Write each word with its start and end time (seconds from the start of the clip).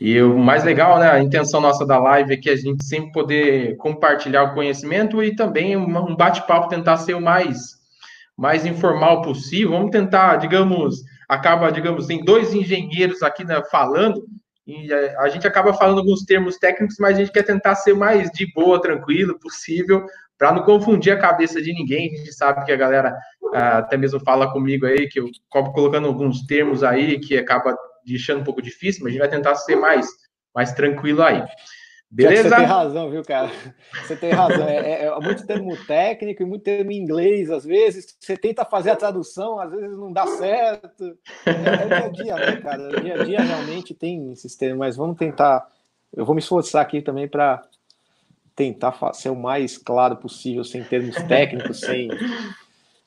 E 0.00 0.20
o 0.22 0.38
mais 0.38 0.62
legal, 0.62 0.98
né, 0.98 1.10
a 1.10 1.20
intenção 1.20 1.60
nossa 1.60 1.84
da 1.84 1.98
live 1.98 2.32
é 2.32 2.36
que 2.36 2.48
a 2.48 2.56
gente 2.56 2.84
sempre 2.84 3.10
poder 3.10 3.76
compartilhar 3.78 4.44
o 4.44 4.54
conhecimento 4.54 5.22
e 5.22 5.34
também 5.34 5.76
um 5.76 6.14
bate-papo 6.14 6.68
tentar 6.68 6.98
ser 6.98 7.14
o 7.14 7.20
mais 7.20 7.78
mais 8.36 8.64
informal 8.64 9.20
possível. 9.22 9.72
Vamos 9.72 9.90
tentar, 9.90 10.36
digamos, 10.36 11.02
acaba, 11.28 11.72
digamos, 11.72 12.06
tem 12.06 12.24
dois 12.24 12.54
engenheiros 12.54 13.20
aqui 13.20 13.44
né, 13.44 13.60
falando, 13.68 14.24
e 14.64 14.92
a, 14.92 15.28
gente 15.28 15.46
acaba 15.46 15.72
falando 15.72 15.98
alguns 15.98 16.24
termos 16.24 16.58
técnicos, 16.58 16.96
mas 17.00 17.16
a 17.16 17.20
gente 17.20 17.32
quer 17.32 17.42
tentar 17.42 17.74
ser 17.74 17.94
mais 17.94 18.30
de 18.30 18.46
boa, 18.52 18.80
tranquilo 18.80 19.38
possível, 19.40 20.04
para 20.36 20.52
não 20.52 20.62
confundir 20.62 21.10
a 21.10 21.18
cabeça 21.18 21.60
de 21.60 21.72
ninguém. 21.72 22.12
A 22.12 22.16
gente 22.18 22.32
sabe 22.34 22.64
que 22.64 22.70
a 22.70 22.76
galera 22.76 23.16
ah, 23.54 23.78
até 23.78 23.96
mesmo 23.96 24.20
fala 24.20 24.52
comigo 24.52 24.86
aí, 24.86 25.08
que 25.08 25.18
eu 25.18 25.26
acabo 25.50 25.72
colocando 25.72 26.06
alguns 26.06 26.44
termos 26.46 26.84
aí 26.84 27.18
que 27.18 27.36
acaba 27.36 27.74
deixando 28.12 28.40
um 28.40 28.44
pouco 28.44 28.62
difícil, 28.62 29.02
mas 29.02 29.10
a 29.10 29.12
gente 29.12 29.20
vai 29.20 29.30
tentar 29.30 29.54
ser 29.54 29.76
mais, 29.76 30.06
mais 30.54 30.72
tranquilo 30.72 31.22
aí. 31.22 31.42
Beleza? 32.10 32.48
Você 32.48 32.56
tem 32.56 32.64
razão, 32.64 33.10
viu, 33.10 33.22
cara? 33.22 33.50
Você 34.06 34.16
tem 34.16 34.32
razão. 34.32 34.66
É, 34.66 34.76
é, 34.76 35.04
é, 35.04 35.20
muito 35.20 35.46
termo 35.46 35.76
técnico 35.84 36.42
e 36.42 36.46
muito 36.46 36.62
termo 36.62 36.90
em 36.90 36.96
inglês, 36.96 37.50
às 37.50 37.64
vezes. 37.64 38.16
Você 38.18 38.34
tenta 38.34 38.64
fazer 38.64 38.90
a 38.90 38.96
tradução, 38.96 39.60
às 39.60 39.70
vezes 39.70 39.96
não 39.96 40.10
dá 40.10 40.26
certo. 40.26 41.18
É, 41.44 41.50
é 41.50 41.86
dia 41.86 41.98
a 41.98 42.08
dia, 42.08 42.34
né, 42.36 42.56
cara? 42.62 42.88
O 42.88 43.00
dia 43.02 43.14
a 43.20 43.24
dia 43.24 43.40
realmente 43.40 43.92
tem 43.92 44.32
esses 44.32 44.56
termos, 44.56 44.78
mas 44.78 44.96
vamos 44.96 45.18
tentar. 45.18 45.68
Eu 46.16 46.24
vou 46.24 46.34
me 46.34 46.40
esforçar 46.40 46.80
aqui 46.80 47.02
também 47.02 47.28
para 47.28 47.62
tentar 48.56 49.12
ser 49.12 49.28
o 49.28 49.36
mais 49.36 49.76
claro 49.76 50.16
possível, 50.16 50.64
sem 50.64 50.82
termos 50.82 51.14
técnicos, 51.28 51.80
sem. 51.80 52.08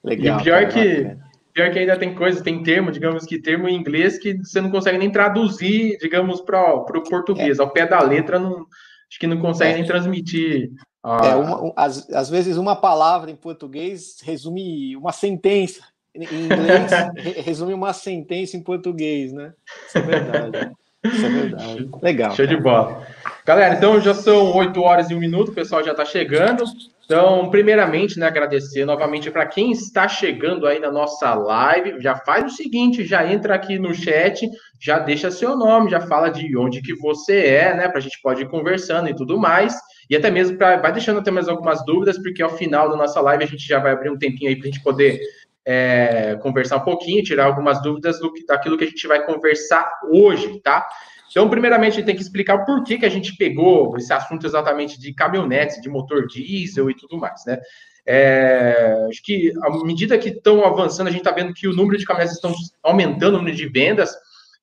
Legal. 0.03 0.39
E 0.39 0.43
pior 0.43 0.61
cara, 0.61 0.73
que. 0.73 1.30
Pior 1.53 1.71
que 1.71 1.79
ainda 1.79 1.97
tem 1.97 2.15
coisas, 2.15 2.41
tem 2.41 2.63
termo, 2.63 2.91
digamos 2.91 3.25
que 3.25 3.39
termo 3.39 3.67
em 3.67 3.75
inglês 3.75 4.17
que 4.17 4.37
você 4.37 4.61
não 4.61 4.71
consegue 4.71 4.97
nem 4.97 5.11
traduzir, 5.11 5.97
digamos, 5.99 6.41
para 6.41 6.63
o 6.63 7.03
português. 7.03 7.59
É. 7.59 7.61
Ao 7.61 7.69
pé 7.69 7.85
da 7.85 8.01
letra, 8.01 8.39
não, 8.39 8.65
acho 9.09 9.19
que 9.19 9.27
não 9.27 9.37
consegue 9.37 9.73
é. 9.73 9.75
nem 9.75 9.85
transmitir. 9.85 10.71
A... 11.03 11.27
É, 11.27 11.35
uma, 11.35 11.63
um, 11.63 11.73
às, 11.75 12.29
vezes 12.29 12.57
uma 12.57 12.75
palavra 12.75 13.31
em 13.31 13.35
português 13.35 14.17
resume 14.23 14.95
uma 14.95 15.11
sentença. 15.11 15.81
Em 16.13 16.23
inglês, 16.23 16.91
resume 17.43 17.73
uma 17.73 17.93
sentença 17.93 18.55
em 18.55 18.61
português, 18.61 19.33
né? 19.33 19.53
Isso 19.87 19.97
é 19.97 20.01
verdade. 20.01 20.71
Isso 21.03 21.25
é 21.25 21.29
verdade. 21.29 21.89
Legal. 22.01 22.35
Show 22.35 22.45
de 22.45 22.57
bola. 22.57 23.05
Galera, 23.45 23.75
então 23.75 23.99
já 23.99 24.13
são 24.13 24.55
8 24.55 24.81
horas 24.81 25.09
e 25.09 25.15
um 25.15 25.19
minuto, 25.19 25.49
o 25.49 25.55
pessoal 25.55 25.83
já 25.83 25.91
está 25.91 26.05
chegando. 26.05 26.63
Então, 27.11 27.49
primeiramente, 27.49 28.17
né, 28.17 28.25
agradecer 28.25 28.85
novamente 28.85 29.29
para 29.29 29.45
quem 29.45 29.69
está 29.69 30.07
chegando 30.07 30.65
aí 30.65 30.79
na 30.79 30.89
nossa 30.89 31.35
live. 31.35 31.99
Já 31.99 32.15
faz 32.15 32.45
o 32.45 32.55
seguinte, 32.55 33.03
já 33.03 33.29
entra 33.29 33.53
aqui 33.53 33.77
no 33.77 33.93
chat, 33.93 34.49
já 34.79 34.97
deixa 34.97 35.29
seu 35.29 35.57
nome, 35.57 35.91
já 35.91 35.99
fala 35.99 36.29
de 36.29 36.55
onde 36.55 36.81
que 36.81 36.95
você 36.95 37.47
é, 37.47 37.75
né, 37.75 37.89
para 37.89 37.97
a 37.97 38.01
gente 38.01 38.17
pode 38.21 38.43
ir 38.43 38.47
conversando 38.47 39.09
e 39.09 39.13
tudo 39.13 39.37
mais. 39.37 39.77
E 40.09 40.15
até 40.15 40.31
mesmo 40.31 40.57
para 40.57 40.77
vai 40.77 40.93
deixando 40.93 41.19
até 41.19 41.29
mais 41.29 41.49
algumas 41.49 41.83
dúvidas, 41.83 42.17
porque 42.17 42.41
ao 42.41 42.55
final 42.55 42.89
da 42.89 42.95
nossa 42.95 43.19
live 43.19 43.43
a 43.43 43.47
gente 43.47 43.67
já 43.67 43.77
vai 43.77 43.91
abrir 43.91 44.09
um 44.09 44.17
tempinho 44.17 44.49
aí 44.49 44.55
para 44.55 44.69
a 44.69 44.71
gente 44.71 44.81
poder 44.81 45.19
é, 45.65 46.37
conversar 46.41 46.77
um 46.77 46.85
pouquinho, 46.85 47.21
tirar 47.23 47.43
algumas 47.43 47.81
dúvidas 47.81 48.21
do, 48.21 48.31
daquilo 48.47 48.77
que 48.77 48.85
a 48.85 48.87
gente 48.87 49.05
vai 49.05 49.25
conversar 49.25 49.91
hoje, 50.09 50.61
tá? 50.61 50.87
Então, 51.31 51.49
primeiramente, 51.49 51.93
a 51.93 51.95
gente 51.95 52.05
tem 52.05 52.15
que 52.15 52.21
explicar 52.21 52.55
o 52.55 52.65
porquê 52.65 52.97
que 52.97 53.05
a 53.05 53.09
gente 53.09 53.35
pegou 53.37 53.95
esse 53.97 54.11
assunto 54.11 54.45
exatamente 54.45 54.99
de 54.99 55.13
caminhonetes, 55.13 55.81
de 55.81 55.89
motor 55.89 56.27
diesel 56.27 56.89
e 56.89 56.95
tudo 56.95 57.17
mais, 57.17 57.41
né? 57.47 57.57
É, 58.05 59.05
acho 59.09 59.23
que 59.23 59.53
à 59.61 59.85
medida 59.85 60.17
que 60.17 60.29
estão 60.29 60.65
avançando, 60.65 61.07
a 61.07 61.11
gente 61.11 61.21
está 61.21 61.31
vendo 61.31 61.53
que 61.53 61.67
o 61.67 61.73
número 61.73 61.97
de 61.97 62.05
caminhonetes 62.05 62.35
estão 62.35 62.53
aumentando, 62.83 63.35
o 63.35 63.37
número 63.37 63.55
de 63.55 63.67
vendas, 63.69 64.11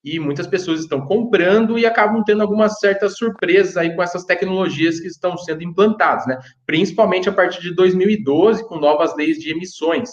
e 0.05 0.21
muitas 0.21 0.47
pessoas 0.47 0.81
estão 0.81 1.01
comprando 1.01 1.79
e 1.79 1.87
acabam 1.87 2.23
tendo 2.23 2.43
algumas 2.43 2.79
certas 2.79 3.17
surpresas 3.17 3.77
aí 3.77 3.95
com 3.97 4.03
essas 4.03 4.25
tecnologias 4.25 5.01
que 5.01 5.09
estão 5.09 5.37
sendo 5.37 5.63
implantadas, 5.63 6.27
né? 6.27 6.39
Principalmente 6.67 7.29
a 7.29 7.33
partir 7.33 7.61
de 7.63 7.75
2012, 7.75 8.67
com 8.69 8.79
novas 8.79 9.17
leis 9.17 9.39
de 9.39 9.51
emissões. 9.51 10.11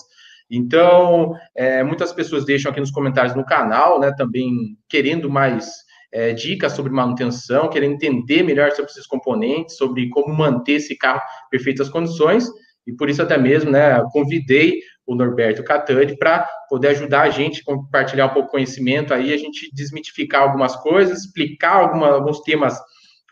Então, 0.49 1.35
é, 1.55 1.83
muitas 1.83 2.13
pessoas 2.13 2.45
deixam 2.45 2.71
aqui 2.71 2.79
nos 2.79 2.91
comentários 2.91 3.35
no 3.35 3.45
canal, 3.45 3.99
né, 3.99 4.13
também 4.15 4.77
querendo 4.87 5.29
mais 5.29 5.84
é, 6.11 6.33
dicas 6.33 6.73
sobre 6.73 6.91
manutenção, 6.91 7.69
querendo 7.69 7.93
entender 7.93 8.43
melhor 8.43 8.71
sobre 8.71 8.91
esses 8.91 9.07
componentes, 9.07 9.77
sobre 9.77 10.09
como 10.09 10.33
manter 10.33 10.73
esse 10.73 10.97
carro 10.97 11.19
em 11.19 11.49
perfeitas 11.49 11.89
condições, 11.89 12.47
e 12.87 12.93
por 12.93 13.09
isso 13.09 13.21
até 13.21 13.37
mesmo, 13.37 13.71
né, 13.71 14.01
convidei 14.11 14.79
o 15.05 15.15
Norberto 15.15 15.63
Catani 15.63 16.17
para 16.17 16.47
poder 16.69 16.89
ajudar 16.89 17.23
a 17.23 17.29
gente, 17.29 17.63
compartilhar 17.63 18.27
um 18.27 18.33
pouco 18.33 18.47
de 18.47 18.51
conhecimento 18.51 19.13
aí, 19.13 19.33
a 19.33 19.37
gente 19.37 19.69
desmitificar 19.73 20.41
algumas 20.41 20.75
coisas, 20.75 21.19
explicar 21.19 21.75
alguma, 21.75 22.09
alguns 22.09 22.41
temas 22.41 22.79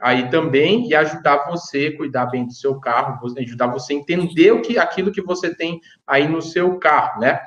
aí 0.01 0.29
também 0.29 0.87
e 0.87 0.93
ajudar 0.93 1.45
você 1.49 1.91
a 1.93 1.97
cuidar 1.97 2.25
bem 2.27 2.45
do 2.45 2.53
seu 2.53 2.79
carro, 2.79 3.19
ajudar 3.39 3.67
você 3.67 3.93
a 3.93 3.95
entender 3.95 4.51
o 4.51 4.61
que 4.61 4.77
aquilo 4.77 5.11
que 5.11 5.21
você 5.21 5.55
tem 5.55 5.79
aí 6.05 6.27
no 6.27 6.41
seu 6.41 6.77
carro, 6.77 7.21
né? 7.21 7.39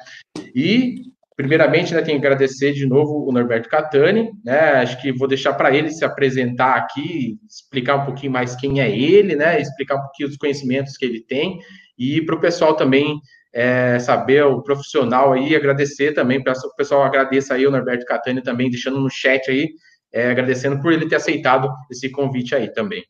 E 0.55 1.03
Primeiramente, 1.37 1.93
né, 1.93 2.01
tenho 2.01 2.19
que 2.19 2.27
agradecer 2.27 2.73
de 2.73 2.87
novo 2.87 3.29
o 3.29 3.31
Norberto 3.31 3.69
Catani, 3.69 4.31
né? 4.43 4.59
Acho 4.81 5.01
que 5.01 5.13
vou 5.13 5.29
deixar 5.29 5.53
para 5.53 5.75
ele 5.75 5.91
se 5.91 6.03
apresentar 6.03 6.77
aqui, 6.77 7.39
explicar 7.47 7.97
um 7.97 8.07
pouquinho 8.07 8.33
mais 8.33 8.57
quem 8.57 8.81
é 8.81 8.91
ele, 8.91 9.37
né? 9.37 9.61
Explicar 9.61 9.97
um 9.97 10.03
pouquinho 10.03 10.31
dos 10.31 10.39
conhecimentos 10.39 10.97
que 10.97 11.05
ele 11.05 11.21
tem 11.21 11.59
e 11.99 12.21
para 12.23 12.35
o 12.35 12.41
pessoal 12.41 12.75
também 12.75 13.21
é, 13.53 13.99
saber 13.99 14.45
o 14.45 14.63
profissional 14.63 15.33
aí, 15.33 15.57
agradecer 15.57 16.13
também, 16.13 16.43
para 16.43 16.53
o 16.53 16.77
pessoal 16.77 17.03
agradeça 17.03 17.55
aí 17.55 17.67
o 17.67 17.71
Norberto 17.71 18.05
Catani 18.05 18.43
também, 18.43 18.71
deixando 18.71 19.01
no 19.01 19.11
chat 19.11 19.51
aí, 19.51 19.71
é, 20.13 20.31
agradecendo 20.31 20.81
por 20.81 20.93
ele 20.93 21.09
ter 21.09 21.17
aceitado 21.17 21.71
esse 21.91 22.11
convite 22.11 22.55
aí 22.55 22.73
também. 22.73 23.05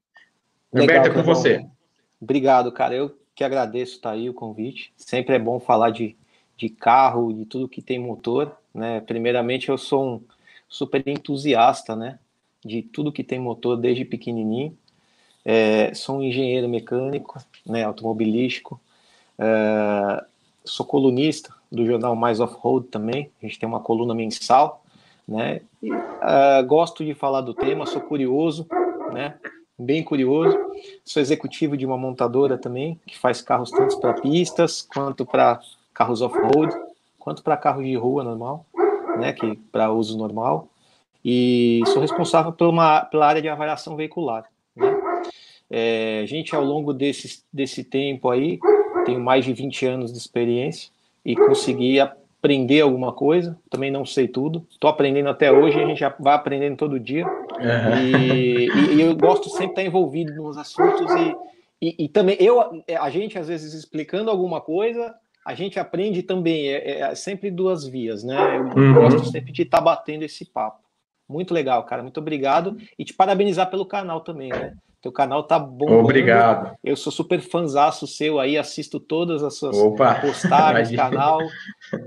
Legal, 0.73 0.97
Norberto, 0.97 1.09
é 1.09 1.23
com 1.23 1.27
você. 1.27 1.67
Obrigado, 2.21 2.71
cara. 2.73 2.95
Eu 2.95 3.17
que 3.35 3.45
agradeço 3.45 4.01
tá 4.01 4.13
aí 4.13 4.31
o 4.31 4.35
convite. 4.35 4.93
Sempre 4.97 5.35
é 5.35 5.39
bom 5.39 5.61
falar 5.61 5.91
de 5.91 6.17
de 6.56 6.69
carro, 6.69 7.33
de 7.33 7.44
tudo 7.44 7.69
que 7.69 7.83
tem 7.83 7.99
motor, 7.99 8.56
né? 8.75 9.00
Primeiramente, 9.00 9.69
eu 9.69 9.77
sou 9.77 10.06
um 10.06 10.21
super 10.69 11.06
entusiasta, 11.06 11.94
né? 11.94 12.19
De 12.65 12.83
tudo 12.83 13.12
que 13.12 13.22
tem 13.22 13.39
motor 13.39 13.77
desde 13.77 14.05
pequenininho. 14.05 14.77
É, 15.45 15.95
sou 15.95 16.19
um 16.19 16.22
engenheiro 16.22 16.69
mecânico, 16.69 17.39
né? 17.65 17.84
Automobilístico. 17.84 18.81
É, 19.39 20.25
sou 20.65 20.84
colunista 20.84 21.55
do 21.71 21.87
jornal 21.87 22.16
Mais 22.16 22.41
Off-Road 22.41 22.89
também. 22.89 23.31
A 23.43 23.47
gente 23.47 23.59
tem 23.59 23.69
uma 23.69 23.81
coluna 23.81 24.15
mensal, 24.15 24.84
né? 25.27 25.61
E, 25.83 25.93
uh, 25.93 26.66
gosto 26.66 27.05
de 27.05 27.15
falar 27.15 27.41
do 27.43 27.55
tema, 27.55 27.87
sou 27.87 28.00
curioso, 28.00 28.66
né? 29.12 29.34
Bem 29.78 30.03
curioso. 30.03 30.56
Sou 31.05 31.21
executivo 31.21 31.77
de 31.77 31.84
uma 31.84 31.99
montadora 31.99 32.56
também, 32.56 32.99
que 33.06 33.19
faz 33.19 33.43
carros 33.43 33.71
tanto 33.71 34.00
para 34.00 34.15
pistas 34.21 34.83
quanto 34.83 35.27
para 35.27 35.61
carros 35.97 36.21
off-road, 36.21 36.75
quanto 37.19 37.43
para 37.43 37.57
carros 37.57 37.84
de 37.84 37.97
rua 37.97 38.23
normal, 38.23 38.67
né, 39.19 39.33
que 39.33 39.57
para 39.73 39.91
uso 39.91 40.19
normal. 40.19 40.69
E 41.25 41.83
sou 41.87 42.03
responsável 42.03 42.53
por 42.53 42.69
uma, 42.69 43.01
pela 43.01 43.27
área 43.27 43.43
de 43.43 43.49
avaliação 43.49 43.97
veicular. 43.97 44.45
Né? 44.77 44.95
É, 45.71 46.23
gente, 46.27 46.55
ao 46.55 46.62
longo 46.62 46.93
desse, 46.93 47.43
desse 47.53 47.83
tempo 47.83 48.31
aí, 48.31 48.61
tenho 49.07 49.19
mais 49.19 49.45
de 49.45 49.53
20 49.53 49.87
anos 49.87 50.12
de 50.12 50.19
experiência 50.19 50.93
e 51.25 51.34
consegui 51.34 51.99
aprender 51.99 52.83
alguma 52.83 53.13
coisa. 53.13 53.59
Também 53.71 53.91
não 53.91 54.05
sei 54.05 54.28
tudo. 54.28 54.65
Estou 54.71 54.89
aprendendo 54.89 55.31
até 55.31 55.51
hoje, 55.51 55.83
a 55.83 55.87
gente 55.87 55.99
já 55.99 56.15
vai 56.21 56.34
aprendendo 56.34 56.77
todo 56.77 57.01
dia. 57.01 57.27
Uhum. 57.27 57.99
E, 58.05 58.69
e, 58.69 58.95
e, 58.97 59.01
eu 59.01 59.17
gosto 59.17 59.49
sempre 59.49 59.67
de 59.67 59.73
estar 59.73 59.84
envolvido 59.84 60.33
nos 60.34 60.59
assuntos 60.59 61.11
e, 61.15 61.34
e, 61.81 62.05
e, 62.05 62.09
também 62.09 62.37
eu, 62.39 62.83
a 63.01 63.11
gente 63.11 63.39
às 63.39 63.49
vezes 63.49 63.75
explicando 63.75 64.31
alguma 64.31 64.61
coisa, 64.61 65.15
a 65.47 65.55
gente 65.55 65.79
aprende 65.79 66.25
também, 66.25 66.67
é, 66.67 67.03
é 67.03 67.15
sempre 67.15 67.53
duas 67.53 67.87
vias, 67.87 68.25
né? 68.25 68.57
Eu 68.57 68.65
uhum. 68.65 68.95
gosto 68.95 69.27
sempre 69.31 69.53
de 69.53 69.62
estar 69.62 69.79
tá 69.79 69.84
batendo 69.84 70.25
esse 70.25 70.45
papo. 70.45 70.81
Muito 71.29 71.55
legal, 71.55 71.84
cara. 71.84 72.03
Muito 72.03 72.19
obrigado. 72.19 72.77
E 72.99 73.05
te 73.05 73.15
parabenizar 73.15 73.71
pelo 73.71 73.87
canal 73.87 74.22
também, 74.22 74.48
né? 74.48 74.75
Teu 75.01 75.13
canal 75.13 75.45
tá 75.45 75.57
bom. 75.57 76.01
Obrigado. 76.01 76.77
Eu 76.83 76.97
sou 76.97 77.13
super 77.13 77.41
fanzaço 77.41 78.09
seu 78.09 78.41
aí, 78.41 78.59
assisto 78.59 78.98
todas 78.98 79.45
as 79.45 79.54
suas 79.54 79.77
Opa. 79.77 80.16
postagens 80.16 80.91
canal. 80.97 81.39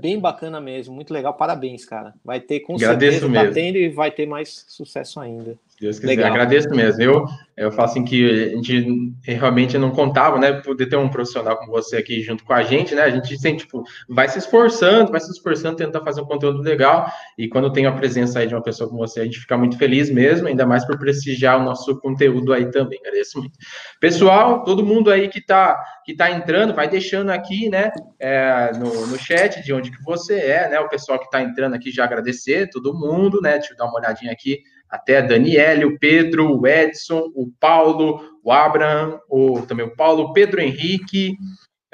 Bem 0.02 0.20
bacana 0.20 0.60
mesmo, 0.60 0.94
muito 0.94 1.14
legal. 1.14 1.32
Parabéns, 1.32 1.86
cara. 1.86 2.12
Vai 2.22 2.40
ter 2.40 2.60
com 2.60 2.74
Agradeço 2.74 3.20
certeza, 3.20 3.46
tá 3.46 3.54
tendo 3.54 3.78
e 3.78 3.88
vai 3.88 4.10
ter 4.10 4.26
mais 4.26 4.66
sucesso 4.68 5.18
ainda. 5.18 5.56
Deus 5.80 5.98
quiser. 5.98 6.10
Legal. 6.10 6.30
Agradeço 6.30 6.68
mesmo. 6.68 7.02
Eu, 7.02 7.24
eu 7.56 7.72
falo 7.72 7.88
assim 7.88 8.04
que 8.04 8.52
a 8.52 8.56
gente 8.56 9.14
realmente 9.22 9.78
não 9.78 9.90
contava, 9.90 10.38
né? 10.38 10.52
Poder 10.60 10.86
ter 10.86 10.96
um 10.96 11.08
profissional 11.08 11.56
como 11.56 11.72
você 11.72 11.96
aqui 11.96 12.20
junto 12.20 12.44
com 12.44 12.52
a 12.52 12.62
gente, 12.62 12.94
né? 12.94 13.02
A 13.02 13.10
gente 13.10 13.38
sempre, 13.38 13.64
tipo, 13.64 13.82
vai 14.06 14.28
se 14.28 14.38
esforçando, 14.38 15.10
vai 15.10 15.20
se 15.20 15.30
esforçando, 15.30 15.76
tentar 15.76 16.02
fazer 16.02 16.20
um 16.20 16.26
conteúdo 16.26 16.60
legal. 16.60 17.10
E 17.38 17.48
quando 17.48 17.72
tem 17.72 17.86
a 17.86 17.92
presença 17.92 18.40
aí 18.40 18.46
de 18.46 18.54
uma 18.54 18.62
pessoa 18.62 18.90
como 18.90 19.00
você, 19.00 19.20
a 19.20 19.24
gente 19.24 19.40
fica 19.40 19.56
muito 19.56 19.78
feliz 19.78 20.10
mesmo, 20.10 20.48
ainda 20.48 20.66
mais 20.66 20.84
por 20.84 20.98
prestigiar 20.98 21.58
o 21.58 21.64
nosso 21.64 21.98
conteúdo 21.98 22.52
aí 22.52 22.70
também. 22.70 22.98
Agradeço 23.00 23.38
muito. 23.38 23.58
Pessoal, 23.98 24.62
todo 24.64 24.84
mundo 24.84 25.10
aí 25.10 25.28
que 25.28 25.40
tá, 25.40 25.82
que 26.04 26.14
tá 26.14 26.30
entrando, 26.30 26.74
vai 26.74 26.88
deixando 26.90 27.30
aqui, 27.30 27.70
né? 27.70 27.90
É, 28.18 28.72
no, 28.74 29.06
no 29.06 29.18
chat 29.18 29.62
de 29.62 29.72
onde 29.72 29.90
que 29.90 30.02
você 30.02 30.34
é, 30.40 30.68
né? 30.68 30.78
O 30.78 30.90
pessoal 30.90 31.18
que 31.18 31.30
tá 31.30 31.40
entrando 31.40 31.74
aqui 31.74 31.90
já 31.90 32.04
agradecer, 32.04 32.68
todo 32.68 32.92
mundo, 32.92 33.40
né? 33.40 33.52
Deixa 33.52 33.72
eu 33.72 33.78
dar 33.78 33.86
uma 33.86 33.98
olhadinha 33.98 34.30
aqui 34.30 34.58
até 34.90 35.22
Daniele, 35.22 35.84
o 35.84 35.98
Pedro, 35.98 36.58
o 36.58 36.66
Edson, 36.66 37.30
o 37.34 37.50
Paulo, 37.60 38.20
o 38.42 38.50
Abraham, 38.50 39.20
o, 39.28 39.62
também 39.62 39.86
o 39.86 39.94
Paulo, 39.94 40.24
o 40.24 40.32
Pedro 40.32 40.60
Henrique, 40.60 41.36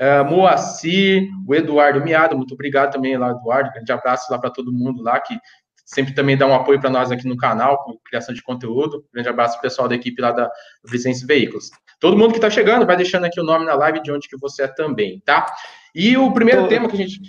uh, 0.00 0.24
Moacir, 0.24 1.28
o 1.46 1.54
Eduardo 1.54 2.02
Miado, 2.02 2.36
muito 2.36 2.54
obrigado 2.54 2.92
também 2.92 3.16
lá, 3.16 3.30
Eduardo, 3.30 3.72
grande 3.72 3.92
abraço 3.92 4.32
lá 4.32 4.38
para 4.38 4.50
todo 4.50 4.72
mundo 4.72 5.02
lá 5.02 5.20
que 5.20 5.38
sempre 5.86 6.12
também 6.12 6.36
dá 6.36 6.46
um 6.46 6.54
apoio 6.54 6.80
para 6.80 6.90
nós 6.90 7.12
aqui 7.12 7.28
no 7.28 7.36
canal, 7.36 7.84
com 7.84 7.96
criação 8.04 8.34
de 8.34 8.42
conteúdo. 8.42 9.04
Grande 9.14 9.28
abraço 9.28 9.60
pessoal 9.60 9.86
da 9.88 9.94
equipe 9.94 10.20
lá 10.20 10.32
da 10.32 10.50
Vicente 10.84 11.24
Veículos. 11.24 11.70
Todo 12.00 12.18
mundo 12.18 12.32
que 12.32 12.38
está 12.38 12.50
chegando, 12.50 12.84
vai 12.84 12.96
deixando 12.96 13.24
aqui 13.24 13.40
o 13.40 13.44
nome 13.44 13.64
na 13.64 13.74
live 13.74 14.02
de 14.02 14.10
onde 14.10 14.28
que 14.28 14.36
você 14.36 14.64
é 14.64 14.68
também, 14.68 15.22
tá? 15.24 15.46
E 15.94 16.16
o 16.16 16.30
primeiro 16.32 16.62
tô, 16.62 16.68
tema 16.68 16.88
que 16.88 16.96
a 16.96 16.98
gente. 16.98 17.20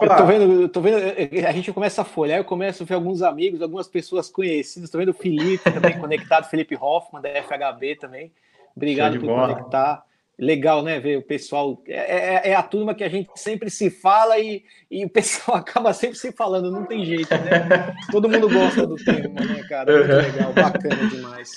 Eu 0.00 0.16
tô 0.16 0.26
vendo, 0.26 0.62
eu 0.62 0.68
tô 0.68 0.80
vendo, 0.80 0.96
a 1.46 1.52
gente 1.52 1.72
começa 1.72 2.02
a 2.02 2.04
folhar, 2.04 2.38
eu 2.38 2.44
começo 2.44 2.82
a 2.82 2.86
ver 2.86 2.94
alguns 2.94 3.22
amigos, 3.22 3.60
algumas 3.60 3.88
pessoas 3.88 4.28
conhecidas, 4.30 4.88
estou 4.88 4.98
vendo 4.98 5.10
o 5.10 5.14
Felipe 5.14 5.70
também 5.70 5.98
conectado, 5.98 6.48
Felipe 6.48 6.76
Hoffman, 6.76 7.22
da 7.22 7.28
FHB 7.42 7.96
também. 7.96 8.32
Obrigado 8.74 9.18
por 9.18 9.26
bola. 9.26 9.54
conectar 9.54 10.04
legal, 10.40 10.82
né? 10.82 10.98
Ver 10.98 11.18
o 11.18 11.22
pessoal. 11.22 11.80
É, 11.86 12.48
é, 12.48 12.50
é, 12.50 12.54
a 12.54 12.62
turma 12.62 12.94
que 12.94 13.04
a 13.04 13.08
gente 13.08 13.28
sempre 13.36 13.68
se 13.68 13.90
fala 13.90 14.38
e, 14.38 14.64
e 14.90 15.04
o 15.04 15.10
pessoal 15.10 15.58
acaba 15.58 15.92
sempre 15.92 16.16
se 16.16 16.32
falando, 16.32 16.70
não 16.70 16.86
tem 16.86 17.04
jeito, 17.04 17.30
né? 17.30 17.94
Todo 18.10 18.28
mundo 18.28 18.48
gosta 18.48 18.86
do 18.86 18.96
tema, 18.96 19.40
né, 19.40 19.62
cara? 19.68 19.92
Muito 19.92 20.32
legal, 20.32 20.52
bacana 20.54 21.08
demais. 21.08 21.50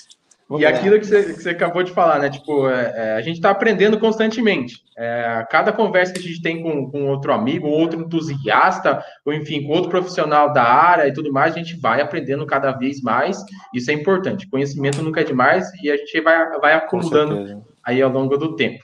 E 0.59 0.65
aquilo 0.65 0.99
que 0.99 1.05
você, 1.05 1.23
que 1.33 1.41
você, 1.41 1.49
acabou 1.49 1.83
de 1.83 1.91
falar, 1.91 2.19
né? 2.19 2.29
Tipo, 2.29 2.69
é, 2.69 2.93
é 2.95 3.13
a 3.13 3.21
gente 3.21 3.35
está 3.35 3.49
aprendendo 3.49 3.99
constantemente. 3.99 4.81
É, 4.97 5.45
cada 5.49 5.71
conversa 5.71 6.13
que 6.13 6.19
a 6.19 6.23
gente 6.23 6.41
tem 6.41 6.61
com, 6.61 6.91
com 6.91 7.07
outro 7.09 7.33
amigo, 7.33 7.67
outro 7.67 7.99
entusiasta, 7.99 9.03
ou 9.25 9.33
enfim, 9.33 9.63
com 9.63 9.73
outro 9.73 9.89
profissional 9.89 10.53
da 10.53 10.63
área 10.63 11.07
e 11.07 11.13
tudo 11.13 11.31
mais, 11.31 11.53
a 11.53 11.57
gente 11.57 11.79
vai 11.79 12.01
aprendendo 12.01 12.45
cada 12.45 12.71
vez 12.71 13.01
mais. 13.01 13.37
Isso 13.73 13.89
é 13.89 13.93
importante. 13.93 14.49
Conhecimento 14.49 15.01
nunca 15.01 15.21
é 15.21 15.23
demais 15.23 15.71
e 15.81 15.89
a 15.89 15.97
gente 15.97 16.21
vai, 16.21 16.59
vai 16.59 16.73
acumulando 16.73 17.63
aí 17.83 18.01
ao 18.01 18.11
longo 18.11 18.37
do 18.37 18.55
tempo. 18.55 18.83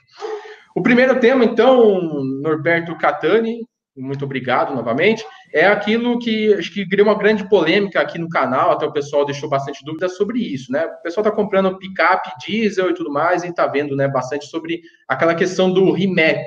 O 0.74 0.82
primeiro 0.82 1.18
tema, 1.18 1.44
então, 1.44 2.00
Norberto 2.40 2.96
Catani, 2.96 3.66
muito 4.00 4.24
obrigado 4.24 4.74
novamente, 4.74 5.24
é 5.52 5.66
aquilo 5.66 6.18
que 6.18 6.54
acho 6.54 6.72
que 6.72 6.88
criou 6.88 7.08
uma 7.08 7.18
grande 7.18 7.48
polêmica 7.48 8.00
aqui 8.00 8.18
no 8.18 8.28
canal, 8.28 8.70
até 8.70 8.86
o 8.86 8.92
pessoal 8.92 9.24
deixou 9.24 9.48
bastante 9.48 9.84
dúvidas 9.84 10.16
sobre 10.16 10.40
isso, 10.40 10.72
né? 10.72 10.86
O 10.86 11.02
pessoal 11.02 11.26
está 11.26 11.34
comprando 11.34 11.76
picape, 11.78 12.30
diesel 12.44 12.90
e 12.90 12.94
tudo 12.94 13.12
mais, 13.12 13.42
e 13.42 13.48
está 13.48 13.66
vendo 13.66 13.94
né, 13.96 14.08
bastante 14.08 14.46
sobre 14.46 14.80
aquela 15.08 15.34
questão 15.34 15.72
do 15.72 15.92
remap. 15.92 16.44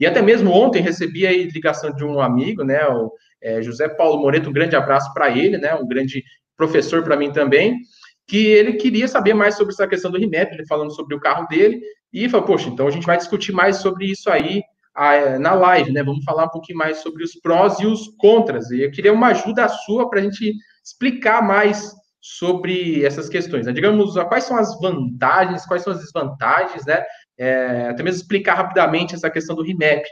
E 0.00 0.06
até 0.06 0.22
mesmo 0.22 0.50
ontem 0.50 0.80
recebi 0.80 1.26
a 1.26 1.32
ligação 1.32 1.92
de 1.92 2.04
um 2.04 2.20
amigo, 2.20 2.62
né? 2.64 2.86
O 2.88 3.12
é, 3.40 3.62
José 3.62 3.88
Paulo 3.88 4.20
Moreto, 4.20 4.48
um 4.48 4.52
grande 4.52 4.76
abraço 4.76 5.12
para 5.12 5.30
ele, 5.30 5.58
né? 5.58 5.74
Um 5.74 5.86
grande 5.86 6.24
professor 6.56 7.02
para 7.02 7.16
mim 7.16 7.30
também 7.30 7.78
que 8.28 8.46
ele 8.46 8.74
queria 8.74 9.08
saber 9.08 9.32
mais 9.32 9.56
sobre 9.56 9.72
essa 9.72 9.88
questão 9.88 10.10
do 10.10 10.18
remap, 10.18 10.52
ele 10.52 10.66
falando 10.66 10.94
sobre 10.94 11.16
o 11.16 11.20
carro 11.20 11.48
dele, 11.48 11.80
e 12.12 12.28
falou, 12.28 12.46
poxa, 12.46 12.68
então 12.68 12.86
a 12.86 12.90
gente 12.90 13.06
vai 13.06 13.16
discutir 13.16 13.52
mais 13.52 13.76
sobre 13.76 14.04
isso 14.04 14.30
aí 14.30 14.62
na 15.40 15.54
live, 15.54 15.92
né? 15.92 16.02
Vamos 16.02 16.24
falar 16.24 16.44
um 16.44 16.50
pouquinho 16.50 16.78
mais 16.78 16.98
sobre 16.98 17.22
os 17.22 17.34
prós 17.40 17.78
e 17.80 17.86
os 17.86 18.08
contras. 18.16 18.70
E 18.70 18.82
eu 18.82 18.90
queria 18.90 19.12
uma 19.12 19.28
ajuda 19.28 19.68
sua 19.68 20.08
para 20.08 20.20
a 20.20 20.22
gente 20.22 20.54
explicar 20.84 21.42
mais 21.42 21.92
sobre 22.20 23.04
essas 23.04 23.28
questões. 23.28 23.66
Né? 23.66 23.72
Digamos, 23.72 24.14
quais 24.24 24.44
são 24.44 24.56
as 24.56 24.78
vantagens, 24.80 25.64
quais 25.66 25.82
são 25.82 25.92
as 25.92 26.00
desvantagens, 26.00 26.84
né? 26.84 27.04
É, 27.38 27.88
até 27.90 28.02
mesmo 28.02 28.20
explicar 28.20 28.54
rapidamente 28.54 29.14
essa 29.14 29.30
questão 29.30 29.54
do 29.54 29.62
remap. 29.62 30.02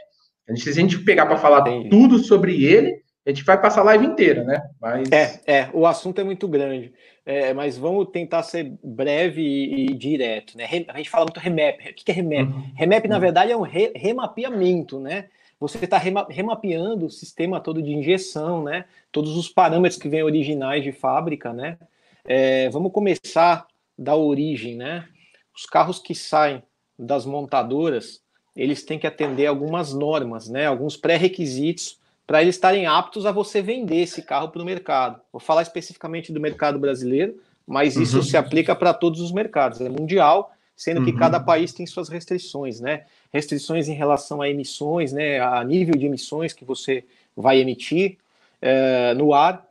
A 0.47 0.53
gente, 0.53 0.63
se 0.63 0.69
a 0.69 0.81
gente 0.81 0.99
pegar 0.99 1.25
para 1.25 1.37
falar 1.37 1.59
Entendi. 1.67 1.89
tudo 1.89 2.19
sobre 2.19 2.63
ele, 2.63 2.95
a 3.25 3.29
gente 3.29 3.43
vai 3.43 3.59
passar 3.59 3.81
a 3.81 3.85
live 3.85 4.05
inteira, 4.05 4.45
né? 4.45 4.61
Mas... 4.79 5.11
É, 5.11 5.41
é, 5.45 5.69
o 5.73 5.85
assunto 5.85 6.21
é 6.21 6.23
muito 6.23 6.47
grande 6.47 6.93
é, 7.27 7.53
mas 7.53 7.77
vamos 7.77 8.07
tentar 8.09 8.41
ser 8.41 8.71
breve 8.81 9.41
e, 9.41 9.87
e, 9.87 9.93
direto, 9.93 10.57
né? 10.57 10.63
A 10.87 10.95
gente 10.95 11.09
fala 11.09 11.25
muito 11.25 11.41
remap. 11.41 11.77
O 11.77 11.93
que 11.93 12.09
é 12.09 12.13
remap? 12.13 12.49
Uhum. 12.49 12.71
Remap, 12.73 13.05
na 13.05 13.15
uhum. 13.15 13.21
verdade, 13.21 13.51
é 13.51 13.57
um 13.57 13.63
re 13.63 13.91
remapeamento, 13.93 14.97
né? 14.97 15.25
Você 15.59 15.83
está 15.83 15.97
rema 15.97 16.25
remapeando 16.29 17.07
o 17.07 17.11
sistema 17.11 17.59
todo 17.59 17.81
de 17.81 17.91
injeção, 17.91 18.63
né? 18.63 18.85
Todos 19.11 19.35
os 19.35 19.49
parâmetros 19.49 19.99
que 19.99 20.07
vêm 20.07 20.23
originais 20.23 20.81
de 20.81 20.93
fábrica, 20.93 21.51
né? 21.51 21.77
É, 22.23 22.69
vamos 22.69 22.93
começar 22.93 23.67
da 23.97 24.15
origem, 24.15 24.77
né? 24.77 25.05
Os 25.53 25.65
carros 25.65 25.99
que 25.99 26.15
saem 26.15 26.63
das 26.97 27.25
montadoras, 27.25 28.21
eles 28.55 28.85
têm 28.85 28.97
que 28.97 29.05
atender 29.05 29.47
algumas 29.47 29.93
normas, 29.93 30.47
né? 30.47 30.65
Alguns 30.65 30.95
pré-requisitos 30.95 31.99
para 32.27 32.41
eles 32.41 32.55
estarem 32.55 32.85
aptos 32.85 33.25
a 33.25 33.31
você 33.31 33.61
vender 33.61 34.01
esse 34.01 34.21
carro 34.21 34.49
para 34.49 34.61
o 34.61 34.65
mercado. 34.65 35.21
Vou 35.31 35.39
falar 35.39 35.61
especificamente 35.61 36.33
do 36.33 36.41
mercado 36.41 36.77
brasileiro, 36.77 37.39
mas 37.65 37.95
isso 37.95 38.17
uhum. 38.17 38.23
se 38.23 38.35
aplica 38.35 38.75
para 38.75 38.93
todos 38.93 39.21
os 39.21 39.31
mercados, 39.31 39.79
é 39.79 39.87
mundial, 39.87 40.51
sendo 40.75 41.03
que 41.05 41.11
uhum. 41.11 41.17
cada 41.17 41.39
país 41.39 41.71
tem 41.71 41.85
suas 41.87 42.09
restrições, 42.09 42.81
né? 42.81 43.05
Restrições 43.33 43.87
em 43.87 43.93
relação 43.93 44.41
a 44.41 44.49
emissões, 44.49 45.13
né? 45.13 45.39
A 45.39 45.63
nível 45.63 45.95
de 45.95 46.05
emissões 46.05 46.51
que 46.51 46.65
você 46.65 47.05
vai 47.35 47.59
emitir 47.59 48.17
é, 48.61 49.13
no 49.13 49.33
ar. 49.33 49.65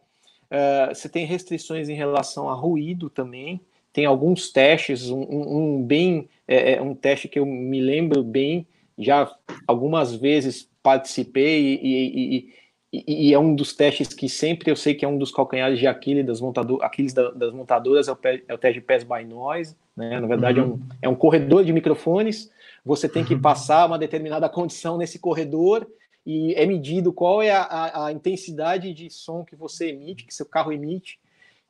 É, 0.51 0.89
você 0.89 1.09
tem 1.09 1.27
restrições 1.27 1.89
em 1.89 1.95
relação 1.95 2.49
a 2.49 2.55
ruído 2.55 3.11
também. 3.11 3.61
Tem 3.93 4.07
alguns 4.07 4.51
testes, 4.51 5.11
um, 5.11 5.21
um, 5.21 5.59
um 5.59 5.83
bem, 5.83 6.29
é, 6.49 6.81
um 6.81 6.95
teste 6.95 7.29
que 7.29 7.39
eu 7.39 7.47
me 7.47 7.81
lembro 7.81 8.23
bem, 8.23 8.67
já 8.99 9.31
algumas 9.67 10.15
vezes 10.15 10.69
participei 10.87 11.81
e, 11.83 11.83
e, 11.83 12.53
e, 12.93 13.29
e, 13.29 13.35
é 13.35 13.39
um 13.41 13.57
dos 13.57 13.75
testes 13.75 14.15
que 14.15 14.29
sempre 14.29 14.71
eu 14.71 14.77
sei 14.77 14.95
que 14.95 15.05
é 15.05 15.09
um 15.09 15.19
dos 15.19 15.33
calcanhares 15.33 15.81
de 15.81 15.87
Aquiles 15.89 16.25
das, 16.25 16.41
montador, 16.41 16.81
Aquiles 16.81 17.13
das 17.13 17.53
montadoras, 17.53 18.07
é 18.07 18.13
o, 18.13 18.19
é 18.47 18.55
o 18.55 18.59
teste 18.59 18.79
de 18.79 18.87
Pass 18.87 19.03
by 19.03 19.25
Noise, 19.25 19.75
né? 19.97 20.21
na 20.21 20.29
verdade 20.29 20.61
uhum. 20.61 20.67
é, 20.67 20.69
um, 20.69 20.81
é 21.03 21.09
um 21.09 21.17
corredor 21.17 21.65
de 21.65 21.73
microfones, 21.73 22.53
você 22.85 23.09
tem 23.09 23.25
que 23.25 23.35
uhum. 23.35 23.41
passar 23.41 23.89
uma 23.89 23.99
determinada 23.99 24.49
condição 24.49 24.97
nesse 24.97 25.19
corredor 25.19 25.85
e 26.25 26.55
é 26.55 26.65
medido 26.65 27.13
qual 27.13 27.43
é 27.43 27.51
a, 27.51 27.63
a, 27.63 28.07
a 28.07 28.13
intensidade 28.13 28.95
de 28.95 29.11
som 29.11 29.45
que 29.45 29.57
você 29.57 29.89
emite, 29.89 30.25
que 30.25 30.33
seu 30.33 30.47
carro 30.47 30.73
emite, 30.73 31.19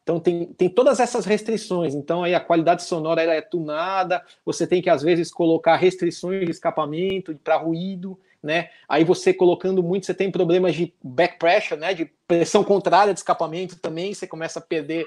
então 0.02 0.20
tem, 0.20 0.44
tem 0.52 0.68
todas 0.68 1.00
essas 1.00 1.24
restrições. 1.24 1.94
Então 1.94 2.22
aí 2.22 2.34
a 2.34 2.38
qualidade 2.38 2.82
sonora 2.82 3.22
ela 3.22 3.34
é 3.34 3.40
tunada, 3.40 4.22
você 4.44 4.66
tem 4.66 4.82
que 4.82 4.90
às 4.90 5.02
vezes 5.02 5.32
colocar 5.32 5.74
restrições 5.76 6.44
de 6.44 6.50
escapamento 6.50 7.34
para 7.42 7.56
ruído, 7.56 8.18
né? 8.46 8.70
Aí 8.88 9.04
você 9.04 9.34
colocando 9.34 9.82
muito, 9.82 10.06
você 10.06 10.14
tem 10.14 10.30
problemas 10.30 10.74
de 10.74 10.94
back 11.02 11.38
pressure, 11.38 11.78
né? 11.78 11.92
De 11.92 12.06
pressão 12.26 12.64
contrária 12.64 13.12
de 13.12 13.20
escapamento 13.20 13.76
também, 13.76 14.14
você 14.14 14.26
começa 14.26 14.60
a 14.60 14.62
perder. 14.62 15.04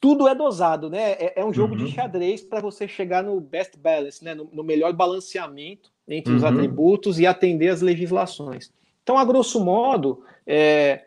Tudo 0.00 0.28
é 0.28 0.34
dosado, 0.34 0.88
né? 0.88 1.12
É, 1.12 1.40
é 1.40 1.44
um 1.44 1.52
jogo 1.52 1.74
uhum. 1.74 1.84
de 1.84 1.92
xadrez 1.92 2.42
para 2.42 2.60
você 2.60 2.86
chegar 2.86 3.22
no 3.22 3.40
best 3.40 3.76
balance, 3.76 4.24
né? 4.24 4.34
No, 4.34 4.48
no 4.52 4.62
melhor 4.62 4.92
balanceamento 4.92 5.90
entre 6.08 6.30
uhum. 6.32 6.38
os 6.38 6.44
atributos 6.44 7.18
e 7.18 7.26
atender 7.26 7.68
as 7.68 7.82
legislações. 7.82 8.72
Então, 9.02 9.18
a 9.18 9.24
grosso 9.24 9.62
modo, 9.62 10.24
é, 10.46 11.04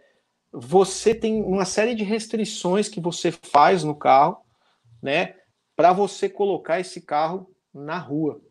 você 0.51 1.15
tem 1.15 1.41
uma 1.41 1.65
série 1.65 1.95
de 1.95 2.03
restrições 2.03 2.89
que 2.89 2.99
você 2.99 3.31
faz 3.31 3.83
no 3.83 3.95
carro, 3.95 4.37
né? 5.01 5.35
Para 5.75 5.93
você 5.93 6.27
colocar 6.27 6.79
esse 6.79 7.01
carro 7.01 7.49
na 7.73 7.97
rua. 7.97 8.41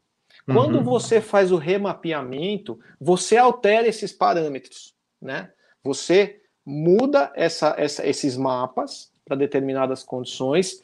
Quando 0.46 0.78
uhum. 0.78 0.84
você 0.84 1.20
faz 1.20 1.50
o 1.50 1.56
remapeamento, 1.56 2.78
você 3.00 3.36
altera 3.36 3.88
esses 3.88 4.12
parâmetros, 4.12 4.94
né? 5.20 5.50
Você 5.82 6.40
muda 6.64 7.32
essa, 7.34 7.74
essa, 7.76 8.06
esses 8.06 8.36
mapas 8.36 9.10
para 9.24 9.36
determinadas 9.36 10.04
condições 10.04 10.80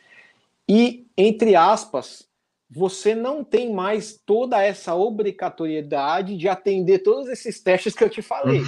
e, 0.69 1.07
entre 1.17 1.55
aspas, 1.55 2.29
você 2.69 3.15
não 3.15 3.45
tem 3.45 3.73
mais 3.73 4.21
toda 4.25 4.63
essa 4.63 4.95
obrigatoriedade 4.95 6.37
de 6.37 6.49
atender 6.49 7.01
todos 7.01 7.29
esses 7.29 7.61
testes 7.61 7.95
que 7.95 8.03
eu 8.03 8.09
te 8.09 8.23
falei. 8.23 8.63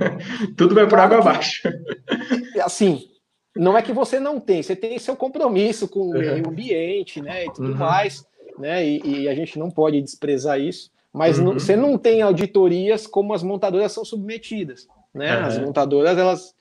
Tudo 0.56 0.74
vai 0.74 0.88
por 0.88 0.98
água 0.98 1.18
abaixo. 1.18 1.62
Assim, 2.60 3.08
não 3.56 3.78
é 3.78 3.82
que 3.82 3.92
você 3.92 4.18
não 4.18 4.40
tem, 4.40 4.62
você 4.62 4.74
tem 4.74 4.98
seu 4.98 5.14
compromisso 5.14 5.86
com 5.86 6.08
o 6.08 6.10
meio 6.10 6.48
ambiente, 6.48 7.22
né, 7.22 7.46
e 7.46 7.52
tudo 7.52 7.70
uhum. 7.70 7.76
mais 7.76 8.26
né? 8.58 8.86
E, 8.86 9.00
e, 9.04 9.28
a 9.28 9.34
gente 9.34 9.58
não 9.58 9.70
pode 9.70 10.00
desprezar 10.00 10.60
isso. 10.60 10.90
Mas 11.12 11.38
uhum. 11.38 11.44
não, 11.44 11.52
você 11.54 11.76
não 11.76 11.96
tem 11.96 12.22
auditorias 12.22 13.06
como 13.06 13.32
as 13.32 13.42
montadoras 13.42 13.92
são 13.92 14.04
submetidas, 14.04 14.88
né? 15.12 15.38
Uhum. 15.38 15.46
As 15.46 15.58
montadoras 15.58 16.18
elas 16.18 16.54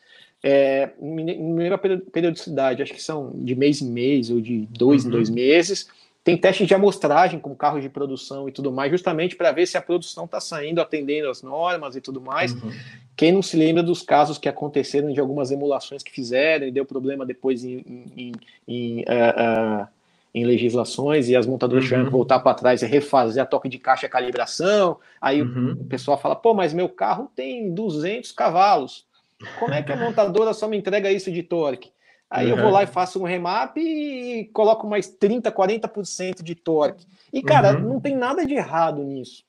é, 0.43 0.89
em 1.01 2.01
periodicidade, 2.11 2.81
acho 2.83 2.93
que 2.93 3.01
são 3.01 3.31
de 3.33 3.55
mês 3.55 3.81
em 3.81 3.89
mês 3.89 4.29
ou 4.29 4.41
de 4.41 4.67
dois 4.69 5.03
uhum. 5.03 5.09
em 5.09 5.11
dois 5.11 5.29
meses. 5.29 5.87
Tem 6.23 6.37
testes 6.37 6.67
de 6.67 6.73
amostragem 6.73 7.39
com 7.39 7.53
carros 7.53 7.81
de 7.81 7.89
produção 7.89 8.47
e 8.47 8.51
tudo 8.51 8.71
mais, 8.71 8.91
justamente 8.91 9.35
para 9.35 9.51
ver 9.51 9.65
se 9.65 9.77
a 9.77 9.81
produção 9.81 10.23
está 10.25 10.39
saindo, 10.39 10.79
atendendo 10.79 11.29
as 11.29 11.41
normas 11.41 11.95
e 11.95 12.01
tudo 12.01 12.21
mais. 12.21 12.53
Uhum. 12.53 12.71
Quem 13.15 13.31
não 13.31 13.41
se 13.41 13.57
lembra 13.57 13.83
dos 13.83 14.01
casos 14.01 14.37
que 14.37 14.47
aconteceram 14.47 15.11
de 15.11 15.19
algumas 15.19 15.51
emulações 15.51 16.01
que 16.01 16.11
fizeram 16.11 16.65
e 16.65 16.71
deu 16.71 16.85
problema 16.85 17.25
depois 17.25 17.63
em, 17.63 17.83
em, 18.15 18.31
em 18.67 19.01
uh, 19.01 19.83
uh, 19.83 19.87
em 20.33 20.45
legislações 20.45 21.29
e 21.29 21.35
as 21.35 21.45
montadoras 21.45 21.83
uhum. 21.83 21.89
tiveram 21.89 22.05
que 22.05 22.11
voltar 22.11 22.39
para 22.39 22.55
trás 22.55 22.81
e 22.81 22.87
refazer 22.87 23.43
a 23.43 23.45
toque 23.45 23.69
de 23.69 23.77
caixa 23.77 24.07
e 24.07 24.09
calibração. 24.09 24.97
Aí 25.21 25.41
uhum. 25.41 25.73
o 25.79 25.85
pessoal 25.85 26.17
fala: 26.17 26.35
pô, 26.35 26.53
mas 26.53 26.73
meu 26.73 26.89
carro 26.89 27.29
tem 27.35 27.73
200 27.73 28.31
cavalos. 28.31 29.05
Como 29.59 29.73
é 29.73 29.83
que 29.83 29.91
a 29.91 29.97
montadora 29.97 30.53
só 30.53 30.67
me 30.67 30.77
entrega 30.77 31.11
isso 31.11 31.31
de 31.31 31.43
torque? 31.43 31.91
Aí 32.29 32.51
uhum. 32.51 32.57
eu 32.57 32.63
vou 32.63 32.71
lá 32.71 32.81
e 32.81 32.87
faço 32.87 33.21
um 33.21 33.25
remap 33.25 33.77
e 33.77 34.49
coloco 34.53 34.87
mais 34.87 35.07
30, 35.07 35.51
40% 35.51 36.41
de 36.41 36.55
torque. 36.55 37.05
E, 37.31 37.43
cara, 37.43 37.77
uhum. 37.77 37.93
não 37.93 37.99
tem 37.99 38.15
nada 38.15 38.43
de 38.45 38.55
errado 38.55 39.03
nisso. 39.03 39.43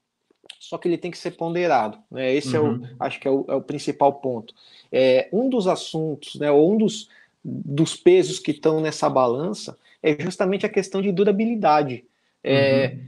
Só 0.60 0.76
que 0.76 0.88
ele 0.88 0.98
tem 0.98 1.10
que 1.10 1.16
ser 1.16 1.30
ponderado. 1.30 1.98
Né? 2.10 2.34
Esse 2.34 2.58
uhum. 2.58 2.66
é 2.66 2.68
o, 2.68 2.72
uhum. 2.72 2.88
acho 3.00 3.20
que 3.20 3.28
é 3.28 3.30
o, 3.30 3.44
é 3.48 3.54
o 3.54 3.62
principal 3.62 4.12
ponto. 4.14 4.54
É, 4.92 5.28
um 5.32 5.48
dos 5.48 5.66
assuntos, 5.66 6.34
né, 6.34 6.50
ou 6.50 6.74
um 6.74 6.76
dos, 6.76 7.08
dos 7.42 7.96
pesos 7.96 8.38
que 8.38 8.50
estão 8.50 8.80
nessa 8.80 9.08
balança 9.08 9.78
é 10.04 10.14
justamente 10.22 10.66
a 10.66 10.68
questão 10.68 11.00
de 11.00 11.10
durabilidade. 11.10 12.04
É, 12.42 12.88
uhum. 12.88 13.06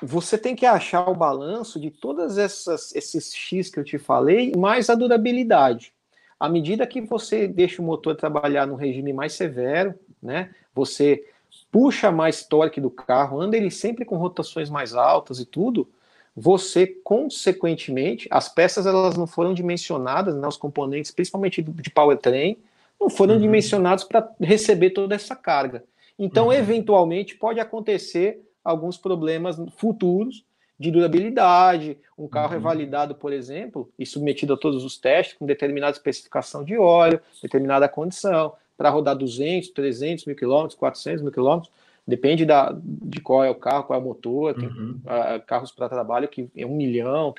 Você 0.00 0.38
tem 0.38 0.54
que 0.54 0.64
achar 0.64 1.10
o 1.10 1.14
balanço 1.14 1.80
de 1.80 1.90
todas 1.90 2.38
essas 2.38 2.94
esses 2.94 3.34
X 3.34 3.68
que 3.68 3.80
eu 3.80 3.84
te 3.84 3.98
falei, 3.98 4.52
mais 4.56 4.88
a 4.88 4.94
durabilidade. 4.94 5.92
À 6.38 6.48
medida 6.48 6.86
que 6.86 7.00
você 7.00 7.48
deixa 7.48 7.82
o 7.82 7.84
motor 7.84 8.14
trabalhar 8.14 8.64
num 8.64 8.76
regime 8.76 9.12
mais 9.12 9.32
severo, 9.32 9.92
né, 10.22 10.54
você 10.72 11.26
puxa 11.72 12.12
mais 12.12 12.44
torque 12.44 12.80
do 12.80 12.90
carro, 12.90 13.40
anda 13.40 13.56
ele 13.56 13.70
sempre 13.70 14.04
com 14.04 14.16
rotações 14.16 14.70
mais 14.70 14.94
altas 14.94 15.40
e 15.40 15.44
tudo, 15.44 15.88
você 16.34 16.86
consequentemente, 16.86 18.28
as 18.30 18.48
peças 18.48 18.86
elas 18.86 19.16
não 19.16 19.26
foram 19.26 19.52
dimensionadas, 19.52 20.36
né, 20.36 20.46
os 20.46 20.56
componentes, 20.56 21.10
principalmente 21.10 21.60
de 21.60 21.90
powertrain, 21.90 22.56
não 23.00 23.10
foram 23.10 23.34
uhum. 23.34 23.40
dimensionados 23.40 24.04
para 24.04 24.30
receber 24.40 24.90
toda 24.90 25.16
essa 25.16 25.34
carga. 25.34 25.82
Então, 26.20 26.48
uhum. 26.48 26.52
eventualmente, 26.52 27.34
pode 27.34 27.58
acontecer 27.58 28.46
alguns 28.62 28.98
problemas 28.98 29.56
futuros 29.78 30.44
de 30.78 30.90
durabilidade. 30.90 31.96
Um 32.16 32.28
carro 32.28 32.52
é 32.52 32.56
uhum. 32.56 32.60
é 32.60 32.62
validado, 32.62 33.14
por 33.14 33.32
exemplo, 33.32 33.90
e 33.98 34.04
submetido 34.04 34.52
a 34.52 34.56
todos 34.58 34.84
os 34.84 34.98
testes 34.98 35.38
com 35.38 35.46
determinada 35.46 35.96
especificação 35.96 36.62
de 36.62 36.76
óleo, 36.76 37.22
determinada 37.42 37.88
condição, 37.88 38.52
para 38.76 38.90
rodar 38.90 39.16
200, 39.16 39.70
300 39.70 40.26
mil 40.26 40.36
quilômetros, 40.36 40.78
400 40.78 41.22
mil 41.22 41.32
quilômetros. 41.32 41.72
Depende 42.06 42.44
da, 42.44 42.76
de 42.82 43.20
qual 43.20 43.42
é 43.42 43.48
o 43.48 43.54
carro, 43.54 43.84
qual 43.84 43.98
é 43.98 44.02
o 44.02 44.04
motor. 44.04 44.54
Tem 44.54 44.68
uhum. 44.68 45.00
uh, 45.04 45.40
carros 45.46 45.72
para 45.72 45.88
trabalho 45.88 46.28
que 46.28 46.50
é 46.54 46.66
um 46.66 46.76
milhão. 46.76 47.34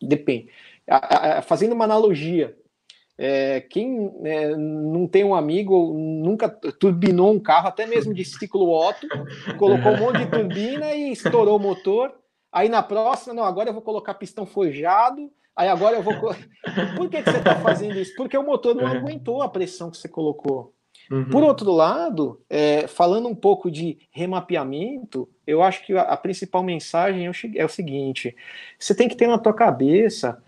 Depende. 0.00 0.48
Uh, 0.88 1.38
uh, 1.38 1.42
fazendo 1.42 1.74
uma 1.74 1.84
analogia, 1.84 2.56
é, 3.18 3.60
quem 3.60 4.12
é, 4.24 4.54
não 4.54 5.06
tem 5.06 5.24
um 5.24 5.34
amigo, 5.34 5.94
nunca 5.94 6.48
turbinou 6.48 7.32
um 7.32 7.40
carro, 7.40 7.68
até 7.68 7.86
mesmo 7.86 8.12
de 8.12 8.24
ciclo 8.24 8.70
Otto, 8.70 9.08
colocou 9.56 9.92
um 9.92 9.98
monte 9.98 10.18
de 10.18 10.26
turbina 10.26 10.94
e 10.94 11.12
estourou 11.12 11.56
o 11.56 11.62
motor. 11.62 12.12
Aí 12.52 12.68
na 12.68 12.82
próxima, 12.82 13.34
não, 13.34 13.44
agora 13.44 13.70
eu 13.70 13.72
vou 13.72 13.82
colocar 13.82 14.14
pistão 14.14 14.44
forjado. 14.44 15.30
Aí 15.54 15.68
agora 15.68 15.96
eu 15.96 16.02
vou. 16.02 16.14
Por 16.96 17.08
que, 17.08 17.22
que 17.22 17.30
você 17.30 17.38
está 17.38 17.56
fazendo 17.56 17.98
isso? 17.98 18.14
Porque 18.16 18.36
o 18.36 18.42
motor 18.42 18.74
não 18.74 18.86
é. 18.86 18.96
aguentou 18.96 19.42
a 19.42 19.48
pressão 19.48 19.90
que 19.90 19.96
você 19.96 20.08
colocou. 20.08 20.74
Uhum. 21.10 21.30
Por 21.30 21.42
outro 21.42 21.70
lado, 21.72 22.42
é, 22.50 22.86
falando 22.86 23.28
um 23.28 23.34
pouco 23.34 23.70
de 23.70 23.98
remapeamento, 24.10 25.28
eu 25.46 25.62
acho 25.62 25.86
que 25.86 25.94
a, 25.94 26.02
a 26.02 26.16
principal 26.16 26.62
mensagem 26.62 27.26
é 27.26 27.30
o, 27.30 27.32
é 27.54 27.64
o 27.64 27.68
seguinte: 27.68 28.36
você 28.78 28.94
tem 28.94 29.08
que 29.08 29.16
ter 29.16 29.26
na 29.26 29.38
tua 29.38 29.54
cabeça 29.54 30.42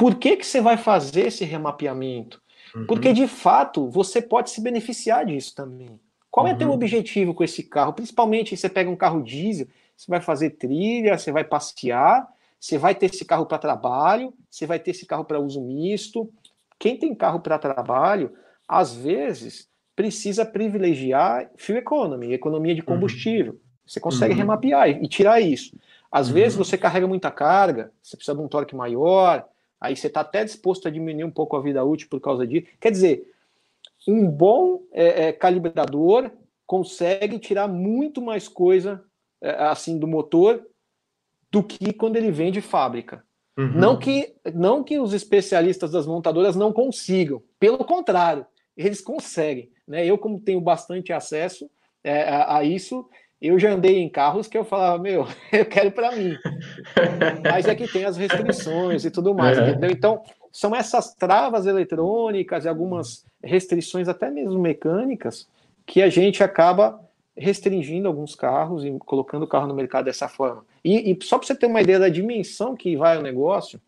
por 0.00 0.14
que, 0.14 0.38
que 0.38 0.46
você 0.46 0.62
vai 0.62 0.78
fazer 0.78 1.26
esse 1.26 1.44
remapeamento? 1.44 2.40
Uhum. 2.74 2.86
Porque, 2.86 3.12
de 3.12 3.28
fato, 3.28 3.86
você 3.90 4.22
pode 4.22 4.48
se 4.48 4.62
beneficiar 4.62 5.26
disso 5.26 5.54
também. 5.54 6.00
Qual 6.30 6.46
uhum. 6.46 6.52
é 6.52 6.54
teu 6.54 6.70
objetivo 6.70 7.34
com 7.34 7.44
esse 7.44 7.62
carro? 7.62 7.92
Principalmente, 7.92 8.56
você 8.56 8.70
pega 8.70 8.88
um 8.88 8.96
carro 8.96 9.22
diesel, 9.22 9.66
você 9.94 10.10
vai 10.10 10.22
fazer 10.22 10.50
trilha, 10.52 11.18
você 11.18 11.30
vai 11.30 11.44
passear, 11.44 12.26
você 12.58 12.78
vai 12.78 12.94
ter 12.94 13.10
esse 13.12 13.26
carro 13.26 13.44
para 13.44 13.58
trabalho, 13.58 14.32
você 14.48 14.64
vai 14.64 14.78
ter 14.78 14.92
esse 14.92 15.04
carro 15.04 15.22
para 15.22 15.38
uso 15.38 15.60
misto. 15.60 16.32
Quem 16.78 16.96
tem 16.96 17.14
carro 17.14 17.40
para 17.40 17.58
trabalho, 17.58 18.32
às 18.66 18.94
vezes, 18.94 19.68
precisa 19.94 20.46
privilegiar 20.46 21.50
fuel 21.58 21.78
economy, 21.78 22.32
economia 22.32 22.74
de 22.74 22.80
uhum. 22.80 22.86
combustível. 22.86 23.52
Uhum. 23.52 23.60
Você 23.86 24.00
consegue 24.00 24.32
uhum. 24.32 24.38
remapear 24.38 24.88
e, 24.88 25.06
tirar 25.06 25.42
isso. 25.42 25.76
Às 26.10 26.30
vezes, 26.30 26.56
uhum. 26.56 26.64
você 26.64 26.78
carrega 26.78 27.06
muita 27.06 27.30
carga, 27.30 27.92
você 28.02 28.16
precisa 28.16 28.34
de 28.34 28.42
um 28.42 28.48
torque 28.48 28.74
maior, 28.74 29.46
Aí 29.80 29.96
você 29.96 30.08
está 30.08 30.20
até 30.20 30.44
disposto 30.44 30.86
a 30.86 30.90
diminuir 30.90 31.24
um 31.24 31.30
pouco 31.30 31.56
a 31.56 31.62
vida 31.62 31.82
útil 31.82 32.08
por 32.10 32.20
causa 32.20 32.46
disso. 32.46 32.66
Quer 32.78 32.90
dizer, 32.90 33.32
um 34.06 34.28
bom 34.28 34.82
é, 34.92 35.28
é, 35.28 35.32
calibrador 35.32 36.30
consegue 36.66 37.38
tirar 37.38 37.66
muito 37.66 38.20
mais 38.20 38.46
coisa 38.46 39.02
é, 39.40 39.50
assim 39.64 39.98
do 39.98 40.06
motor 40.06 40.64
do 41.50 41.62
que 41.62 41.92
quando 41.92 42.16
ele 42.16 42.30
vem 42.30 42.52
de 42.52 42.60
fábrica. 42.60 43.24
Uhum. 43.58 43.72
Não, 43.72 43.98
que, 43.98 44.34
não 44.54 44.84
que 44.84 44.98
os 44.98 45.12
especialistas 45.12 45.90
das 45.90 46.06
montadoras 46.06 46.54
não 46.54 46.72
consigam, 46.72 47.42
pelo 47.58 47.84
contrário, 47.84 48.46
eles 48.76 49.00
conseguem. 49.00 49.70
Né? 49.86 50.06
Eu, 50.06 50.16
como 50.16 50.40
tenho 50.40 50.60
bastante 50.60 51.12
acesso 51.12 51.68
é, 52.04 52.22
a, 52.22 52.58
a 52.58 52.64
isso, 52.64 53.08
eu 53.40 53.58
já 53.58 53.72
andei 53.72 53.98
em 53.98 54.08
carros 54.08 54.46
que 54.46 54.58
eu 54.58 54.64
falava, 54.64 55.02
meu, 55.02 55.26
eu 55.50 55.64
quero 55.64 55.90
para 55.90 56.12
mim. 56.12 56.36
Mas 57.42 57.66
é 57.66 57.74
que 57.74 57.88
tem 57.88 58.04
as 58.04 58.16
restrições 58.16 59.04
e 59.04 59.10
tudo 59.10 59.34
mais, 59.34 59.56
é. 59.56 59.70
entendeu? 59.70 59.90
Então, 59.90 60.22
são 60.52 60.74
essas 60.76 61.14
travas 61.14 61.66
eletrônicas 61.66 62.64
e 62.64 62.68
algumas 62.68 63.24
restrições, 63.42 64.08
até 64.08 64.30
mesmo 64.30 64.58
mecânicas, 64.58 65.48
que 65.86 66.02
a 66.02 66.10
gente 66.10 66.42
acaba 66.42 67.00
restringindo 67.36 68.06
alguns 68.06 68.34
carros 68.34 68.84
e 68.84 68.90
colocando 68.98 69.44
o 69.44 69.48
carro 69.48 69.66
no 69.66 69.74
mercado 69.74 70.04
dessa 70.04 70.28
forma. 70.28 70.64
E, 70.84 71.10
e 71.10 71.24
só 71.24 71.38
para 71.38 71.46
você 71.46 71.54
ter 71.54 71.66
uma 71.66 71.80
ideia 71.80 71.98
da 71.98 72.08
dimensão 72.10 72.76
que 72.76 72.96
vai 72.96 73.16
o 73.16 73.22
negócio, 73.22 73.80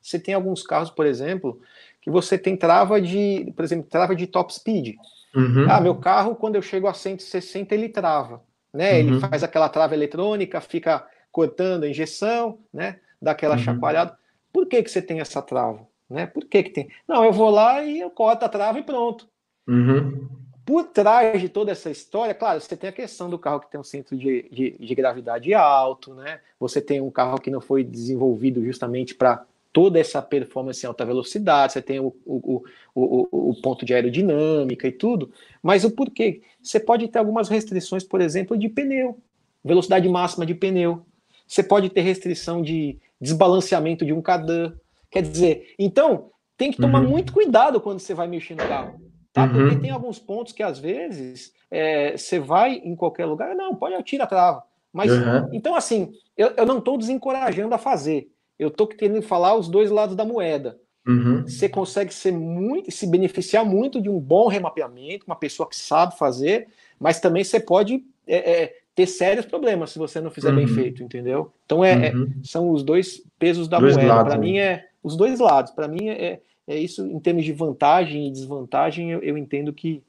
você 0.00 0.18
tem 0.18 0.34
alguns 0.34 0.62
carros, 0.62 0.90
por 0.90 1.04
exemplo, 1.04 1.60
que 2.00 2.10
você 2.10 2.38
tem 2.38 2.56
trava 2.56 3.00
de, 3.00 3.52
por 3.56 3.64
exemplo, 3.64 3.86
trava 3.90 4.14
de 4.14 4.26
top 4.28 4.54
speed. 4.54 4.94
Uhum. 5.34 5.66
Ah, 5.68 5.80
meu 5.80 5.96
carro, 5.96 6.36
quando 6.36 6.54
eu 6.54 6.62
chego 6.62 6.86
a 6.86 6.94
160, 6.94 7.74
ele 7.74 7.88
trava 7.88 8.40
né? 8.74 8.92
Uhum. 8.92 8.98
Ele 8.98 9.20
faz 9.20 9.44
aquela 9.44 9.68
trava 9.68 9.94
eletrônica, 9.94 10.60
fica 10.60 11.06
cortando 11.30 11.84
a 11.84 11.88
injeção, 11.88 12.58
né? 12.72 12.98
Dá 13.22 13.30
aquela 13.30 13.54
uhum. 13.54 13.62
chacoalhada. 13.62 14.18
Por 14.52 14.66
que, 14.66 14.82
que 14.82 14.90
você 14.90 15.00
tem 15.00 15.20
essa 15.20 15.40
trava? 15.40 15.86
Né? 16.10 16.26
Por 16.26 16.44
que, 16.44 16.62
que 16.64 16.70
tem? 16.70 16.88
Não, 17.08 17.24
eu 17.24 17.32
vou 17.32 17.50
lá 17.50 17.82
e 17.82 18.00
eu 18.00 18.10
corto 18.10 18.44
a 18.44 18.48
trava 18.48 18.78
e 18.78 18.82
pronto. 18.82 19.28
Uhum. 19.66 20.28
Por 20.64 20.84
trás 20.84 21.40
de 21.40 21.48
toda 21.48 21.72
essa 21.72 21.90
história, 21.90 22.34
claro, 22.34 22.60
você 22.60 22.76
tem 22.76 22.90
a 22.90 22.92
questão 22.92 23.30
do 23.30 23.38
carro 23.38 23.60
que 23.60 23.70
tem 23.70 23.80
um 23.80 23.84
centro 23.84 24.16
de, 24.16 24.48
de, 24.50 24.76
de 24.78 24.94
gravidade 24.94 25.52
alto, 25.54 26.14
né? 26.14 26.40
Você 26.58 26.80
tem 26.80 27.00
um 27.00 27.10
carro 27.10 27.40
que 27.40 27.50
não 27.50 27.60
foi 27.60 27.84
desenvolvido 27.84 28.64
justamente 28.64 29.14
para 29.14 29.44
toda 29.74 29.98
essa 29.98 30.22
performance 30.22 30.86
em 30.86 30.86
alta 30.86 31.04
velocidade, 31.04 31.72
você 31.72 31.82
tem 31.82 31.98
o, 31.98 32.14
o, 32.24 32.62
o, 32.94 33.50
o, 33.50 33.60
ponto 33.60 33.84
de 33.84 33.92
aerodinâmica 33.92 34.86
e 34.86 34.92
tudo, 34.92 35.32
mas 35.60 35.84
o 35.84 35.90
porquê? 35.90 36.42
Você 36.62 36.78
pode 36.78 37.08
ter 37.08 37.18
algumas 37.18 37.48
restrições, 37.48 38.04
por 38.04 38.20
exemplo, 38.20 38.56
de 38.56 38.68
pneu, 38.68 39.18
velocidade 39.64 40.08
máxima 40.08 40.46
de 40.46 40.54
pneu. 40.54 41.04
Você 41.44 41.60
pode 41.60 41.90
ter 41.90 42.02
restrição 42.02 42.62
de 42.62 42.96
desbalanceamento 43.20 44.06
de 44.06 44.12
um 44.12 44.22
cardan. 44.22 44.72
Quer 45.10 45.22
dizer, 45.22 45.74
então, 45.76 46.30
tem 46.56 46.70
que 46.70 46.80
tomar 46.80 47.02
uhum. 47.02 47.10
muito 47.10 47.32
cuidado 47.32 47.80
quando 47.80 47.98
você 47.98 48.14
vai 48.14 48.28
mexer 48.28 48.54
no 48.54 48.68
carro. 48.68 49.00
Tá? 49.32 49.42
Uhum. 49.42 49.52
Porque 49.54 49.76
tem 49.80 49.90
alguns 49.90 50.20
pontos 50.20 50.52
que, 50.52 50.62
às 50.62 50.78
vezes, 50.78 51.52
é, 51.68 52.16
você 52.16 52.38
vai 52.38 52.74
em 52.74 52.94
qualquer 52.94 53.26
lugar, 53.26 53.56
não, 53.56 53.74
pode 53.74 54.00
tirar 54.04 54.24
a 54.24 54.28
trava. 54.28 54.62
Mas, 54.92 55.10
uhum. 55.10 55.48
então, 55.52 55.74
assim, 55.74 56.12
eu, 56.36 56.52
eu 56.56 56.64
não 56.64 56.78
estou 56.78 56.96
desencorajando 56.96 57.74
a 57.74 57.78
fazer 57.78 58.30
eu 58.58 58.68
estou 58.68 58.86
querendo 58.86 59.22
falar 59.22 59.56
os 59.56 59.68
dois 59.68 59.90
lados 59.90 60.16
da 60.16 60.24
moeda. 60.24 60.78
Uhum. 61.06 61.42
Você 61.42 61.68
consegue 61.68 62.12
ser 62.14 62.32
muito, 62.32 62.90
se 62.90 63.06
beneficiar 63.06 63.64
muito 63.64 64.00
de 64.00 64.08
um 64.08 64.18
bom 64.18 64.48
remapeamento, 64.48 65.26
uma 65.26 65.36
pessoa 65.36 65.68
que 65.68 65.76
sabe 65.76 66.16
fazer, 66.16 66.68
mas 66.98 67.20
também 67.20 67.44
você 67.44 67.60
pode 67.60 68.02
é, 68.26 68.62
é, 68.62 68.76
ter 68.94 69.06
sérios 69.06 69.44
problemas 69.44 69.90
se 69.90 69.98
você 69.98 70.20
não 70.20 70.30
fizer 70.30 70.50
uhum. 70.50 70.56
bem 70.56 70.66
feito, 70.66 71.02
entendeu? 71.02 71.52
Então 71.66 71.84
é, 71.84 72.08
é, 72.08 72.14
uhum. 72.14 72.32
são 72.42 72.70
os 72.70 72.82
dois 72.82 73.22
pesos 73.38 73.68
da 73.68 73.78
dois 73.78 73.96
moeda. 73.96 74.24
Para 74.24 74.38
mim 74.38 74.58
é 74.58 74.86
os 75.02 75.16
dois 75.16 75.40
lados. 75.40 75.72
Para 75.72 75.88
mim 75.88 76.08
é, 76.08 76.40
é 76.66 76.78
isso 76.78 77.06
em 77.06 77.20
termos 77.20 77.44
de 77.44 77.52
vantagem 77.52 78.26
e 78.26 78.30
desvantagem. 78.30 79.10
Eu, 79.10 79.20
eu 79.20 79.36
entendo 79.36 79.72
que 79.72 80.02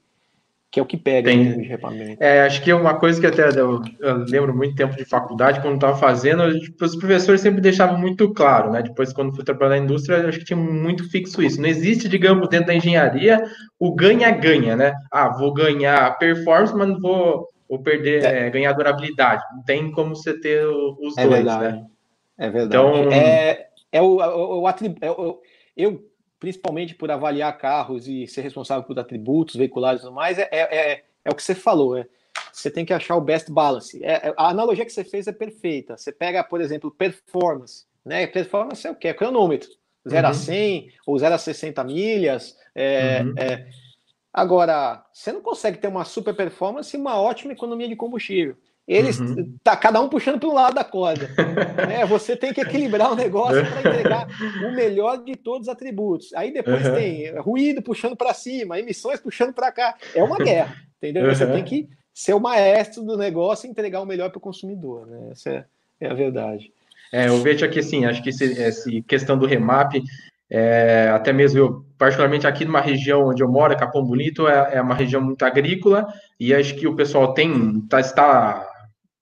que 0.70 0.80
é 0.80 0.82
o 0.82 0.86
que 0.86 0.96
pega 0.96 1.30
Tem, 1.30 1.40
em 1.40 1.62
de 1.62 2.16
É, 2.20 2.42
acho 2.42 2.62
que 2.62 2.70
é 2.70 2.74
uma 2.74 2.98
coisa 2.98 3.20
que 3.20 3.26
até 3.26 3.48
eu, 3.58 3.80
eu 4.00 4.16
lembro 4.28 4.54
muito 4.54 4.74
tempo 4.74 4.96
de 4.96 5.04
faculdade, 5.04 5.60
quando 5.60 5.76
estava 5.76 5.96
fazendo, 5.96 6.58
tipo, 6.60 6.84
os 6.84 6.96
professores 6.96 7.40
sempre 7.40 7.60
deixavam 7.60 7.98
muito 7.98 8.32
claro, 8.34 8.70
né? 8.70 8.82
Depois, 8.82 9.12
quando 9.12 9.34
fui 9.34 9.44
trabalhar 9.44 9.70
na 9.70 9.84
indústria, 9.84 10.28
acho 10.28 10.38
que 10.38 10.44
tinha 10.44 10.56
muito 10.56 11.08
fixo 11.08 11.42
isso. 11.42 11.60
Não 11.60 11.68
existe, 11.68 12.08
digamos, 12.08 12.48
dentro 12.48 12.66
da 12.66 12.74
engenharia, 12.74 13.42
o 13.78 13.94
ganha-ganha, 13.94 14.76
né? 14.76 14.92
Ah, 15.10 15.28
vou 15.30 15.54
ganhar 15.54 16.18
performance, 16.18 16.74
mas 16.74 16.88
não 16.88 17.00
vou, 17.00 17.48
vou 17.68 17.78
perder, 17.78 18.24
é. 18.24 18.46
É, 18.46 18.50
ganhar 18.50 18.72
durabilidade. 18.72 19.42
Não 19.54 19.62
tem 19.62 19.90
como 19.92 20.14
você 20.14 20.38
ter 20.38 20.66
os 20.66 21.16
é 21.16 21.22
dois, 21.22 21.44
verdade. 21.44 21.76
né? 21.76 21.84
É 22.38 22.50
verdade. 22.50 22.86
Então, 22.86 23.12
é, 23.12 23.66
é 23.92 24.02
o, 24.02 24.18
o, 24.18 24.60
o 24.60 24.66
atributo. 24.66 25.02
É 25.02 25.08
eu 25.76 26.02
principalmente 26.38 26.94
por 26.94 27.10
avaliar 27.10 27.56
carros 27.58 28.06
e 28.06 28.26
ser 28.26 28.42
responsável 28.42 28.84
por 28.84 28.98
atributos 28.98 29.56
veiculares 29.56 30.00
e 30.00 30.04
tudo 30.04 30.14
mais, 30.14 30.38
é, 30.38 30.48
é, 30.50 30.92
é, 30.92 31.04
é 31.24 31.30
o 31.30 31.34
que 31.34 31.42
você 31.42 31.54
falou. 31.54 31.96
É, 31.96 32.06
você 32.52 32.70
tem 32.70 32.84
que 32.84 32.92
achar 32.92 33.16
o 33.16 33.20
best 33.20 33.50
balance. 33.50 34.02
É, 34.04 34.28
é, 34.28 34.34
a 34.36 34.48
analogia 34.48 34.84
que 34.84 34.92
você 34.92 35.04
fez 35.04 35.26
é 35.26 35.32
perfeita. 35.32 35.96
Você 35.96 36.12
pega, 36.12 36.42
por 36.44 36.60
exemplo, 36.60 36.90
performance. 36.90 37.84
Né? 38.04 38.26
Performance 38.26 38.86
é 38.86 38.90
o 38.90 38.94
quê? 38.94 39.08
É 39.08 39.14
cronômetro. 39.14 39.68
0 40.08 40.24
uhum. 40.24 40.30
a 40.30 40.34
100 40.34 40.92
ou 41.06 41.18
0 41.18 41.34
a 41.34 41.38
60 41.38 41.84
milhas. 41.84 42.56
É, 42.74 43.22
uhum. 43.22 43.34
é, 43.36 43.68
Agora, 44.36 45.02
você 45.14 45.32
não 45.32 45.40
consegue 45.40 45.78
ter 45.78 45.88
uma 45.88 46.04
super 46.04 46.36
performance 46.36 46.94
e 46.94 47.00
uma 47.00 47.18
ótima 47.18 47.54
economia 47.54 47.88
de 47.88 47.96
combustível. 47.96 48.54
Eles 48.86 49.18
uhum. 49.18 49.56
tá 49.64 49.76
cada 49.76 50.00
um 50.00 50.08
puxando 50.08 50.38
para 50.38 50.48
um 50.48 50.54
lado 50.54 50.74
da 50.74 50.84
corda. 50.84 51.28
né? 51.88 52.06
Você 52.06 52.36
tem 52.36 52.52
que 52.52 52.60
equilibrar 52.60 53.12
o 53.12 53.16
negócio 53.16 53.66
para 53.66 53.80
entregar 53.80 54.28
o 54.64 54.74
melhor 54.74 55.24
de 55.24 55.34
todos 55.34 55.66
os 55.66 55.72
atributos. 55.72 56.32
Aí 56.34 56.52
depois 56.52 56.86
uhum. 56.86 56.94
tem 56.94 57.36
ruído 57.38 57.82
puxando 57.82 58.16
para 58.16 58.32
cima, 58.32 58.78
emissões 58.78 59.18
puxando 59.18 59.52
para 59.52 59.72
cá. 59.72 59.96
É 60.14 60.22
uma 60.22 60.38
guerra, 60.38 60.76
entendeu? 60.98 61.24
Uhum. 61.24 61.34
Você 61.34 61.46
tem 61.46 61.64
que 61.64 61.88
ser 62.14 62.34
o 62.34 62.40
maestro 62.40 63.02
do 63.02 63.16
negócio 63.16 63.66
e 63.66 63.70
entregar 63.70 64.00
o 64.00 64.06
melhor 64.06 64.30
para 64.30 64.38
o 64.38 64.40
consumidor. 64.40 65.06
Né? 65.06 65.30
Essa 65.32 65.50
é, 65.50 65.64
é, 66.00 66.08
a 66.08 66.14
verdade. 66.14 66.72
É, 67.12 67.28
eu 67.28 67.38
vejo 67.42 67.64
aqui 67.64 67.80
assim, 67.80 68.04
acho 68.04 68.22
que 68.22 68.30
essa 68.30 68.90
questão 69.06 69.36
do 69.36 69.46
remap, 69.46 69.94
é, 70.48 71.10
até 71.12 71.32
mesmo 71.32 71.58
eu, 71.58 71.84
particularmente 71.98 72.46
aqui 72.46 72.64
numa 72.64 72.80
região 72.80 73.28
onde 73.28 73.42
eu 73.42 73.48
moro, 73.48 73.76
Capão 73.76 74.04
Bonito, 74.04 74.46
é, 74.46 74.76
é 74.76 74.80
uma 74.80 74.94
região 74.94 75.20
muito 75.20 75.44
agrícola, 75.44 76.06
e 76.38 76.54
acho 76.54 76.76
que 76.76 76.86
o 76.86 76.96
pessoal 76.96 77.34
tem, 77.34 77.80
tá, 77.82 78.00
está 78.00 78.66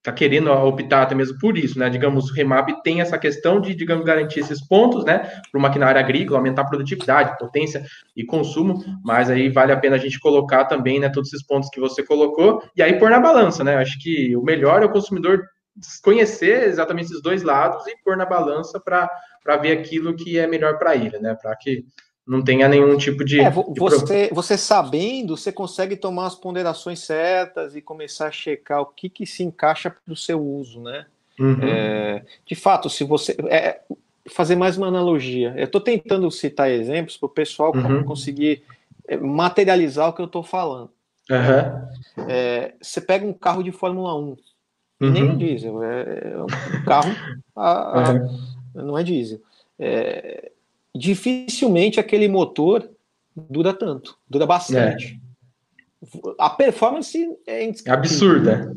está 0.04 0.12
querendo 0.12 0.52
optar 0.52 1.02
até 1.02 1.14
mesmo 1.14 1.38
por 1.38 1.56
isso, 1.56 1.78
né? 1.78 1.88
Digamos, 1.88 2.30
o 2.30 2.34
Remap 2.34 2.68
tem 2.82 3.00
essa 3.00 3.16
questão 3.16 3.58
de, 3.58 3.74
digamos, 3.74 4.04
garantir 4.04 4.40
esses 4.40 4.60
pontos, 4.66 5.02
né, 5.02 5.20
para 5.50 5.58
o 5.58 5.62
maquinário 5.62 5.98
agrícola, 5.98 6.38
aumentar 6.38 6.62
a 6.62 6.66
produtividade, 6.66 7.38
potência 7.38 7.82
e 8.14 8.22
consumo, 8.22 8.84
mas 9.02 9.30
aí 9.30 9.48
vale 9.48 9.72
a 9.72 9.76
pena 9.78 9.96
a 9.96 9.98
gente 9.98 10.20
colocar 10.20 10.66
também, 10.66 11.00
né, 11.00 11.08
todos 11.08 11.32
esses 11.32 11.44
pontos 11.46 11.70
que 11.70 11.80
você 11.80 12.02
colocou 12.02 12.62
e 12.76 12.82
aí 12.82 12.98
pôr 12.98 13.08
na 13.08 13.18
balança, 13.18 13.64
né? 13.64 13.76
Acho 13.76 13.98
que 13.98 14.36
o 14.36 14.42
melhor 14.42 14.82
é 14.82 14.84
o 14.84 14.92
consumidor 14.92 15.42
conhecer 16.02 16.68
exatamente 16.68 17.06
esses 17.06 17.22
dois 17.22 17.42
lados 17.42 17.86
e 17.86 17.96
pôr 18.04 18.16
na 18.16 18.26
balança 18.26 18.78
para 18.78 19.08
ver 19.56 19.72
aquilo 19.72 20.14
que 20.14 20.38
é 20.38 20.46
melhor 20.46 20.78
para 20.78 20.94
ele, 20.94 21.18
né? 21.18 21.34
Para 21.40 21.56
que 21.56 21.82
não 22.26 22.42
tenha 22.42 22.68
nenhum 22.68 22.96
tipo 22.96 23.24
de. 23.24 23.40
É, 23.40 23.50
você, 23.50 24.30
você 24.32 24.56
sabendo, 24.56 25.36
você 25.36 25.52
consegue 25.52 25.96
tomar 25.96 26.26
as 26.26 26.34
ponderações 26.34 27.00
certas 27.00 27.76
e 27.76 27.82
começar 27.82 28.28
a 28.28 28.32
checar 28.32 28.80
o 28.80 28.86
que, 28.86 29.08
que 29.08 29.26
se 29.26 29.42
encaixa 29.42 29.90
para 29.90 30.12
o 30.12 30.16
seu 30.16 30.42
uso, 30.42 30.80
né? 30.80 31.06
Uhum. 31.38 31.58
É, 31.62 32.24
de 32.46 32.54
fato, 32.54 32.88
se 32.88 33.04
você. 33.04 33.36
É, 33.48 33.80
fazer 34.30 34.56
mais 34.56 34.76
uma 34.78 34.86
analogia. 34.86 35.52
Eu 35.56 35.64
estou 35.64 35.80
tentando 35.80 36.30
citar 36.30 36.70
exemplos 36.70 37.16
para 37.16 37.26
o 37.26 37.30
pessoal 37.30 37.72
uhum. 37.74 38.04
conseguir 38.04 38.62
é, 39.06 39.16
materializar 39.16 40.08
o 40.08 40.12
que 40.12 40.22
eu 40.22 40.26
estou 40.26 40.42
falando. 40.42 40.90
Uhum. 41.30 42.26
É, 42.28 42.74
você 42.80 43.00
pega 43.00 43.26
um 43.26 43.32
carro 43.32 43.62
de 43.62 43.72
Fórmula 43.72 44.14
1, 44.14 44.20
uhum. 44.20 44.36
nem 45.00 45.30
é 45.30 45.34
diesel, 45.34 45.82
é, 45.82 46.32
é 46.32 46.42
um 46.42 46.84
carro. 46.84 47.10
a, 47.56 48.10
a, 48.10 48.82
não 48.82 48.98
é 48.98 49.02
diesel. 49.02 49.40
É, 49.78 50.52
dificilmente 50.94 51.98
aquele 51.98 52.28
motor 52.28 52.88
dura 53.34 53.74
tanto, 53.74 54.16
dura 54.28 54.46
bastante. 54.46 55.20
É. 55.20 55.24
A 56.38 56.50
performance 56.50 57.26
é 57.46 57.70
absurda. 57.88 58.76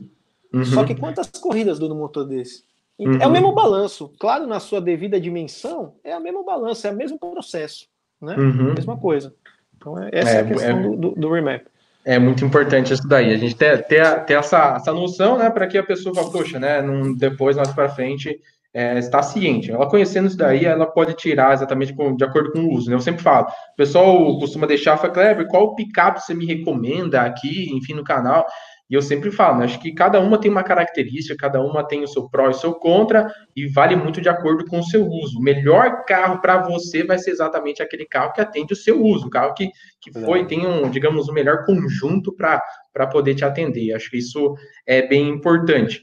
Uhum. 0.53 0.65
Só 0.65 0.83
que 0.83 0.95
quantas 0.95 1.27
corridas 1.27 1.77
dura 1.77 1.93
um 1.93 1.99
motor 1.99 2.25
desse? 2.25 2.63
Uhum. 2.97 3.21
É 3.21 3.27
o 3.27 3.31
mesmo 3.31 3.51
balanço. 3.53 4.11
Claro, 4.19 4.47
na 4.47 4.59
sua 4.59 4.81
devida 4.81 5.19
dimensão, 5.19 5.95
é 6.03 6.17
o 6.17 6.21
mesmo 6.21 6.43
balanço, 6.43 6.87
é 6.87 6.91
o 6.91 6.95
mesmo 6.95 7.19
processo. 7.19 7.87
Né? 8.19 8.35
Uhum. 8.35 8.73
Mesma 8.73 8.97
coisa. 8.97 9.33
Então, 9.75 10.01
é, 10.01 10.09
essa 10.11 10.31
é, 10.31 10.35
é 10.35 10.39
a 10.39 10.45
questão 10.45 10.79
é, 10.79 10.81
do, 10.81 10.95
do, 10.95 11.11
do, 11.11 11.31
remap. 11.31 11.65
É 12.03 12.17
muito 12.17 12.43
importante 12.43 12.93
isso 12.93 13.07
daí. 13.07 13.31
A 13.33 13.37
gente 13.37 13.55
ter, 13.55 13.85
ter, 13.85 14.25
ter 14.25 14.33
essa, 14.33 14.75
essa 14.77 14.93
noção, 14.93 15.37
né, 15.37 15.49
para 15.49 15.67
que 15.67 15.77
a 15.77 15.83
pessoa 15.83 16.15
fale, 16.15 16.31
poxa, 16.31 16.57
né, 16.57 16.81
num, 16.81 17.13
depois, 17.13 17.57
mais 17.57 17.71
para 17.71 17.89
frente, 17.89 18.41
é, 18.73 18.97
está 18.99 19.21
ciente. 19.23 19.71
Ela 19.71 19.89
conhecendo 19.89 20.27
isso 20.27 20.37
daí, 20.37 20.65
ela 20.65 20.85
pode 20.85 21.15
tirar 21.15 21.53
exatamente 21.53 21.93
com, 21.93 22.15
de 22.15 22.23
acordo 22.23 22.51
com 22.51 22.59
o 22.59 22.73
uso. 22.73 22.89
Né? 22.89 22.95
Eu 22.95 23.01
sempre 23.01 23.23
falo, 23.23 23.47
o 23.47 23.75
pessoal 23.75 24.39
costuma 24.39 24.67
deixar, 24.67 24.97
fala, 24.97 25.13
Kleber, 25.13 25.47
qual 25.47 25.75
picape 25.75 26.21
você 26.21 26.33
me 26.33 26.45
recomenda 26.45 27.21
aqui, 27.21 27.69
enfim, 27.75 27.93
no 27.93 28.03
canal? 28.03 28.45
E 28.89 28.93
eu 28.93 29.01
sempre 29.01 29.31
falo, 29.31 29.59
né? 29.59 29.65
acho 29.65 29.79
que 29.81 29.93
cada 29.93 30.19
uma 30.21 30.39
tem 30.39 30.49
uma 30.49 30.63
característica, 30.63 31.35
cada 31.35 31.59
uma 31.61 31.85
tem 31.85 32.03
o 32.03 32.07
seu 32.07 32.29
pró 32.29 32.45
e 32.45 32.51
o 32.51 32.53
seu 32.53 32.73
contra, 32.73 33.27
e 33.53 33.67
vale 33.67 33.97
muito 33.97 34.21
de 34.21 34.29
acordo 34.29 34.65
com 34.65 34.79
o 34.79 34.83
seu 34.83 35.05
uso. 35.05 35.39
O 35.39 35.43
melhor 35.43 36.05
carro 36.05 36.39
para 36.39 36.61
você 36.61 37.03
vai 37.03 37.19
ser 37.19 37.31
exatamente 37.31 37.83
aquele 37.83 38.05
carro 38.05 38.31
que 38.31 38.39
atende 38.39 38.71
o 38.71 38.77
seu 38.77 39.01
uso, 39.03 39.27
o 39.27 39.29
carro 39.29 39.53
que, 39.53 39.69
que 39.99 40.11
foi, 40.21 40.45
tem 40.45 40.65
um, 40.65 40.89
digamos, 40.89 41.27
o 41.27 41.33
melhor 41.33 41.65
conjunto 41.65 42.33
para 42.33 43.07
poder 43.11 43.35
te 43.35 43.43
atender. 43.43 43.93
Acho 43.93 44.09
que 44.09 44.17
isso 44.17 44.55
é 44.85 45.05
bem 45.05 45.27
importante. 45.27 46.01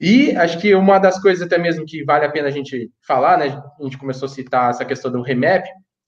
E 0.00 0.34
acho 0.36 0.58
que 0.58 0.74
uma 0.74 0.98
das 0.98 1.20
coisas 1.20 1.46
até 1.46 1.56
mesmo 1.56 1.84
que 1.86 2.04
vale 2.04 2.24
a 2.24 2.30
pena 2.30 2.48
a 2.48 2.50
gente 2.50 2.90
falar, 3.06 3.38
né? 3.38 3.62
A 3.80 3.84
gente 3.84 3.98
começou 3.98 4.26
a 4.26 4.30
citar 4.30 4.70
essa 4.70 4.84
questão 4.84 5.10
do 5.10 5.22
remap, 5.22 5.64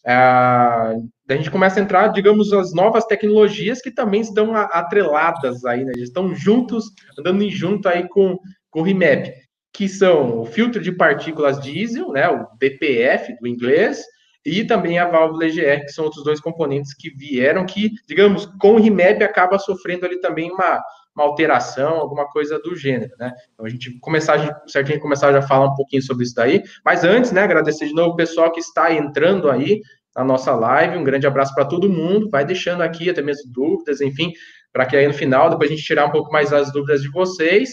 é, 0.07 0.13
a 0.15 1.35
gente 1.35 1.51
começa 1.51 1.81
a 1.81 1.83
entrar, 1.83 2.09
digamos, 2.09 2.53
as 2.53 2.73
novas 2.73 3.05
tecnologias 3.05 3.81
que 3.81 3.91
também 3.91 4.21
estão 4.21 4.55
atreladas 4.55 5.65
aí, 5.65 5.85
né? 5.85 5.93
Estão 5.97 6.33
juntos, 6.35 6.85
andando 7.19 7.49
junto 7.51 7.89
aí 7.89 8.09
com, 8.09 8.39
com 8.71 8.81
o 8.81 8.83
remap, 8.85 9.33
que 9.73 9.89
são 9.89 10.41
o 10.41 10.45
filtro 10.45 10.81
de 10.81 10.93
partículas 10.93 11.61
diesel, 11.61 12.13
né? 12.13 12.29
O 12.29 12.47
DPF 12.59 13.37
do 13.41 13.49
inglês, 13.49 14.01
e 14.45 14.63
também 14.65 14.97
a 14.97 15.09
válvula 15.09 15.47
EGR, 15.47 15.85
que 15.85 15.93
são 15.93 16.05
outros 16.05 16.23
dois 16.23 16.39
componentes 16.39 16.95
que 16.95 17.11
vieram, 17.11 17.67
que, 17.67 17.91
digamos, 18.07 18.47
com 18.61 18.75
o 18.75 18.81
remap 18.81 19.21
acaba 19.23 19.59
sofrendo 19.59 20.07
ali 20.07 20.21
também 20.21 20.53
uma, 20.53 20.81
uma 21.17 21.25
alteração, 21.25 21.95
alguma 21.95 22.27
coisa 22.31 22.59
do 22.59 22.77
gênero, 22.77 23.13
né? 23.19 23.33
Então 23.55 23.65
a 23.65 23.69
gente 23.69 23.99
começar, 24.01 24.35
a 24.35 24.83
gente, 24.83 24.99
começar 25.01 25.33
já 25.33 25.39
a 25.39 25.43
falar 25.43 25.73
um 25.73 25.75
pouquinho 25.75 26.03
sobre 26.03 26.25
isso 26.25 26.35
daí, 26.35 26.63
mas 26.85 27.05
antes, 27.05 27.33
né, 27.33 27.43
agradecer 27.43 27.87
de 27.87 27.95
novo 27.95 28.11
o 28.11 28.17
pessoal 28.17 28.53
que 28.53 28.61
está 28.61 28.93
entrando 28.93 29.51
aí 29.51 29.81
na 30.15 30.23
nossa 30.23 30.55
live, 30.55 30.97
um 30.97 31.05
grande 31.05 31.27
abraço 31.27 31.55
para 31.55 31.65
todo 31.65 31.89
mundo, 31.89 32.29
vai 32.31 32.45
deixando 32.45 32.83
aqui 32.83 33.09
até 33.09 33.23
mesmo 33.23 33.51
dúvidas, 33.53 34.01
enfim, 34.01 34.33
para 34.73 34.85
que 34.85 34.97
aí 34.97 35.07
no 35.07 35.15
final, 35.15 35.51
depois 35.51 35.71
a 35.71 35.75
gente 35.75 35.85
tirar 35.85 36.07
um 36.07 36.11
pouco 36.11 36.31
mais 36.31 36.53
as 36.53 36.73
dúvidas 36.73 37.03
de 37.03 37.11
vocês, 37.11 37.71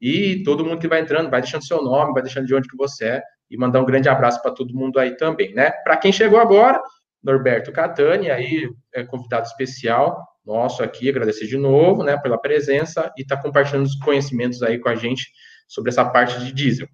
e 0.00 0.42
todo 0.42 0.64
mundo 0.64 0.80
que 0.80 0.88
vai 0.88 1.00
entrando, 1.00 1.30
vai 1.30 1.40
deixando 1.40 1.64
seu 1.64 1.82
nome, 1.82 2.12
vai 2.12 2.22
deixando 2.22 2.46
de 2.46 2.54
onde 2.54 2.68
que 2.68 2.76
você 2.76 3.04
é, 3.04 3.22
e 3.50 3.56
mandar 3.56 3.80
um 3.80 3.84
grande 3.84 4.08
abraço 4.08 4.40
para 4.42 4.50
todo 4.50 4.74
mundo 4.74 4.98
aí 4.98 5.16
também, 5.16 5.54
né? 5.54 5.70
Para 5.84 5.96
quem 5.96 6.10
chegou 6.10 6.40
agora, 6.40 6.82
Norberto 7.22 7.70
Catani, 7.70 8.30
aí 8.30 8.68
é 8.92 9.04
convidado 9.04 9.46
especial, 9.46 10.26
nosso 10.44 10.82
aqui, 10.82 11.08
agradecer 11.08 11.46
de 11.46 11.56
novo, 11.56 12.02
né, 12.02 12.16
pela 12.16 12.38
presença 12.38 13.12
e 13.16 13.22
estar 13.22 13.36
tá 13.36 13.42
compartilhando 13.42 13.86
os 13.86 13.94
conhecimentos 13.96 14.62
aí 14.62 14.78
com 14.78 14.88
a 14.88 14.94
gente 14.94 15.32
sobre 15.68 15.90
essa 15.90 16.04
parte 16.04 16.38
de 16.40 16.52
diesel. 16.52 16.88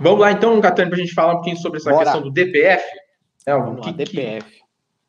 Vamos 0.00 0.20
lá, 0.20 0.32
então, 0.32 0.60
Catane, 0.60 0.90
para 0.90 0.98
a 0.98 1.02
gente 1.02 1.14
falar 1.14 1.32
um 1.32 1.36
pouquinho 1.36 1.56
sobre 1.56 1.78
essa 1.78 1.90
Bora. 1.90 2.04
questão 2.04 2.22
do 2.22 2.30
DPF. 2.30 2.84
É, 3.46 3.54
o 3.54 3.76
que, 3.76 3.92
DPF. 3.92 4.50
Que, 4.50 4.62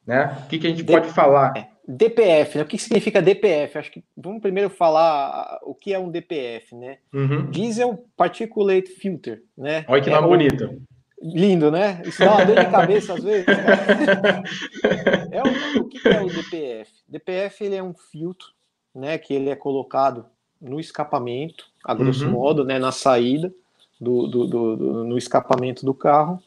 né, 0.05 0.37
o 0.43 0.47
que, 0.47 0.59
que 0.59 0.67
a 0.67 0.69
gente 0.69 0.83
D 0.83 0.93
pode 0.93 1.09
falar? 1.09 1.53
É, 1.57 1.67
DPF, 1.87 2.57
né? 2.57 2.63
O 2.63 2.67
que 2.67 2.77
significa 2.77 3.21
DPF? 3.21 3.77
Acho 3.77 3.91
que 3.91 4.03
vamos 4.17 4.41
primeiro 4.41 4.69
falar 4.69 5.59
o 5.63 5.73
que 5.75 5.93
é 5.93 5.99
um 5.99 6.09
DPF, 6.09 6.75
né? 6.75 6.97
Uhum. 7.13 7.49
Diesel 7.49 8.05
Particulate 8.17 8.89
Filter, 8.89 9.43
né? 9.57 9.85
Olha 9.87 10.01
que 10.01 10.09
nome 10.09 10.25
é 10.25 10.29
bonito. 10.29 10.81
Lindo, 11.21 11.71
né? 11.71 12.01
Isso 12.05 12.19
dá 12.19 12.35
uma 12.35 12.45
dor 12.45 12.59
de 12.59 12.65
cabeça 12.71 13.13
às 13.13 13.23
vezes. 13.23 13.45
é 15.31 15.41
o, 15.41 15.81
o 15.81 15.87
que 15.87 16.07
é 16.07 16.21
o 16.21 16.27
DPF? 16.27 16.91
DPF 17.07 17.63
ele 17.63 17.75
é 17.75 17.83
um 17.83 17.93
filtro, 17.93 18.47
né? 18.93 19.17
Que 19.17 19.33
ele 19.33 19.49
é 19.49 19.55
colocado 19.55 20.25
no 20.59 20.79
escapamento, 20.79 21.65
a 21.83 21.93
grosso 21.93 22.25
uhum. 22.25 22.31
modo, 22.31 22.63
né? 22.63 22.79
Na 22.79 22.91
saída 22.91 23.53
do, 23.99 24.27
do, 24.27 24.47
do, 24.47 24.75
do 24.75 25.03
no 25.03 25.17
escapamento 25.17 25.85
do 25.85 25.93
carro, 25.93 26.41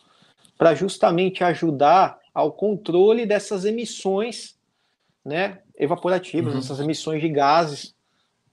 para 0.56 0.74
justamente 0.74 1.44
ajudar 1.44 2.18
ao 2.34 2.52
controle 2.52 3.24
dessas 3.26 3.64
emissões, 3.64 4.56
né? 5.24 5.60
Evaporativas, 5.76 6.52
uhum. 6.52 6.58
essas 6.60 6.80
emissões 6.80 7.20
de 7.20 7.28
gases 7.28 7.94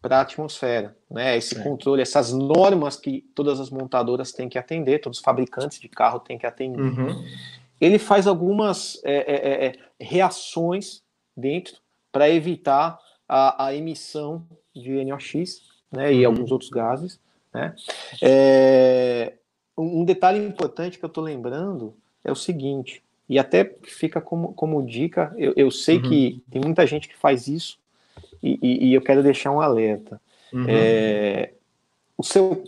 para 0.01 0.19
a 0.19 0.21
atmosfera, 0.21 0.95
né? 1.09 1.35
Esse 1.35 1.57
é. 1.57 1.63
controle, 1.63 2.01
essas 2.01 2.31
normas 2.31 2.95
que 2.95 3.25
todas 3.33 3.59
as 3.59 3.71
montadoras 3.71 4.31
têm 4.31 4.47
que 4.47 4.57
atender, 4.57 4.99
todos 4.99 5.17
os 5.17 5.23
fabricantes 5.23 5.79
de 5.79 5.89
carro 5.89 6.19
têm 6.19 6.37
que 6.37 6.45
atender. 6.45 6.79
Uhum. 6.79 7.25
Ele 7.81 7.97
faz 7.97 8.27
algumas 8.27 9.01
é, 9.03 9.67
é, 9.67 9.73
reações 9.99 11.01
dentro 11.35 11.77
para 12.15 12.29
evitar 12.29 12.97
a, 13.27 13.65
a, 13.65 13.75
emissão 13.75 14.47
de 14.73 15.03
NOx, 15.03 15.33
né? 15.91 16.13
E 16.13 16.25
uhum. 16.25 16.31
alguns 16.31 16.49
outros 16.49 16.69
gases, 16.69 17.19
né? 17.53 17.75
É, 18.21 19.33
um 19.77 20.05
detalhe 20.05 20.39
importante 20.39 20.97
que 20.97 21.03
eu 21.03 21.09
estou 21.09 21.21
lembrando 21.21 21.93
é 22.23 22.31
o 22.31 22.35
seguinte, 22.35 23.03
e 23.27 23.37
até 23.37 23.69
fica 23.83 24.21
como, 24.21 24.53
como 24.53 24.81
dica, 24.81 25.33
eu, 25.37 25.53
eu 25.57 25.69
sei 25.69 25.97
uhum. 25.97 26.03
que 26.03 26.43
tem 26.49 26.61
muita 26.61 26.87
gente 26.87 27.09
que 27.09 27.17
faz 27.17 27.49
isso, 27.49 27.77
e, 28.41 28.57
e, 28.61 28.85
e 28.87 28.93
eu 28.93 29.01
quero 29.01 29.21
deixar 29.21 29.51
um 29.51 29.59
alerta. 29.59 30.21
Uhum. 30.53 30.67
É, 30.69 31.51
o 32.17 32.23
seu, 32.23 32.63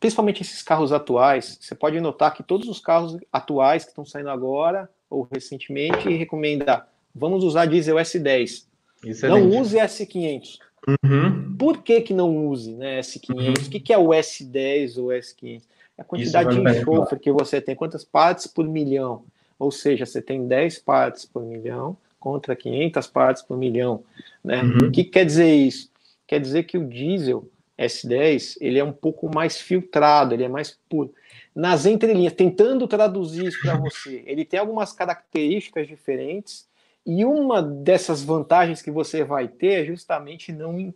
principalmente 0.00 0.42
esses 0.42 0.60
carros 0.60 0.92
atuais, 0.92 1.56
você 1.60 1.76
pode 1.76 2.00
notar 2.00 2.34
que 2.34 2.42
todos 2.42 2.68
os 2.68 2.80
carros 2.80 3.16
atuais 3.32 3.84
que 3.84 3.90
estão 3.90 4.04
saindo 4.04 4.30
agora 4.30 4.90
ou 5.08 5.28
recentemente 5.30 6.08
recomenda 6.08 6.84
vamos 7.14 7.44
usar 7.44 7.66
diesel 7.66 7.94
S10. 7.94 8.66
Excelente. 9.04 9.46
Não 9.46 9.60
use 9.60 9.76
S500. 9.76 10.58
Uhum. 10.86 11.56
Por 11.56 11.82
que, 11.82 12.00
que 12.00 12.14
não 12.14 12.48
use 12.48 12.72
né, 12.72 13.00
S500? 13.00 13.30
Uhum. 13.30 13.52
O 13.52 13.70
que, 13.70 13.80
que 13.80 13.92
é 13.92 13.98
o 13.98 14.08
S10 14.08 14.98
ou 14.98 15.08
S500? 15.08 15.62
É 15.96 16.02
a 16.02 16.04
quantidade 16.04 16.54
de 16.54 16.60
enxofre 16.60 17.18
que 17.18 17.32
você 17.32 17.60
tem, 17.60 17.74
quantas 17.74 18.04
partes 18.04 18.46
por 18.46 18.66
milhão. 18.66 19.24
Ou 19.58 19.72
seja, 19.72 20.06
você 20.06 20.22
tem 20.22 20.46
10 20.46 20.78
partes 20.78 21.24
por 21.24 21.42
milhão 21.42 21.96
contra 22.20 22.54
500 22.54 23.06
partes 23.08 23.42
por 23.42 23.56
milhão. 23.56 24.02
Né? 24.42 24.62
Uhum. 24.62 24.88
O 24.88 24.92
que 24.92 25.04
quer 25.04 25.24
dizer 25.24 25.52
isso? 25.52 25.90
Quer 26.26 26.40
dizer 26.40 26.64
que 26.64 26.78
o 26.78 26.86
diesel 26.86 27.48
S10 27.78 28.56
ele 28.60 28.78
é 28.78 28.84
um 28.84 28.92
pouco 28.92 29.32
mais 29.32 29.60
filtrado, 29.60 30.34
ele 30.34 30.44
é 30.44 30.48
mais 30.48 30.78
puro. 30.88 31.12
Nas 31.54 31.86
entrelinhas, 31.86 32.32
tentando 32.34 32.86
traduzir 32.86 33.46
isso 33.46 33.60
para 33.60 33.76
você, 33.76 34.22
ele 34.26 34.44
tem 34.44 34.60
algumas 34.60 34.92
características 34.92 35.88
diferentes 35.88 36.67
e 37.08 37.24
uma 37.24 37.62
dessas 37.62 38.22
vantagens 38.22 38.82
que 38.82 38.90
você 38.90 39.24
vai 39.24 39.48
ter 39.48 39.82
é 39.82 39.84
justamente 39.86 40.52
não 40.52 40.92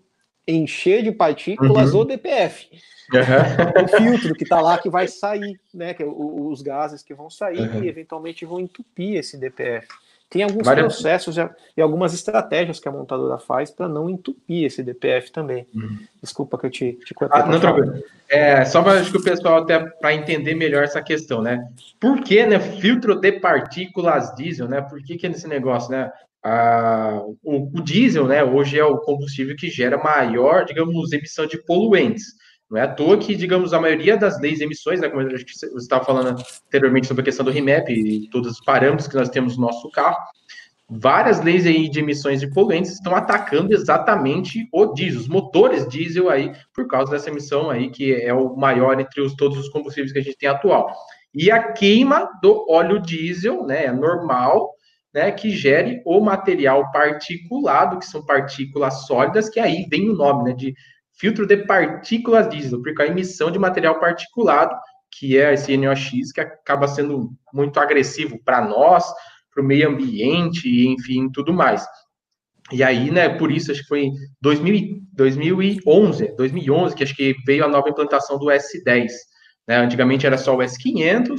encher 0.46 1.02
de 1.02 1.10
partículas 1.10 1.94
uhum. 1.94 2.00
o 2.00 2.04
DPF. 2.04 2.68
Uhum. 3.10 3.84
O 3.84 3.88
filtro 3.88 4.34
que 4.34 4.42
está 4.42 4.60
lá 4.60 4.76
que 4.76 4.90
vai 4.90 5.08
sair, 5.08 5.58
né? 5.72 5.94
Que 5.94 6.02
é 6.02 6.06
os 6.06 6.60
gases 6.60 7.02
que 7.02 7.14
vão 7.14 7.30
sair 7.30 7.60
uhum. 7.60 7.82
e 7.82 7.88
eventualmente 7.88 8.44
vão 8.44 8.60
entupir 8.60 9.16
esse 9.16 9.38
DPF. 9.38 9.88
Tem 10.32 10.42
alguns 10.42 10.64
Várias... 10.64 10.94
processos 10.94 11.36
e 11.76 11.82
algumas 11.82 12.14
estratégias 12.14 12.80
que 12.80 12.88
a 12.88 12.90
montadora 12.90 13.38
faz 13.38 13.70
para 13.70 13.86
não 13.86 14.08
entupir 14.08 14.64
esse 14.64 14.82
DPF 14.82 15.30
também. 15.30 15.66
Uhum. 15.74 15.98
Desculpa 16.22 16.56
que 16.56 16.64
eu 16.64 16.70
te, 16.70 16.98
te 17.04 17.14
Ah, 17.30 17.46
não, 17.46 17.60
tranquilo. 17.60 18.02
É, 18.30 18.64
só 18.64 18.82
para 18.82 19.02
o 19.02 19.22
pessoal 19.22 19.58
até 19.58 19.78
para 19.78 20.14
entender 20.14 20.54
melhor 20.54 20.84
essa 20.84 21.02
questão, 21.02 21.42
né? 21.42 21.62
Por 22.00 22.22
que, 22.22 22.46
né, 22.46 22.58
filtro 22.58 23.20
de 23.20 23.32
partículas 23.32 24.34
diesel, 24.34 24.66
né? 24.66 24.80
Por 24.80 25.02
que 25.02 25.18
que 25.18 25.26
é 25.26 25.28
nesse 25.28 25.46
negócio, 25.46 25.90
né? 25.90 26.10
Ah, 26.42 27.20
o, 27.44 27.68
o, 27.78 27.82
diesel, 27.82 28.26
né, 28.26 28.42
hoje 28.42 28.78
é 28.78 28.84
o 28.84 28.98
combustível 29.00 29.54
que 29.54 29.68
gera 29.68 29.98
maior, 29.98 30.64
digamos, 30.64 31.12
emissão 31.12 31.46
de 31.46 31.62
poluentes. 31.62 32.24
Não 32.72 32.78
é 32.80 32.84
à 32.84 32.88
toa 32.88 33.18
que, 33.18 33.36
digamos, 33.36 33.74
a 33.74 33.80
maioria 33.80 34.16
das 34.16 34.40
leis 34.40 34.56
de 34.56 34.64
emissões, 34.64 34.98
né, 34.98 35.10
como 35.10 35.22
você 35.22 35.66
estava 35.76 36.02
falando 36.06 36.42
anteriormente 36.66 37.06
sobre 37.06 37.20
a 37.20 37.24
questão 37.26 37.44
do 37.44 37.50
REMAP 37.50 37.90
e 37.90 38.30
todos 38.30 38.50
os 38.50 38.64
parâmetros 38.64 39.06
que 39.06 39.14
nós 39.14 39.28
temos 39.28 39.58
no 39.58 39.66
nosso 39.66 39.90
carro, 39.90 40.16
várias 40.88 41.42
leis 41.42 41.66
aí 41.66 41.86
de 41.86 42.00
emissões 42.00 42.40
de 42.40 42.48
poluentes 42.48 42.92
estão 42.92 43.14
atacando 43.14 43.74
exatamente 43.74 44.66
o 44.72 44.86
diesel, 44.86 45.20
os 45.20 45.28
motores 45.28 45.86
diesel 45.86 46.30
aí, 46.30 46.50
por 46.74 46.88
causa 46.88 47.12
dessa 47.12 47.28
emissão 47.28 47.68
aí, 47.68 47.90
que 47.90 48.14
é 48.14 48.32
o 48.32 48.56
maior 48.56 48.98
entre 48.98 49.20
os, 49.20 49.34
todos 49.34 49.58
os 49.58 49.68
combustíveis 49.68 50.10
que 50.10 50.20
a 50.20 50.22
gente 50.22 50.38
tem 50.38 50.48
atual. 50.48 50.90
E 51.34 51.50
a 51.50 51.74
queima 51.74 52.26
do 52.40 52.64
óleo 52.70 52.98
diesel, 53.02 53.66
né, 53.66 53.84
é 53.84 53.92
normal, 53.92 54.70
né, 55.12 55.30
que 55.30 55.50
gere 55.50 56.00
o 56.06 56.20
material 56.20 56.90
particulado, 56.90 57.98
que 57.98 58.06
são 58.06 58.24
partículas 58.24 59.06
sólidas, 59.06 59.50
que 59.50 59.60
aí 59.60 59.86
vem 59.90 60.08
o 60.08 60.14
nome, 60.14 60.44
né, 60.44 60.56
de 60.56 60.74
filtro 61.18 61.46
de 61.46 61.56
partículas 61.58 62.48
diesel, 62.48 62.82
porque 62.82 63.02
a 63.02 63.06
emissão 63.06 63.50
de 63.50 63.58
material 63.58 63.98
particulado, 64.00 64.74
que 65.10 65.38
é 65.38 65.54
esse 65.54 65.76
NOx, 65.76 66.32
que 66.32 66.40
acaba 66.40 66.88
sendo 66.88 67.30
muito 67.52 67.78
agressivo 67.78 68.38
para 68.44 68.66
nós, 68.66 69.04
para 69.52 69.62
o 69.62 69.66
meio 69.66 69.88
ambiente, 69.88 70.68
enfim, 70.86 71.30
tudo 71.30 71.52
mais. 71.52 71.86
E 72.70 72.82
aí, 72.82 73.10
né, 73.10 73.28
por 73.28 73.52
isso, 73.52 73.70
acho 73.70 73.82
que 73.82 73.88
foi 73.88 74.04
em 74.04 74.12
2000, 74.40 75.02
2011, 75.12 76.34
2011, 76.36 76.94
que 76.94 77.02
acho 77.02 77.14
que 77.14 77.34
veio 77.44 77.64
a 77.64 77.68
nova 77.68 77.88
implantação 77.88 78.38
do 78.38 78.46
S10. 78.46 79.08
Né? 79.68 79.76
Antigamente 79.76 80.26
era 80.26 80.38
só 80.38 80.56
o 80.56 80.58
S500, 80.58 81.38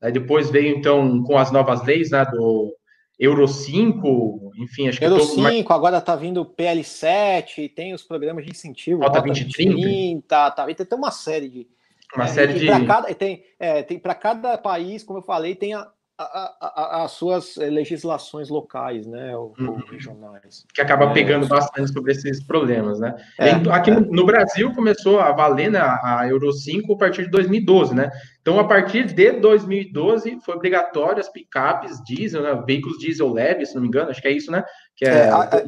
aí 0.00 0.12
depois 0.12 0.50
veio, 0.50 0.76
então, 0.76 1.22
com 1.24 1.36
as 1.36 1.50
novas 1.50 1.84
leis, 1.84 2.10
né, 2.10 2.24
do 2.26 2.72
Euro 3.18 3.48
5, 3.48 4.52
enfim, 4.56 4.88
acho 4.88 4.98
que 4.98 5.04
Euro 5.04 5.20
5, 5.20 5.40
mais... 5.40 5.66
agora 5.68 6.00
tá 6.00 6.14
vindo 6.14 6.40
o 6.40 6.46
PL7, 6.46 7.72
tem 7.74 7.92
os 7.92 8.02
programas 8.02 8.44
de 8.44 8.52
incentivo, 8.52 9.00
Rota 9.00 9.20
2030, 9.20 9.72
2030, 9.72 10.26
tá, 10.28 10.50
tá, 10.50 10.66
tem 10.66 10.98
uma 10.98 11.10
série 11.10 11.48
de 11.48 11.66
uma 12.14 12.24
é, 12.24 12.28
série 12.28 12.54
de 12.54 12.66
para 12.66 12.84
cada 12.86 13.14
tem, 13.14 13.44
é, 13.58 13.82
tem 13.82 13.98
para 13.98 14.14
cada 14.14 14.56
país, 14.56 15.02
como 15.02 15.18
eu 15.18 15.22
falei, 15.22 15.54
tem 15.54 15.74
a, 15.74 15.86
a, 16.18 16.56
a, 16.60 17.04
as 17.04 17.12
suas 17.12 17.56
eh, 17.58 17.70
legislações 17.70 18.48
locais, 18.48 19.06
né, 19.06 19.36
ou, 19.36 19.54
uhum. 19.58 19.76
regionais. 19.88 20.66
Que 20.74 20.80
acaba 20.80 21.06
é, 21.06 21.12
pegando 21.12 21.46
bastante 21.46 21.92
sobre 21.92 22.12
esses 22.12 22.42
problemas, 22.42 22.98
né? 22.98 23.14
É, 23.38 23.50
aqui 23.70 23.90
no, 23.90 24.00
no, 24.00 24.26
Brasil 24.26 24.72
começou 24.74 25.20
a 25.20 25.30
valer 25.32 25.70
né, 25.70 25.78
a 25.80 26.26
Euro 26.28 26.50
5 26.50 26.92
a 26.92 26.96
partir 26.96 27.24
de 27.24 27.30
2012, 27.30 27.94
né? 27.94 28.10
Então, 28.48 28.58
a 28.58 28.66
partir 28.66 29.04
de 29.04 29.32
2012, 29.32 30.38
foi 30.40 30.54
obrigatório 30.54 31.20
as 31.20 31.28
picapes 31.28 32.02
diesel, 32.02 32.40
né, 32.40 32.62
veículos 32.66 32.98
diesel 32.98 33.30
leve, 33.30 33.66
se 33.66 33.74
não 33.74 33.82
me 33.82 33.88
engano, 33.88 34.08
acho 34.08 34.22
que 34.22 34.28
é 34.28 34.32
isso, 34.32 34.50
né? 34.50 34.64
Que 34.96 35.04
é, 35.04 35.10
é 35.10 35.30
a, 35.30 35.66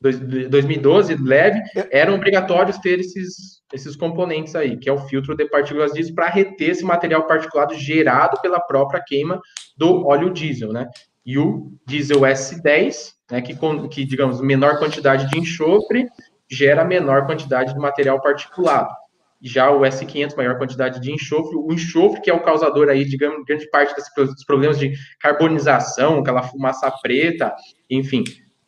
2012, 0.00 1.16
leve, 1.16 1.60
eram 1.90 2.14
obrigatórios 2.14 2.78
ter 2.78 3.00
esses, 3.00 3.62
esses 3.74 3.96
componentes 3.96 4.54
aí, 4.54 4.76
que 4.76 4.88
é 4.88 4.92
o 4.92 5.08
filtro 5.08 5.34
de 5.34 5.44
partículas 5.46 5.92
diesel, 5.92 6.14
para 6.14 6.28
reter 6.28 6.70
esse 6.70 6.84
material 6.84 7.26
particulado 7.26 7.74
gerado 7.74 8.40
pela 8.40 8.60
própria 8.60 9.02
queima 9.04 9.40
do 9.76 10.06
óleo 10.06 10.32
diesel, 10.32 10.72
né? 10.72 10.86
E 11.26 11.36
o 11.36 11.72
diesel 11.84 12.20
S10, 12.20 13.14
né, 13.28 13.42
que, 13.42 13.58
que 13.90 14.04
digamos, 14.04 14.40
menor 14.40 14.78
quantidade 14.78 15.28
de 15.28 15.36
enxofre 15.36 16.06
gera 16.48 16.84
menor 16.84 17.26
quantidade 17.26 17.74
de 17.74 17.80
material 17.80 18.22
particulado. 18.22 18.94
Já 19.40 19.70
o 19.70 19.80
S500, 19.82 20.36
maior 20.36 20.58
quantidade 20.58 21.00
de 21.00 21.12
enxofre, 21.12 21.56
o 21.56 21.72
enxofre 21.72 22.20
que 22.20 22.30
é 22.30 22.34
o 22.34 22.42
causador 22.42 22.88
aí, 22.88 23.04
digamos, 23.04 23.44
grande 23.44 23.68
parte 23.70 23.94
dos 23.94 24.44
problemas 24.44 24.78
de 24.78 24.92
carbonização, 25.20 26.18
aquela 26.18 26.42
fumaça 26.42 26.90
preta, 27.02 27.54
enfim, 27.88 28.24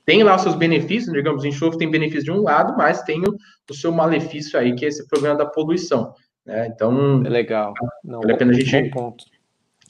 tem 0.07 0.23
lá 0.23 0.37
os 0.37 0.43
seus 0.43 0.55
benefícios, 0.55 1.13
digamos, 1.13 1.43
o 1.43 1.47
enxofre 1.47 1.79
tem 1.79 1.91
benefício 1.91 2.25
de 2.25 2.33
um 2.33 2.43
lado, 2.43 2.77
mas 2.77 3.03
tem 3.03 3.21
o, 3.21 3.37
o 3.71 3.75
seu 3.75 3.93
malefício 3.93 4.59
aí, 4.59 4.75
que 4.75 4.85
é 4.85 4.89
esse 4.89 5.07
problema 5.07 5.37
da 5.37 5.47
poluição. 5.47 6.15
Né? 6.45 6.67
Então, 6.67 7.23
é 7.25 7.29
legal. 7.29 7.75
Não, 8.05 8.21
vale 8.21 8.33
a 8.33 8.37
pena 8.37 8.51
a 8.51 8.55
gente 8.55 8.91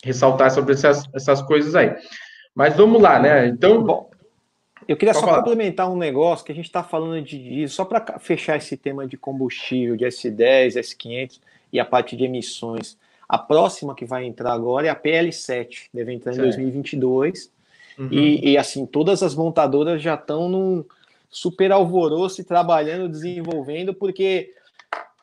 ressaltar 0.04 0.50
sobre 0.50 0.74
essas, 0.74 1.04
essas 1.14 1.40
coisas 1.42 1.74
aí. 1.74 1.94
Mas 2.54 2.76
vamos 2.76 3.00
lá, 3.00 3.18
né? 3.18 3.46
Então. 3.46 3.82
Bom, 3.82 4.09
eu 4.92 4.96
queria 4.96 5.14
só 5.14 5.20
falar. 5.20 5.38
complementar 5.38 5.88
um 5.88 5.96
negócio 5.96 6.44
que 6.44 6.50
a 6.50 6.54
gente 6.54 6.64
está 6.64 6.82
falando 6.82 7.22
de 7.22 7.38
diesel, 7.38 7.68
só 7.68 7.84
para 7.84 8.18
fechar 8.18 8.56
esse 8.56 8.76
tema 8.76 9.06
de 9.06 9.16
combustível, 9.16 9.96
de 9.96 10.04
S10, 10.04 10.74
S500 10.74 11.38
e 11.72 11.78
a 11.78 11.84
parte 11.84 12.16
de 12.16 12.24
emissões. 12.24 12.98
A 13.28 13.38
próxima 13.38 13.94
que 13.94 14.04
vai 14.04 14.24
entrar 14.24 14.52
agora 14.52 14.88
é 14.88 14.90
a 14.90 14.96
PL7, 14.96 15.90
deve 15.94 16.12
entrar 16.12 16.32
em 16.32 16.36
certo. 16.36 16.48
2022. 16.48 17.52
Uhum. 17.96 18.08
E, 18.10 18.50
e, 18.50 18.58
assim, 18.58 18.84
todas 18.84 19.22
as 19.22 19.32
montadoras 19.32 20.02
já 20.02 20.14
estão 20.14 20.48
num 20.48 20.84
super 21.30 21.70
alvoroço 21.70 22.40
e 22.40 22.44
trabalhando, 22.44 23.08
desenvolvendo, 23.08 23.94
porque 23.94 24.52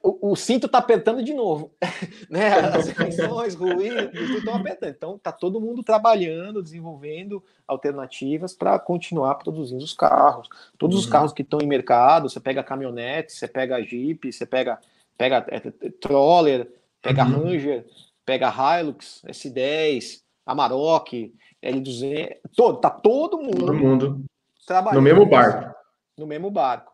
o, 0.01 0.31
o 0.31 0.35
cinto 0.35 0.67
está 0.67 0.77
apertando 0.77 1.23
de 1.23 1.33
novo. 1.33 1.71
né? 2.29 2.49
As 2.49 3.55
ruídos, 3.55 4.13
estão 4.13 4.55
apertando. 4.55 4.89
Então, 4.89 5.15
está 5.15 5.31
todo 5.31 5.59
mundo 5.59 5.83
trabalhando, 5.83 6.61
desenvolvendo 6.61 7.43
alternativas 7.67 8.53
para 8.53 8.77
continuar 8.79 9.35
produzindo 9.35 9.83
os 9.83 9.93
carros. 9.93 10.47
Todos 10.77 10.95
uhum. 10.95 11.01
os 11.01 11.09
carros 11.09 11.33
que 11.33 11.41
estão 11.41 11.59
em 11.61 11.67
mercado, 11.67 12.29
você 12.29 12.39
pega 12.39 12.63
caminhonete, 12.63 13.33
você 13.33 13.47
pega 13.47 13.81
Jeep, 13.81 14.31
você 14.31 14.45
pega, 14.45 14.79
pega 15.17 15.45
é, 15.49 15.57
é 15.57 15.89
troller, 16.01 16.71
pega 17.01 17.25
uhum. 17.25 17.43
Ranger, 17.43 17.85
pega 18.25 18.49
Hilux, 18.49 19.21
S10, 19.27 20.21
Amarok, 20.45 21.33
L200, 21.63 22.37
todo, 22.55 22.79
tá 22.79 22.89
todo 22.89 23.37
mundo, 23.37 23.65
todo 23.65 23.73
mundo 23.73 24.25
trabalhando 24.65 24.97
no 24.97 25.01
mesmo 25.01 25.25
barco. 25.25 25.75
No 26.17 26.27
mesmo 26.27 26.51
barco. 26.51 26.93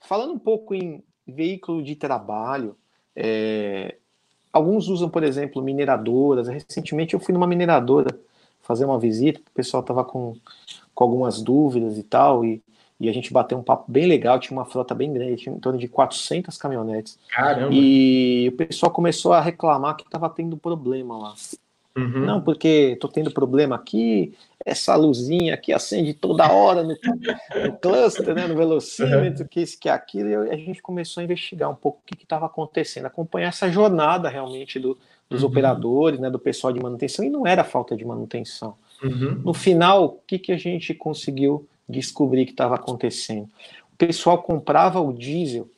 Falando 0.00 0.32
um 0.32 0.38
pouco 0.38 0.74
em 0.74 1.02
veículo 1.26 1.82
de 1.82 1.94
trabalho, 1.94 2.76
é, 3.14 3.96
alguns 4.52 4.88
usam, 4.88 5.08
por 5.08 5.22
exemplo, 5.22 5.62
mineradoras. 5.62 6.48
Recentemente 6.48 7.14
eu 7.14 7.20
fui 7.20 7.32
numa 7.32 7.46
mineradora 7.46 8.18
fazer 8.62 8.84
uma 8.84 8.98
visita, 8.98 9.40
o 9.40 9.54
pessoal 9.54 9.82
estava 9.82 10.04
com, 10.04 10.36
com 10.94 11.04
algumas 11.04 11.42
dúvidas 11.42 11.98
e 11.98 12.02
tal, 12.02 12.44
e, 12.44 12.62
e 12.98 13.08
a 13.08 13.12
gente 13.12 13.32
bateu 13.32 13.58
um 13.58 13.62
papo 13.62 13.90
bem 13.90 14.06
legal, 14.06 14.38
tinha 14.38 14.58
uma 14.58 14.64
frota 14.64 14.94
bem 14.94 15.12
grande, 15.12 15.42
tinha 15.42 15.54
em 15.54 15.60
torno 15.60 15.78
de 15.78 15.86
400 15.86 16.56
caminhonetes. 16.56 17.18
Caramba! 17.28 17.68
E 17.72 18.48
o 18.48 18.56
pessoal 18.56 18.90
começou 18.90 19.32
a 19.32 19.40
reclamar 19.40 19.96
que 19.96 20.04
estava 20.04 20.30
tendo 20.30 20.56
problema 20.56 21.18
lá. 21.18 21.34
Uhum. 21.96 22.26
Não, 22.26 22.40
porque 22.40 22.96
tô 23.00 23.06
tendo 23.06 23.30
problema 23.30 23.76
aqui, 23.76 24.34
essa 24.64 24.96
luzinha 24.96 25.54
aqui 25.54 25.72
acende 25.72 26.12
toda 26.12 26.50
hora 26.50 26.82
no, 26.82 26.88
no 26.88 27.78
cluster, 27.78 28.34
né, 28.34 28.48
no 28.48 28.56
velocímetro, 28.56 29.42
uhum. 29.42 29.48
que 29.48 29.60
isso, 29.60 29.78
que 29.78 29.88
aquilo, 29.88 30.28
e 30.28 30.50
a 30.50 30.56
gente 30.56 30.82
começou 30.82 31.20
a 31.20 31.24
investigar 31.24 31.70
um 31.70 31.74
pouco 31.74 32.00
o 32.00 32.04
que 32.04 32.20
estava 32.20 32.46
acontecendo, 32.46 33.06
acompanhar 33.06 33.48
essa 33.48 33.70
jornada 33.70 34.28
realmente 34.28 34.80
do, 34.80 34.98
dos 35.30 35.42
uhum. 35.42 35.48
operadores, 35.48 36.18
né, 36.18 36.28
do 36.30 36.38
pessoal 36.38 36.72
de 36.72 36.82
manutenção, 36.82 37.24
e 37.24 37.30
não 37.30 37.46
era 37.46 37.62
falta 37.62 37.96
de 37.96 38.04
manutenção. 38.04 38.74
Uhum. 39.02 39.42
No 39.44 39.54
final, 39.54 40.04
o 40.04 40.20
que, 40.26 40.38
que 40.38 40.50
a 40.52 40.56
gente 40.56 40.94
conseguiu 40.94 41.68
descobrir 41.88 42.44
que 42.44 42.52
estava 42.52 42.74
acontecendo? 42.74 43.48
O 43.92 43.96
pessoal 43.96 44.42
comprava 44.42 45.00
o 45.00 45.12
diesel 45.12 45.70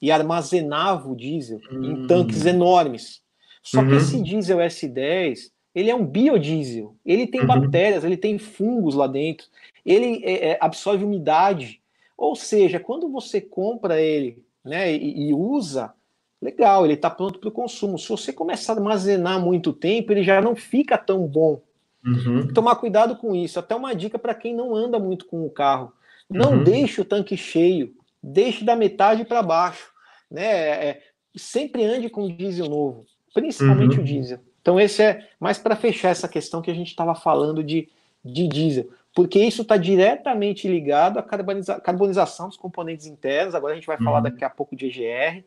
e 0.00 0.10
armazenava 0.10 1.08
o 1.08 1.14
diesel 1.14 1.60
em 1.70 1.92
hum. 1.92 2.06
tanques 2.08 2.44
enormes. 2.44 3.21
Só 3.62 3.84
que 3.84 3.94
esse 3.94 4.16
uhum. 4.16 4.22
diesel 4.22 4.58
S10, 4.58 5.50
ele 5.74 5.90
é 5.90 5.94
um 5.94 6.04
biodiesel. 6.04 6.96
Ele 7.04 7.26
tem 7.26 7.42
uhum. 7.42 7.46
bactérias, 7.46 8.04
ele 8.04 8.16
tem 8.16 8.38
fungos 8.38 8.94
lá 8.94 9.06
dentro, 9.06 9.46
ele 9.86 10.22
é, 10.24 10.50
é, 10.50 10.58
absorve 10.60 11.04
umidade. 11.04 11.80
Ou 12.16 12.34
seja, 12.34 12.80
quando 12.80 13.08
você 13.08 13.40
compra 13.40 14.00
ele 14.00 14.44
né, 14.64 14.92
e, 14.92 15.28
e 15.28 15.34
usa, 15.34 15.92
legal, 16.40 16.84
ele 16.84 16.94
está 16.94 17.08
pronto 17.08 17.38
para 17.38 17.48
o 17.48 17.52
consumo. 17.52 17.98
Se 17.98 18.08
você 18.08 18.32
começar 18.32 18.72
a 18.72 18.76
armazenar 18.76 19.40
muito 19.40 19.72
tempo, 19.72 20.12
ele 20.12 20.24
já 20.24 20.40
não 20.40 20.56
fica 20.56 20.98
tão 20.98 21.26
bom. 21.26 21.60
Uhum. 22.04 22.52
Tomar 22.52 22.76
cuidado 22.76 23.16
com 23.16 23.34
isso. 23.34 23.60
Até 23.60 23.76
uma 23.76 23.94
dica 23.94 24.18
para 24.18 24.34
quem 24.34 24.54
não 24.54 24.74
anda 24.74 24.98
muito 24.98 25.26
com 25.26 25.46
o 25.46 25.50
carro. 25.50 25.92
Não 26.28 26.54
uhum. 26.54 26.64
deixe 26.64 27.00
o 27.00 27.04
tanque 27.04 27.36
cheio, 27.36 27.94
deixe 28.22 28.64
da 28.64 28.74
metade 28.74 29.24
para 29.24 29.42
baixo. 29.42 29.92
Né? 30.30 30.44
É, 30.44 31.02
sempre 31.36 31.84
ande 31.84 32.08
com 32.08 32.28
diesel 32.28 32.68
novo, 32.68 33.04
principalmente 33.32 33.96
uhum. 33.96 34.02
o 34.02 34.04
diesel. 34.04 34.38
Então, 34.60 34.80
esse 34.80 35.02
é 35.02 35.28
mais 35.40 35.58
para 35.58 35.74
fechar 35.74 36.10
essa 36.10 36.28
questão 36.28 36.62
que 36.62 36.70
a 36.70 36.74
gente 36.74 36.88
estava 36.88 37.14
falando 37.14 37.62
de, 37.62 37.88
de 38.24 38.46
diesel 38.46 38.88
porque 39.14 39.38
isso 39.38 39.62
está 39.62 39.76
diretamente 39.76 40.66
ligado 40.66 41.18
à 41.18 41.22
carboniza 41.22 41.78
carbonização 41.80 42.48
dos 42.48 42.56
componentes 42.56 43.06
internos. 43.06 43.54
Agora 43.54 43.72
a 43.72 43.76
gente 43.76 43.86
vai 43.86 43.96
uhum. 43.98 44.04
falar 44.04 44.20
daqui 44.20 44.44
a 44.44 44.50
pouco 44.50 44.74
de 44.74 44.86
EGR, 44.86 45.44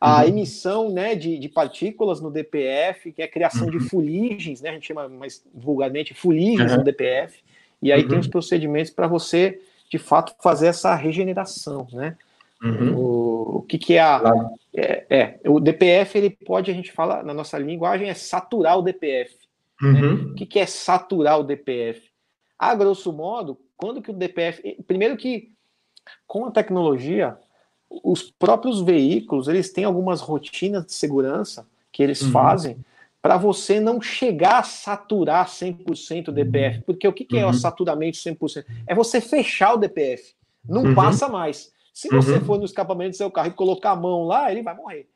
a 0.00 0.22
uhum. 0.22 0.28
emissão 0.28 0.90
né, 0.90 1.14
de, 1.14 1.38
de, 1.38 1.48
partículas 1.48 2.20
no 2.20 2.30
DPF, 2.30 3.12
que 3.12 3.22
é 3.22 3.24
a 3.24 3.30
criação 3.30 3.66
uhum. 3.66 3.70
de 3.70 3.80
fuligens, 3.80 4.60
né, 4.60 4.70
a 4.70 4.72
gente 4.72 4.86
chama 4.86 5.08
mais 5.08 5.44
vulgarmente 5.54 6.12
fuligens 6.12 6.76
no 6.76 6.82
DPF, 6.82 7.40
e 7.80 7.92
aí 7.92 8.06
tem 8.06 8.18
os 8.18 8.26
uhum. 8.26 8.32
procedimentos 8.32 8.90
para 8.90 9.06
você, 9.06 9.60
de 9.88 9.98
fato, 9.98 10.34
fazer 10.42 10.66
essa 10.68 10.94
regeneração. 10.94 11.86
Né? 11.92 12.16
Uhum. 12.64 12.96
O, 12.96 13.56
o, 13.58 13.62
que, 13.62 13.76
que 13.76 13.94
é 13.94 14.00
a. 14.00 14.22
É, 14.74 15.06
é, 15.10 15.40
o 15.50 15.60
DPF, 15.60 16.16
ele 16.16 16.30
pode, 16.30 16.70
a 16.70 16.74
gente 16.74 16.90
fala 16.90 17.22
na 17.22 17.34
nossa 17.34 17.58
linguagem, 17.58 18.08
é 18.08 18.14
saturar 18.14 18.78
o 18.78 18.82
DPF. 18.82 19.36
Né? 19.82 20.00
Uhum. 20.00 20.14
O 20.30 20.34
que, 20.34 20.46
que 20.46 20.58
é 20.58 20.66
saturar 20.66 21.38
o 21.38 21.44
DPF? 21.44 22.10
A 22.58 22.74
grosso 22.74 23.12
modo, 23.12 23.58
quando 23.76 24.00
que 24.00 24.10
o 24.10 24.14
DPF. 24.14 24.82
Primeiro 24.86 25.16
que 25.16 25.52
com 26.26 26.46
a 26.46 26.50
tecnologia, 26.50 27.36
os 28.02 28.22
próprios 28.22 28.80
veículos 28.80 29.46
eles 29.46 29.70
têm 29.70 29.84
algumas 29.84 30.20
rotinas 30.20 30.86
de 30.86 30.92
segurança 30.92 31.66
que 31.92 32.02
eles 32.02 32.22
uhum. 32.22 32.30
fazem 32.30 32.76
para 33.20 33.36
você 33.36 33.80
não 33.80 34.02
chegar 34.02 34.58
a 34.58 34.62
saturar 34.62 35.46
100% 35.46 36.28
o 36.28 36.32
DPF. 36.32 36.82
Porque 36.82 37.08
o 37.08 37.12
que, 37.12 37.24
que 37.24 37.38
é 37.38 37.44
o 37.44 37.48
uhum. 37.48 37.52
saturamento 37.54 38.18
100%? 38.18 38.64
É 38.86 38.94
você 38.94 39.20
fechar 39.20 39.74
o 39.74 39.78
DPF. 39.78 40.34
Não 40.68 40.82
uhum. 40.82 40.94
passa 40.94 41.28
mais. 41.28 41.72
Se 41.94 42.08
você 42.08 42.32
uhum. 42.32 42.44
for 42.44 42.58
no 42.58 42.64
escapamento 42.64 43.10
do 43.10 43.16
seu 43.16 43.30
carro 43.30 43.48
e 43.48 43.52
colocar 43.52 43.92
a 43.92 43.96
mão 43.96 44.24
lá, 44.24 44.50
ele 44.50 44.64
vai 44.64 44.74
morrer. 44.74 45.08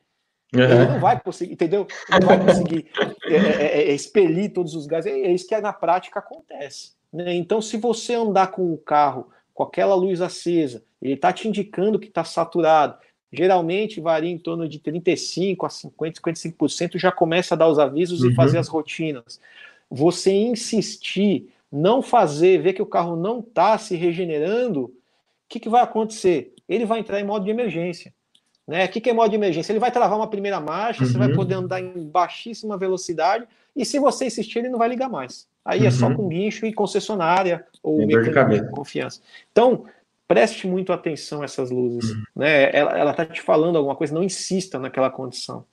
Uhum. 0.54 0.62
Ele 0.62 0.84
não 0.86 1.00
vai 1.00 1.20
conseguir, 1.20 1.52
entendeu? 1.52 1.88
Não 2.08 2.26
vai 2.26 2.38
conseguir 2.38 2.88
é, 3.24 3.34
é, 3.34 3.36
é, 3.36 3.90
é, 3.90 3.92
expelir 3.92 4.52
todos 4.52 4.76
os 4.76 4.86
gases. 4.86 5.12
É 5.12 5.32
isso 5.32 5.48
que 5.48 5.60
na 5.60 5.72
prática 5.72 6.20
acontece. 6.20 6.92
Né? 7.12 7.34
Então, 7.34 7.60
se 7.60 7.76
você 7.76 8.14
andar 8.14 8.52
com 8.52 8.72
o 8.72 8.78
carro 8.78 9.28
com 9.52 9.64
aquela 9.64 9.96
luz 9.96 10.20
acesa, 10.20 10.84
ele 11.02 11.14
está 11.14 11.32
te 11.32 11.48
indicando 11.48 11.98
que 11.98 12.06
está 12.06 12.22
saturado. 12.22 12.96
Geralmente 13.32 14.00
varia 14.00 14.30
em 14.30 14.38
torno 14.38 14.68
de 14.68 14.78
35% 14.78 15.56
a 15.64 15.68
50%, 15.68 16.54
55%, 16.56 16.96
já 16.96 17.10
começa 17.10 17.54
a 17.54 17.58
dar 17.58 17.66
os 17.66 17.78
avisos 17.78 18.22
uhum. 18.22 18.30
e 18.30 18.34
fazer 18.36 18.58
as 18.58 18.68
rotinas. 18.68 19.40
Você 19.90 20.32
insistir, 20.32 21.52
não 21.72 22.00
fazer, 22.00 22.62
ver 22.62 22.72
que 22.72 22.82
o 22.82 22.86
carro 22.86 23.16
não 23.16 23.40
está 23.40 23.76
se 23.76 23.96
regenerando, 23.96 24.84
o 24.84 24.92
que, 25.48 25.58
que 25.58 25.68
vai 25.68 25.82
acontecer? 25.82 26.54
Ele 26.68 26.84
vai 26.84 27.00
entrar 27.00 27.20
em 27.20 27.24
modo 27.24 27.44
de 27.44 27.50
emergência. 27.50 28.12
Né? 28.66 28.84
O 28.84 28.88
que, 28.88 29.00
que 29.00 29.08
é 29.08 29.12
modo 29.12 29.30
de 29.30 29.36
emergência? 29.36 29.72
Ele 29.72 29.78
vai 29.78 29.90
travar 29.90 30.18
uma 30.18 30.28
primeira 30.28 30.60
marcha, 30.60 31.02
uhum. 31.02 31.08
você 31.10 31.16
vai 31.16 31.28
uhum. 31.28 31.36
poder 31.36 31.54
andar 31.54 31.80
em 31.80 32.06
baixíssima 32.06 32.76
velocidade, 32.76 33.46
e 33.74 33.84
se 33.84 33.98
você 33.98 34.26
insistir, 34.26 34.58
ele 34.58 34.68
não 34.68 34.78
vai 34.78 34.88
ligar 34.88 35.08
mais. 35.08 35.48
Aí 35.64 35.80
uhum. 35.80 35.86
é 35.86 35.90
só 35.90 36.08
uhum. 36.08 36.14
com 36.14 36.28
guincho 36.28 36.66
e 36.66 36.72
concessionária 36.72 37.64
ou 37.82 38.06
mecânico 38.06 38.66
de 38.66 38.70
confiança. 38.70 39.22
Então, 39.50 39.84
preste 40.26 40.66
muito 40.66 40.92
atenção 40.92 41.40
a 41.40 41.46
essas 41.46 41.70
luzes. 41.70 42.10
Uhum. 42.10 42.22
Né? 42.36 42.70
Ela 42.76 43.10
está 43.10 43.24
te 43.24 43.40
falando 43.40 43.76
alguma 43.76 43.96
coisa, 43.96 44.14
não 44.14 44.22
insista 44.22 44.78
naquela 44.78 45.10
condição. 45.10 45.64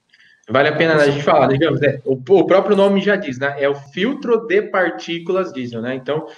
Vale 0.48 0.68
a 0.68 0.76
pena 0.76 0.94
a 0.94 1.10
gente 1.10 1.24
falar, 1.24 1.48
digamos, 1.48 1.80
né? 1.80 2.00
o, 2.04 2.12
o, 2.14 2.46
próprio 2.46 2.76
nome 2.76 3.00
já 3.00 3.16
diz, 3.16 3.36
né? 3.36 3.56
É 3.58 3.68
o 3.68 3.74
filtro 3.74 4.46
de 4.46 4.62
partículas 4.62 5.52
diesel, 5.52 5.82
né? 5.82 5.96
Então, 5.96 6.28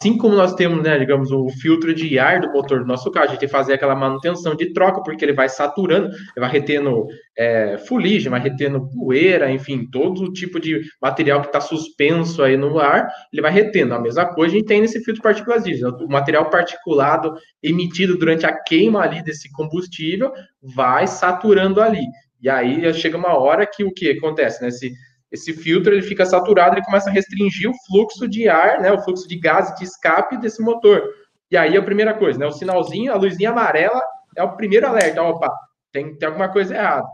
Assim 0.00 0.16
como 0.16 0.34
nós 0.34 0.54
temos, 0.54 0.82
né, 0.82 0.98
digamos, 0.98 1.30
o 1.30 1.48
filtro 1.48 1.94
de 1.94 2.18
ar 2.18 2.40
do 2.40 2.52
motor 2.52 2.80
do 2.80 2.86
nosso 2.86 3.10
carro, 3.10 3.26
a 3.26 3.28
gente 3.28 3.40
tem 3.40 3.48
que 3.48 3.52
fazer 3.54 3.74
aquela 3.74 3.94
manutenção 3.94 4.54
de 4.54 4.72
troca, 4.72 5.02
porque 5.02 5.24
ele 5.24 5.32
vai 5.32 5.48
saturando, 5.48 6.06
ele 6.08 6.40
vai 6.40 6.50
retendo 6.50 7.06
é, 7.36 7.76
fuligem, 7.78 8.30
vai 8.30 8.40
retendo 8.40 8.88
poeira, 8.88 9.50
enfim, 9.50 9.86
todo 9.90 10.32
tipo 10.32 10.58
de 10.58 10.80
material 11.00 11.40
que 11.40 11.48
está 11.48 11.60
suspenso 11.60 12.42
aí 12.42 12.56
no 12.56 12.78
ar, 12.78 13.08
ele 13.32 13.42
vai 13.42 13.52
retendo. 13.52 13.94
A 13.94 14.00
mesma 14.00 14.26
coisa 14.26 14.54
a 14.54 14.58
gente 14.58 14.66
tem 14.66 14.80
nesse 14.80 14.98
filtro 14.98 15.14
de 15.14 15.22
partículas 15.22 15.64
diesel. 15.64 15.90
O 15.90 16.08
material 16.08 16.48
particulado 16.48 17.34
emitido 17.62 18.16
durante 18.16 18.46
a 18.46 18.52
queima 18.52 19.02
ali 19.02 19.22
desse 19.22 19.50
combustível 19.52 20.32
vai 20.62 21.06
saturando 21.06 21.80
ali. 21.80 22.06
E 22.40 22.48
aí 22.48 22.92
chega 22.94 23.16
uma 23.16 23.38
hora 23.38 23.66
que 23.66 23.84
o 23.84 23.92
que 23.92 24.10
acontece, 24.10 24.62
né? 24.62 24.70
Se 24.70 24.92
esse 25.32 25.54
filtro 25.54 25.94
ele 25.94 26.02
fica 26.02 26.26
saturado, 26.26 26.76
ele 26.76 26.84
começa 26.84 27.08
a 27.08 27.12
restringir 27.12 27.70
o 27.70 27.74
fluxo 27.86 28.28
de 28.28 28.48
ar, 28.48 28.80
né, 28.80 28.92
o 28.92 29.02
fluxo 29.02 29.26
de 29.26 29.36
gás 29.36 29.74
de 29.76 29.84
escape 29.84 30.36
desse 30.36 30.60
motor. 30.60 31.02
E 31.50 31.56
aí 31.56 31.76
a 31.76 31.82
primeira 31.82 32.12
coisa, 32.12 32.38
né, 32.38 32.46
o 32.46 32.52
sinalzinho, 32.52 33.12
a 33.12 33.16
luzinha 33.16 33.50
amarela 33.50 34.00
é 34.36 34.42
o 34.42 34.54
primeiro 34.56 34.86
alerta, 34.86 35.22
opa, 35.22 35.50
tem, 35.90 36.16
tem 36.16 36.26
alguma 36.26 36.50
coisa 36.50 36.74
errada. 36.74 37.06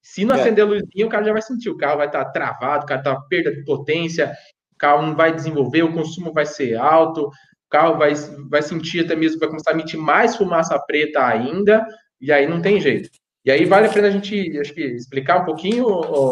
Se 0.00 0.24
não 0.24 0.36
é. 0.36 0.40
acender 0.40 0.64
a 0.64 0.68
luzinha, 0.68 1.06
o 1.06 1.08
cara 1.08 1.24
já 1.24 1.32
vai 1.32 1.42
sentir, 1.42 1.68
o 1.68 1.76
carro 1.76 1.96
vai 1.96 2.06
estar 2.06 2.24
travado, 2.26 2.84
o 2.84 2.86
carro 2.86 3.00
está 3.00 3.20
perda 3.22 3.52
de 3.52 3.64
potência, 3.64 4.32
o 4.72 4.76
carro 4.78 5.02
não 5.02 5.16
vai 5.16 5.34
desenvolver, 5.34 5.82
o 5.82 5.92
consumo 5.92 6.32
vai 6.32 6.46
ser 6.46 6.76
alto, 6.76 7.26
o 7.26 7.30
carro 7.70 7.98
vai, 7.98 8.14
vai 8.48 8.62
sentir 8.62 9.04
até 9.04 9.16
mesmo, 9.16 9.40
vai 9.40 9.48
começar 9.48 9.70
a 9.70 9.74
emitir 9.74 9.98
mais 9.98 10.36
fumaça 10.36 10.78
preta 10.86 11.26
ainda, 11.26 11.84
e 12.20 12.30
aí 12.30 12.46
não 12.46 12.62
tem 12.62 12.80
jeito. 12.80 13.08
E 13.44 13.50
aí 13.50 13.64
vale 13.64 13.86
a 13.86 13.92
pena 13.92 14.08
a 14.08 14.10
gente, 14.10 14.58
acho 14.58 14.72
que, 14.72 14.80
explicar 14.80 15.42
um 15.42 15.44
pouquinho, 15.44 15.86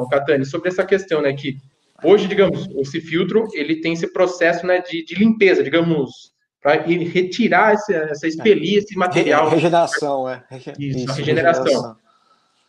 Catani, 0.09 0.47
sobre 0.47 0.69
essa 0.71 0.85
questão, 0.85 1.21
né? 1.21 1.33
Que 1.33 1.59
hoje, 2.03 2.27
digamos, 2.27 2.69
esse 2.77 3.01
filtro, 3.01 3.47
ele 3.53 3.81
tem 3.81 3.93
esse 3.93 4.11
processo 4.13 4.67
né, 4.67 4.81
de, 4.81 5.05
de 5.05 5.15
limpeza, 5.15 5.63
digamos, 5.63 6.33
para 6.63 6.81
retirar 6.81 7.75
essa, 7.75 7.93
essa 7.93 8.27
expelir 8.27 8.79
esse 8.79 8.97
material. 8.97 9.51
Regeneração, 9.51 10.29
é. 10.29 10.43
Isso, 10.79 10.99
Isso 10.99 11.13
regeneração. 11.13 11.65
regeneração. 11.65 11.97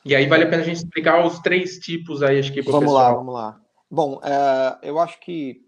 E 0.05 0.13
aí 0.13 0.27
vale 0.27 0.43
a 0.43 0.49
pena 0.49 0.61
a 0.61 0.65
gente 0.65 0.77
explicar 0.77 1.25
os 1.25 1.39
três 1.39 1.79
tipos 1.79 2.21
aí, 2.21 2.37
acho 2.39 2.51
que 2.51 2.61
Vamos 2.61 2.91
lá, 2.91 3.13
vamos 3.13 3.33
lá. 3.33 3.61
Bom, 3.89 4.19
é, 4.23 4.89
eu 4.89 4.99
acho 4.99 5.19
que 5.21 5.61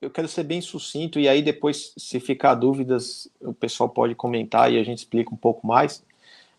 eu 0.00 0.10
quero 0.10 0.28
ser 0.28 0.42
bem 0.42 0.60
sucinto 0.60 1.18
e 1.18 1.28
aí 1.28 1.40
depois, 1.40 1.94
se 1.96 2.20
ficar 2.20 2.54
dúvidas, 2.54 3.30
o 3.40 3.54
pessoal 3.54 3.88
pode 3.88 4.14
comentar 4.14 4.70
e 4.70 4.78
a 4.78 4.84
gente 4.84 4.98
explica 4.98 5.32
um 5.32 5.38
pouco 5.38 5.66
mais. 5.66 6.04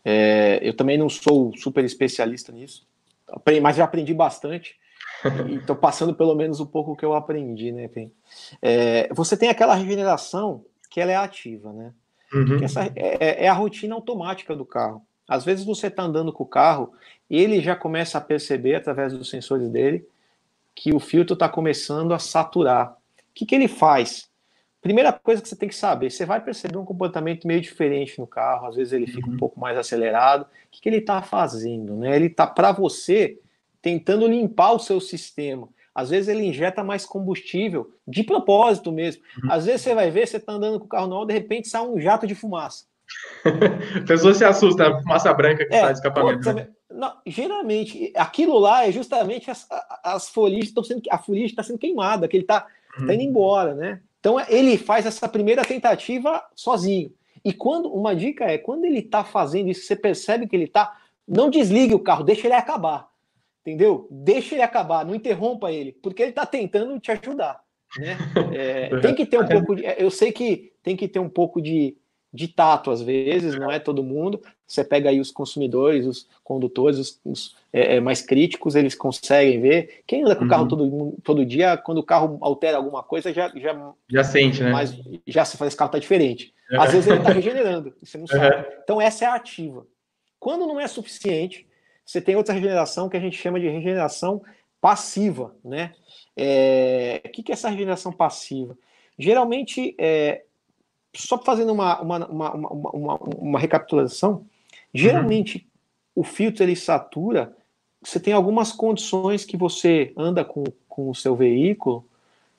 É, 0.04 0.60
eu 0.62 0.76
também 0.76 0.98
não 0.98 1.10
sou 1.10 1.56
super 1.58 1.84
especialista 1.84 2.52
nisso, 2.52 2.86
mas 3.62 3.76
já 3.76 3.86
aprendi 3.86 4.14
bastante. 4.14 4.76
estou 5.60 5.76
passando 5.76 6.14
pelo 6.14 6.36
menos 6.36 6.60
um 6.60 6.66
pouco 6.66 6.96
que 6.96 7.06
eu 7.06 7.14
aprendi, 7.14 7.72
né, 7.72 7.90
É, 8.62 9.08
você 9.14 9.38
tem 9.38 9.50
aquela 9.50 9.76
regeneração 9.76 10.66
que 10.90 11.00
ela 11.00 11.12
é 11.12 11.16
ativa, 11.16 11.72
né? 11.72 11.94
Uhum. 12.34 12.64
Essa 12.64 12.86
é, 12.86 12.92
é, 12.96 13.46
é, 13.46 13.48
a 13.48 13.54
rotina 13.54 13.96
automática 13.96 14.56
do 14.56 14.66
carro. 14.66 15.02
Às 15.28 15.46
vezes 15.46 15.66
você 15.66 15.88
está 15.88 16.04
andando 16.04 16.34
com 16.34 16.44
o 16.44 16.48
carro 16.48 16.94
e 17.30 17.38
ele 17.38 17.62
já 17.62 17.76
começa 17.76 18.18
a 18.18 18.22
perceber, 18.22 18.76
através 18.76 19.14
dos 19.14 19.30
sensores 19.30 19.70
dele, 19.70 20.06
que 20.76 20.94
o 20.94 21.00
filtro 21.00 21.34
está 21.34 21.48
começando 21.48 22.14
a 22.14 22.20
saturar. 22.20 22.92
O 22.92 23.34
que, 23.34 23.46
que 23.46 23.56
ele 23.56 23.68
faz? 23.68 24.30
Primeira 24.84 25.14
coisa 25.14 25.42
que 25.42 25.48
você 25.48 25.56
tem 25.56 25.70
que 25.70 25.76
saber, 25.76 26.12
você 26.12 26.26
vai 26.26 26.42
perceber 26.42 26.78
um 26.78 26.84
comportamento 26.84 27.48
meio 27.48 27.62
diferente 27.62 28.20
no 28.20 28.28
carro, 28.28 28.68
às 28.68 28.76
vezes 28.76 28.92
ele 28.92 29.08
fica 29.08 29.30
uhum. 29.30 29.36
um 29.36 29.38
pouco 29.38 29.58
mais 29.58 29.78
acelerado. 29.78 30.42
O 30.42 30.48
que, 30.70 30.82
que 30.82 30.90
ele 30.90 30.98
está 30.98 31.22
fazendo? 31.22 31.96
Né? 31.96 32.14
Ele 32.14 32.26
está, 32.26 32.46
para 32.46 32.74
você, 32.74 33.40
tentando 33.82 34.28
limpar 34.28 34.74
o 34.74 34.80
seu 34.80 35.00
sistema. 35.00 35.70
Às 35.96 36.10
vezes 36.10 36.28
ele 36.28 36.44
injeta 36.44 36.84
mais 36.84 37.06
combustível, 37.06 37.94
de 38.06 38.24
propósito 38.24 38.92
mesmo. 38.92 39.24
Uhum. 39.42 39.54
Às 39.54 39.66
vezes 39.66 39.84
você 39.84 39.96
vai 39.96 40.12
ver, 40.12 40.28
você 40.28 40.36
está 40.36 40.52
andando 40.52 40.80
com 40.80 40.86
o 40.86 40.90
carro 40.90 41.08
novo, 41.08 41.28
de 41.28 41.34
repente 41.34 41.70
sai 41.70 41.82
um 41.82 41.98
jato 41.98 42.28
de 42.28 42.36
fumaça. 42.36 42.84
a 43.96 44.06
pessoa 44.06 44.34
se 44.34 44.44
assusta, 44.44 44.86
a 44.86 45.02
fumaça 45.02 45.34
branca 45.34 45.66
que 45.66 45.74
é, 45.74 45.80
sai 45.80 45.94
do 45.94 45.96
escapamento. 45.96 46.44
Pô, 46.44 46.52
né? 46.52 46.68
não, 46.92 47.14
geralmente, 47.26 48.12
aquilo 48.18 48.60
lá 48.60 48.86
é 48.86 48.92
justamente 48.92 49.50
as, 49.50 49.66
as 50.04 50.28
folhas 50.28 50.66
estão 50.66 50.84
sendo. 50.84 51.02
A 51.10 51.18
folha 51.18 51.46
está 51.46 51.64
sendo 51.64 51.80
queimada, 51.80 52.28
que 52.28 52.36
ele 52.36 52.44
está 52.44 52.68
uhum. 53.00 53.08
tá 53.08 53.14
indo 53.14 53.24
embora, 53.24 53.76
né? 53.76 54.02
Então 54.24 54.40
ele 54.48 54.78
faz 54.78 55.06
essa 55.06 55.28
primeira 55.28 55.66
tentativa 55.66 56.42
sozinho. 56.56 57.12
E 57.44 57.52
quando 57.52 57.94
uma 57.94 58.16
dica 58.16 58.46
é 58.46 58.58
quando 58.58 58.86
ele 58.86 59.00
está 59.00 59.22
fazendo 59.22 59.70
isso, 59.70 59.86
você 59.86 59.98
percebe 59.98 60.48
que 60.48 60.56
ele 60.56 60.64
está, 60.64 60.98
não 61.28 61.50
desligue 61.50 61.94
o 61.94 62.00
carro, 62.00 62.24
deixa 62.24 62.48
ele 62.48 62.54
acabar, 62.54 63.10
entendeu? 63.60 64.08
Deixa 64.10 64.56
ele 64.56 64.62
acabar, 64.62 65.06
não 65.06 65.14
interrompa 65.14 65.74
ele, 65.74 65.92
porque 66.02 66.22
ele 66.22 66.30
está 66.30 66.46
tentando 66.46 66.98
te 67.02 67.12
ajudar. 67.12 67.62
Né? 67.98 68.18
É, 68.58 68.98
tem 69.02 69.14
que 69.14 69.26
ter 69.26 69.38
um 69.38 69.46
pouco 69.46 69.76
de, 69.76 69.84
eu 69.98 70.10
sei 70.10 70.32
que 70.32 70.72
tem 70.82 70.96
que 70.96 71.10
ter 71.10 71.20
um 71.20 71.30
pouco 71.30 71.62
de 71.62 71.98
de 72.34 72.48
tato 72.48 72.90
às 72.90 73.02
vezes, 73.02 73.56
não 73.60 73.72
é 73.72 73.78
todo 73.78 74.04
mundo. 74.04 74.42
Você 74.74 74.84
pega 74.84 75.12
aí 75.12 75.20
os 75.20 75.30
consumidores, 75.30 76.08
os 76.08 76.28
condutores, 76.44 76.98
os, 76.98 77.20
os 77.24 77.56
é, 77.72 77.98
é 77.98 78.00
mais 78.00 78.24
críticos, 78.24 78.74
eles 78.74 78.96
conseguem 78.96 79.62
ver. 79.62 80.02
Quem 80.08 80.24
anda 80.24 80.36
com 80.36 80.46
o 80.46 80.48
carro 80.50 80.64
uhum. 80.64 80.68
todo, 80.68 81.18
todo 81.24 81.46
dia, 81.46 81.78
quando 81.78 82.00
o 82.00 82.04
carro 82.04 82.40
altera 82.42 82.78
alguma 82.78 83.04
coisa, 83.04 83.32
já 83.32 83.50
já, 83.56 83.94
já 84.10 84.24
sente, 84.24 84.64
né? 84.64 84.72
Mas 84.72 85.00
já 85.28 85.46
se 85.46 85.58
faz 85.58 85.68
esse 85.68 85.78
carro 85.78 85.92
tá 85.92 86.00
diferente. 86.00 86.52
Uhum. 86.72 86.82
Às 86.82 86.92
vezes 86.92 87.08
ele 87.08 87.20
está 87.20 87.32
regenerando, 87.32 87.94
você 88.02 88.18
não 88.18 88.26
sabe. 88.26 88.56
Uhum. 88.56 88.64
Então 88.84 89.00
essa 89.00 89.26
é 89.26 89.28
a 89.28 89.36
ativa. 89.36 89.86
Quando 90.40 90.66
não 90.66 90.80
é 90.80 90.88
suficiente, 90.88 91.68
você 92.04 92.20
tem 92.20 92.36
outra 92.36 92.56
regeneração 92.56 93.08
que 93.08 93.16
a 93.16 93.20
gente 93.20 93.38
chama 93.38 93.60
de 93.60 93.70
regeneração 93.70 94.42
passiva, 94.82 95.56
né? 95.64 95.94
É, 96.36 97.22
o 97.24 97.30
que, 97.30 97.44
que 97.44 97.52
é 97.52 97.54
essa 97.54 97.70
regeneração 97.70 98.12
passiva? 98.12 98.76
Geralmente, 99.20 99.96
é, 100.00 100.46
só 101.16 101.38
fazendo 101.38 101.72
uma, 101.72 102.02
uma, 102.02 102.28
uma, 102.28 102.54
uma, 102.56 103.16
uma 103.38 103.60
recapitulação, 103.60 104.48
geralmente 104.94 105.68
uhum. 106.16 106.22
o 106.22 106.24
filtro 106.24 106.64
ele 106.64 106.76
satura, 106.76 107.56
você 108.02 108.20
tem 108.20 108.34
algumas 108.34 108.72
condições 108.72 109.46
que 109.46 109.58
você 109.58 110.14
anda 110.18 110.44
com, 110.44 110.64
com 110.88 111.10
o 111.10 111.16
seu 111.16 111.36
veículo, 111.36 112.06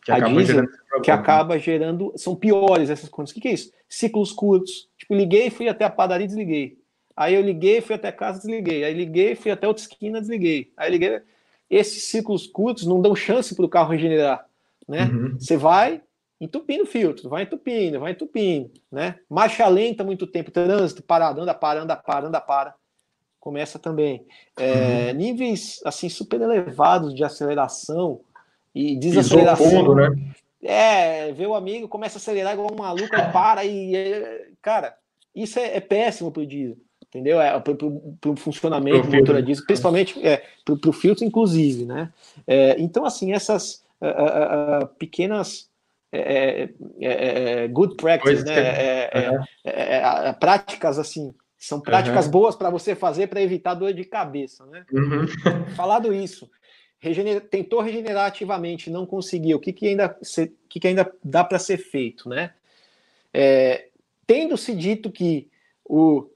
que 0.04 0.12
a 0.12 0.16
acaba 0.16 0.34
diesel, 0.34 0.66
que 1.02 1.10
acaba 1.10 1.58
gerando, 1.58 2.12
são 2.16 2.34
piores 2.34 2.90
essas 2.90 3.08
condições. 3.08 3.32
O 3.32 3.34
que, 3.34 3.40
que 3.40 3.48
é 3.48 3.52
isso? 3.52 3.72
Ciclos 3.88 4.32
curtos. 4.32 4.88
Tipo, 4.98 5.14
liguei, 5.14 5.50
fui 5.50 5.68
até 5.68 5.84
a 5.84 5.90
padaria, 5.90 6.26
desliguei. 6.26 6.78
Aí 7.16 7.34
eu 7.34 7.42
liguei, 7.42 7.80
fui 7.80 7.94
até 7.94 8.10
casa, 8.10 8.38
desliguei. 8.38 8.84
Aí 8.84 8.92
liguei, 8.92 9.34
fui 9.34 9.50
até 9.50 9.68
outra 9.68 9.82
esquina, 9.82 10.20
desliguei. 10.20 10.72
Aí 10.76 10.90
liguei. 10.90 11.20
Esses 11.70 12.04
ciclos 12.04 12.46
curtos 12.46 12.86
não 12.86 13.00
dão 13.00 13.14
chance 13.14 13.54
para 13.54 13.64
o 13.64 13.68
carro 13.68 13.90
regenerar, 13.90 14.46
né? 14.86 15.04
Uhum. 15.04 15.38
Você 15.38 15.56
vai, 15.56 16.02
entupindo 16.44 16.84
o 16.84 16.86
filtro, 16.86 17.28
vai 17.28 17.42
entupindo, 17.42 18.00
vai 18.00 18.12
entupindo, 18.12 18.70
né? 18.90 19.16
Marcha 19.28 19.66
lenta 19.66 20.04
muito 20.04 20.26
tempo, 20.26 20.50
trânsito, 20.50 21.02
parado, 21.02 21.40
anda, 21.40 21.54
para, 21.54 21.82
anda, 21.82 21.96
para, 21.96 22.26
anda, 22.26 22.40
para. 22.40 22.74
Começa 23.40 23.78
também. 23.78 24.24
É, 24.56 25.10
uhum. 25.10 25.18
Níveis, 25.18 25.80
assim, 25.84 26.08
super 26.08 26.40
elevados 26.40 27.14
de 27.14 27.22
aceleração 27.24 28.20
e 28.74 28.96
desaceleração. 28.96 29.70
Fundo, 29.70 29.94
né? 29.94 30.08
É, 30.62 31.30
vê 31.32 31.46
o 31.46 31.54
amigo, 31.54 31.88
começa 31.88 32.16
a 32.16 32.20
acelerar 32.20 32.54
igual 32.54 32.72
um 32.72 32.76
maluco, 32.76 33.14
e 33.14 33.32
para, 33.32 33.64
e, 33.66 33.92
cara, 34.62 34.96
isso 35.34 35.58
é, 35.58 35.76
é 35.76 35.80
péssimo 35.80 36.32
pro 36.32 36.46
diesel, 36.46 36.76
entendeu? 37.06 37.38
É, 37.38 37.60
pro, 37.60 37.76
pro, 37.76 38.00
pro 38.18 38.36
funcionamento 38.36 39.06
do 39.06 39.14
motor 39.14 39.36
a 39.36 39.40
diesel, 39.42 39.66
principalmente 39.66 40.26
é, 40.26 40.42
pro, 40.64 40.78
pro 40.78 40.92
filtro, 40.92 41.22
inclusive, 41.22 41.84
né? 41.84 42.10
É, 42.46 42.76
então, 42.80 43.04
assim, 43.04 43.32
essas 43.32 43.84
uh, 44.00 44.06
uh, 44.06 44.84
uh, 44.84 44.86
pequenas 44.98 45.68
é, 46.16 46.68
é, 47.00 47.64
é, 47.64 47.68
good 47.68 47.96
practice, 47.96 48.44
né? 48.44 49.08
Uhum. 49.14 50.34
práticas 50.38 50.98
assim, 50.98 51.34
são 51.58 51.80
práticas 51.80 52.26
uhum. 52.26 52.30
boas 52.30 52.54
para 52.54 52.68
você 52.68 52.94
fazer 52.94 53.28
para 53.28 53.40
evitar 53.40 53.74
dor 53.74 53.92
de 53.94 54.04
cabeça, 54.04 54.66
né? 54.66 54.84
Uhum. 54.92 55.26
Falado 55.74 56.12
isso, 56.12 56.50
regener... 56.98 57.40
tentou 57.40 57.80
regenerar 57.80 58.26
ativamente, 58.26 58.90
não 58.90 59.06
conseguiu. 59.06 59.56
O 59.56 59.60
que, 59.60 59.72
que 59.72 59.88
ainda 59.88 60.16
se... 60.20 60.44
o 60.44 60.68
que, 60.68 60.78
que 60.78 60.88
ainda 60.88 61.10
dá 61.24 61.42
para 61.42 61.58
ser 61.58 61.78
feito, 61.78 62.28
né? 62.28 62.52
É... 63.32 63.88
Tendo 64.26 64.58
se 64.58 64.74
dito 64.74 65.10
que 65.10 65.48
o, 65.84 66.28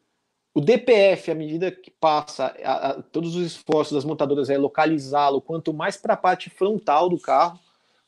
o 0.54 0.60
DPF, 0.60 1.30
à 1.30 1.34
medida 1.34 1.70
que 1.70 1.90
passa, 1.90 2.54
a, 2.64 2.88
a, 2.88 3.02
todos 3.02 3.36
os 3.36 3.46
esforços 3.46 3.94
das 3.94 4.04
montadoras 4.04 4.48
é 4.48 4.56
localizá-lo 4.56 5.40
quanto 5.40 5.74
mais 5.74 5.96
para 5.96 6.14
a 6.14 6.18
parte 6.18 6.48
frontal 6.48 7.08
do 7.08 7.18
carro, 7.18 7.58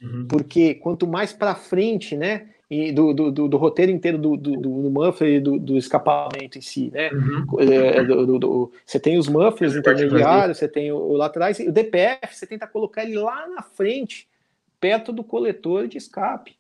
Uhum. 0.03 0.27
Porque 0.29 0.75
quanto 0.75 1.07
mais 1.07 1.33
para 1.33 1.55
frente, 1.55 2.17
né, 2.17 2.49
e 2.71 2.93
do, 2.93 3.13
do, 3.13 3.33
do, 3.33 3.49
do, 3.49 3.57
roteiro 3.57 3.91
inteiro 3.91 4.17
do, 4.17 4.37
do, 4.37 4.57
do 4.57 4.91
muffler 4.91 5.35
e 5.35 5.41
do, 5.41 5.59
do 5.59 5.77
escapamento 5.77 6.57
em 6.57 6.61
si, 6.61 6.89
né? 6.93 7.11
Uhum. 7.11 7.61
É, 7.61 8.05
do, 8.05 8.39
do, 8.39 8.73
você 8.87 9.01
tem 9.01 9.19
os 9.19 9.29
mufflers 9.29 9.75
intermediários, 9.75 10.59
você 10.59 10.69
tem 10.69 10.93
o, 10.93 10.97
o 10.97 11.17
lá 11.17 11.27
atrás, 11.27 11.59
e 11.59 11.69
o 11.69 11.73
DPF 11.73 12.33
você 12.33 12.47
tenta 12.47 12.69
colocar 12.69 13.03
ele 13.03 13.19
lá 13.19 13.49
na 13.49 13.63
frente, 13.63 14.29
perto 14.79 15.13
do 15.13 15.25
coletor 15.25 15.89
de 15.89 15.99
escape. 15.99 16.55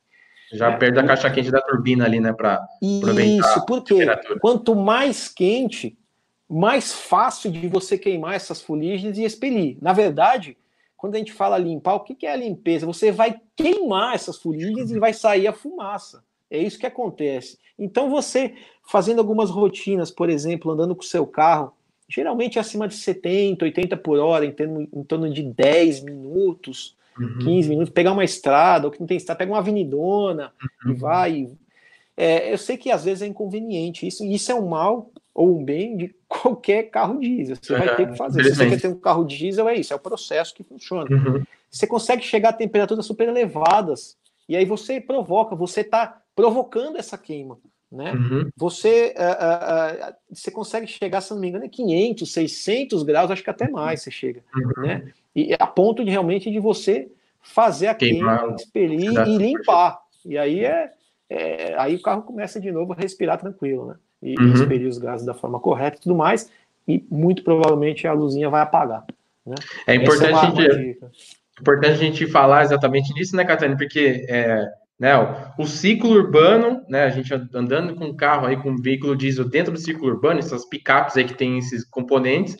Já 0.53 0.72
é, 0.72 0.76
perde 0.76 0.98
a 0.98 1.05
caixa 1.05 1.31
quente 1.31 1.50
da 1.50 1.61
turbina 1.61 2.05
ali, 2.05 2.18
né? 2.18 2.33
Para 2.33 2.61
Isso, 2.83 3.64
porque 3.66 4.05
quanto 4.40 4.74
mais 4.74 5.29
quente, 5.29 5.96
mais 6.48 6.92
fácil 6.92 7.53
de 7.53 7.68
você 7.68 7.96
queimar 7.96 8.35
essas 8.35 8.61
fuligens 8.61 9.16
e 9.16 9.22
expelir. 9.22 9.79
Na 9.81 9.92
verdade, 9.92 10.57
quando 11.01 11.15
a 11.15 11.19
gente 11.19 11.33
fala 11.33 11.57
limpar, 11.57 11.95
o 11.95 12.01
que 12.01 12.27
é 12.27 12.33
a 12.33 12.37
limpeza? 12.37 12.85
Você 12.85 13.11
vai 13.11 13.41
queimar 13.57 14.15
essas 14.15 14.37
folhinhas 14.37 14.91
e 14.91 14.99
vai 14.99 15.15
sair 15.15 15.47
a 15.47 15.53
fumaça. 15.53 16.23
É 16.51 16.59
isso 16.59 16.79
que 16.79 16.85
acontece. 16.85 17.57
Então, 17.79 18.11
você 18.11 18.53
fazendo 18.87 19.19
algumas 19.19 19.49
rotinas, 19.49 20.11
por 20.11 20.29
exemplo, 20.29 20.71
andando 20.71 20.95
com 20.95 21.01
o 21.01 21.07
seu 21.07 21.27
carro, 21.27 21.73
geralmente 22.07 22.59
acima 22.59 22.87
de 22.87 22.97
70, 22.97 23.65
80 23.65 23.97
por 23.97 24.19
hora, 24.19 24.45
em, 24.45 24.53
termo, 24.53 24.87
em 24.93 25.03
torno 25.03 25.33
de 25.33 25.43
10 25.43 26.05
minutos, 26.05 26.95
uhum. 27.19 27.39
15 27.39 27.69
minutos, 27.71 27.95
pegar 27.95 28.13
uma 28.13 28.23
estrada, 28.23 28.87
ou 28.87 28.93
que 28.93 29.01
não 29.01 29.07
tem 29.07 29.17
estrada, 29.17 29.39
pega 29.39 29.53
uma 29.53 29.59
avenidona 29.61 30.53
uhum. 30.85 30.93
e 30.93 30.95
vai. 30.97 31.49
É, 32.15 32.53
eu 32.53 32.59
sei 32.59 32.77
que 32.77 32.91
às 32.91 33.07
vezes 33.07 33.23
é 33.23 33.27
inconveniente 33.27 34.07
isso, 34.07 34.23
e 34.23 34.35
isso 34.35 34.53
é 34.53 34.55
um 34.55 34.69
mal 34.69 35.11
ou 35.35 35.59
um 35.59 35.64
bem 35.64 35.97
de 35.97 36.14
qualquer 36.29 36.85
carro 36.85 37.19
diesel. 37.19 37.57
Você 37.61 37.77
vai 37.77 37.97
ter 37.97 38.11
que 38.11 38.16
fazer. 38.16 38.45
Se 38.45 38.55
você 38.55 38.69
quer 38.69 38.81
ter 38.81 38.88
um 38.88 38.99
carro 38.99 39.25
diesel, 39.25 39.69
é 39.69 39.75
isso, 39.75 39.93
é 39.93 39.97
o 39.97 40.01
processo 40.01 40.55
que 40.55 40.62
funciona. 40.62 41.09
Uhum. 41.11 41.43
Você 41.71 41.87
consegue 41.87 42.23
chegar 42.23 42.51
a 42.51 42.53
temperaturas 42.53 43.07
super 43.07 43.29
elevadas, 43.29 44.16
e 44.49 44.57
aí 44.57 44.64
você 44.64 45.01
provoca, 45.01 45.55
você 45.55 45.83
está 45.83 46.21
provocando 46.35 46.97
essa 46.97 47.16
queima. 47.16 47.59
Né? 47.90 48.12
Uhum. 48.12 48.51
Você, 48.57 49.14
uh, 49.16 50.09
uh, 50.09 50.11
uh, 50.11 50.14
você 50.33 50.51
consegue 50.51 50.87
chegar, 50.87 51.21
se 51.21 51.33
não 51.33 51.40
me 51.40 51.49
engano, 51.49 51.64
a 51.64 51.69
500, 51.69 52.33
600 52.33 53.03
graus, 53.03 53.31
acho 53.31 53.43
que 53.43 53.51
até 53.51 53.69
mais 53.69 54.03
você 54.03 54.11
chega. 54.11 54.45
Uhum. 54.55 54.87
Né? 54.87 55.12
E 55.35 55.55
a 55.59 55.66
ponto 55.66 56.05
de 56.05 56.11
realmente 56.11 56.51
de 56.51 56.61
você 56.61 57.11
fazer 57.40 57.88
a 57.88 57.95
Queimar, 57.95 58.40
queima, 58.40 58.57
expelir 58.57 59.27
e 59.27 59.37
limpar. 59.37 60.01
E 60.25 60.38
aí 60.38 60.64
é, 60.64 60.93
é, 61.29 61.75
aí 61.79 61.97
o 61.97 62.03
carro 62.03 62.23
começa 62.23 62.61
de 62.61 62.71
novo 62.71 62.93
a 62.93 62.97
respirar 62.97 63.38
tranquilo, 63.38 63.87
né? 63.87 63.97
E, 64.23 64.39
uhum. 64.39 64.53
expelir 64.53 64.89
os 64.89 64.99
gases 64.99 65.27
da 65.27 65.35
forma 65.35 65.59
correta 65.61 65.97
e 65.97 66.01
tudo 66.01 66.15
mais, 66.15 66.51
e 66.87 67.05
muito 67.11 67.43
provavelmente 67.43 68.07
a 68.07 68.13
luzinha 68.13 68.51
vai 68.51 68.63
apagar. 68.63 69.05
Né? 69.47 69.55
É 69.87 69.95
importante, 69.95 70.31
é 70.31 70.33
uma, 70.33 70.43
a 70.43 70.51
gente, 70.51 70.99
importante 71.61 71.93
a 71.93 71.97
gente 71.97 72.27
falar 72.27 72.63
exatamente 72.63 73.13
disso, 73.15 73.37
né, 73.37 73.45
Catane? 73.45 73.77
Porque 73.77 74.27
é, 74.29 74.67
né, 74.99 75.17
o, 75.17 75.63
o, 75.63 75.67
ciclo 75.67 76.11
urbano, 76.11 76.83
né, 76.89 77.05
a 77.05 77.11
gente 77.11 77.33
andando 77.55 77.95
com 77.95 78.07
um 78.07 78.17
carro 78.17 78.47
aí, 78.47 78.57
com 78.57 78.71
um 78.71 78.81
veículo 78.81 79.17
diesel 79.17 79.49
dentro 79.49 79.73
do 79.73 79.79
ciclo 79.79 80.09
urbano, 80.09 80.39
essas 80.39 80.69
picapes 80.69 81.17
aí 81.17 81.25
que 81.25 81.35
tem 81.35 81.59
esses 81.59 81.85
componentes, 81.85 82.57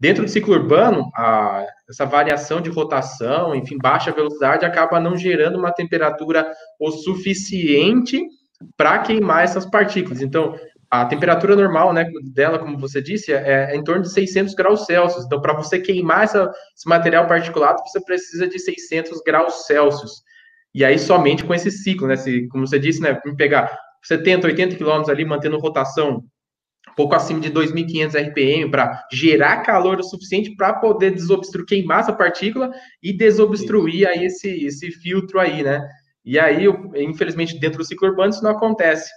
dentro 0.00 0.24
do 0.24 0.30
ciclo 0.30 0.54
urbano, 0.54 1.10
a, 1.14 1.64
essa 1.88 2.04
variação 2.04 2.60
de 2.60 2.70
rotação, 2.70 3.54
enfim, 3.54 3.78
baixa 3.78 4.10
velocidade, 4.10 4.64
acaba 4.64 4.98
não 4.98 5.16
gerando 5.16 5.58
uma 5.58 5.70
temperatura 5.70 6.50
o 6.80 6.90
suficiente 6.90 8.20
para 8.76 8.98
queimar 8.98 9.44
essas 9.44 9.64
partículas. 9.66 10.20
Então, 10.20 10.56
a 10.92 11.06
temperatura 11.06 11.56
normal 11.56 11.90
né, 11.94 12.04
dela, 12.34 12.58
como 12.58 12.76
você 12.76 13.00
disse, 13.00 13.32
é, 13.32 13.72
é 13.72 13.74
em 13.74 13.82
torno 13.82 14.02
de 14.02 14.12
600 14.12 14.52
graus 14.54 14.84
Celsius. 14.84 15.24
Então, 15.24 15.40
para 15.40 15.54
você 15.54 15.80
queimar 15.80 16.24
essa, 16.24 16.52
esse 16.76 16.86
material 16.86 17.26
particulado, 17.26 17.80
você 17.86 17.98
precisa 18.04 18.46
de 18.46 18.58
600 18.58 19.22
graus 19.24 19.66
Celsius. 19.66 20.22
E 20.74 20.84
aí, 20.84 20.98
somente 20.98 21.44
com 21.44 21.54
esse 21.54 21.70
ciclo, 21.70 22.06
né? 22.06 22.16
Se, 22.16 22.46
como 22.48 22.66
você 22.66 22.78
disse, 22.78 23.00
né? 23.00 23.18
Pegar 23.38 23.74
70, 24.02 24.48
80 24.48 24.76
quilômetros 24.76 25.08
ali, 25.08 25.24
mantendo 25.24 25.58
rotação 25.58 26.22
um 26.90 26.94
pouco 26.94 27.14
acima 27.14 27.40
de 27.40 27.50
2.500 27.50 28.28
RPM 28.28 28.70
para 28.70 29.02
gerar 29.10 29.62
calor 29.62 29.98
o 29.98 30.02
suficiente 30.02 30.54
para 30.56 30.74
poder 30.74 31.12
desobstruir, 31.12 31.64
queimar 31.64 32.00
essa 32.00 32.12
partícula 32.12 32.70
e 33.02 33.16
desobstruir 33.16 34.06
aí 34.06 34.26
esse, 34.26 34.66
esse 34.66 34.90
filtro 34.90 35.40
aí, 35.40 35.62
né? 35.62 35.88
E 36.22 36.38
aí, 36.38 36.66
infelizmente, 36.96 37.58
dentro 37.58 37.78
do 37.78 37.84
ciclo 37.86 38.08
urbano 38.08 38.28
isso 38.28 38.44
não 38.44 38.50
acontece. 38.50 39.10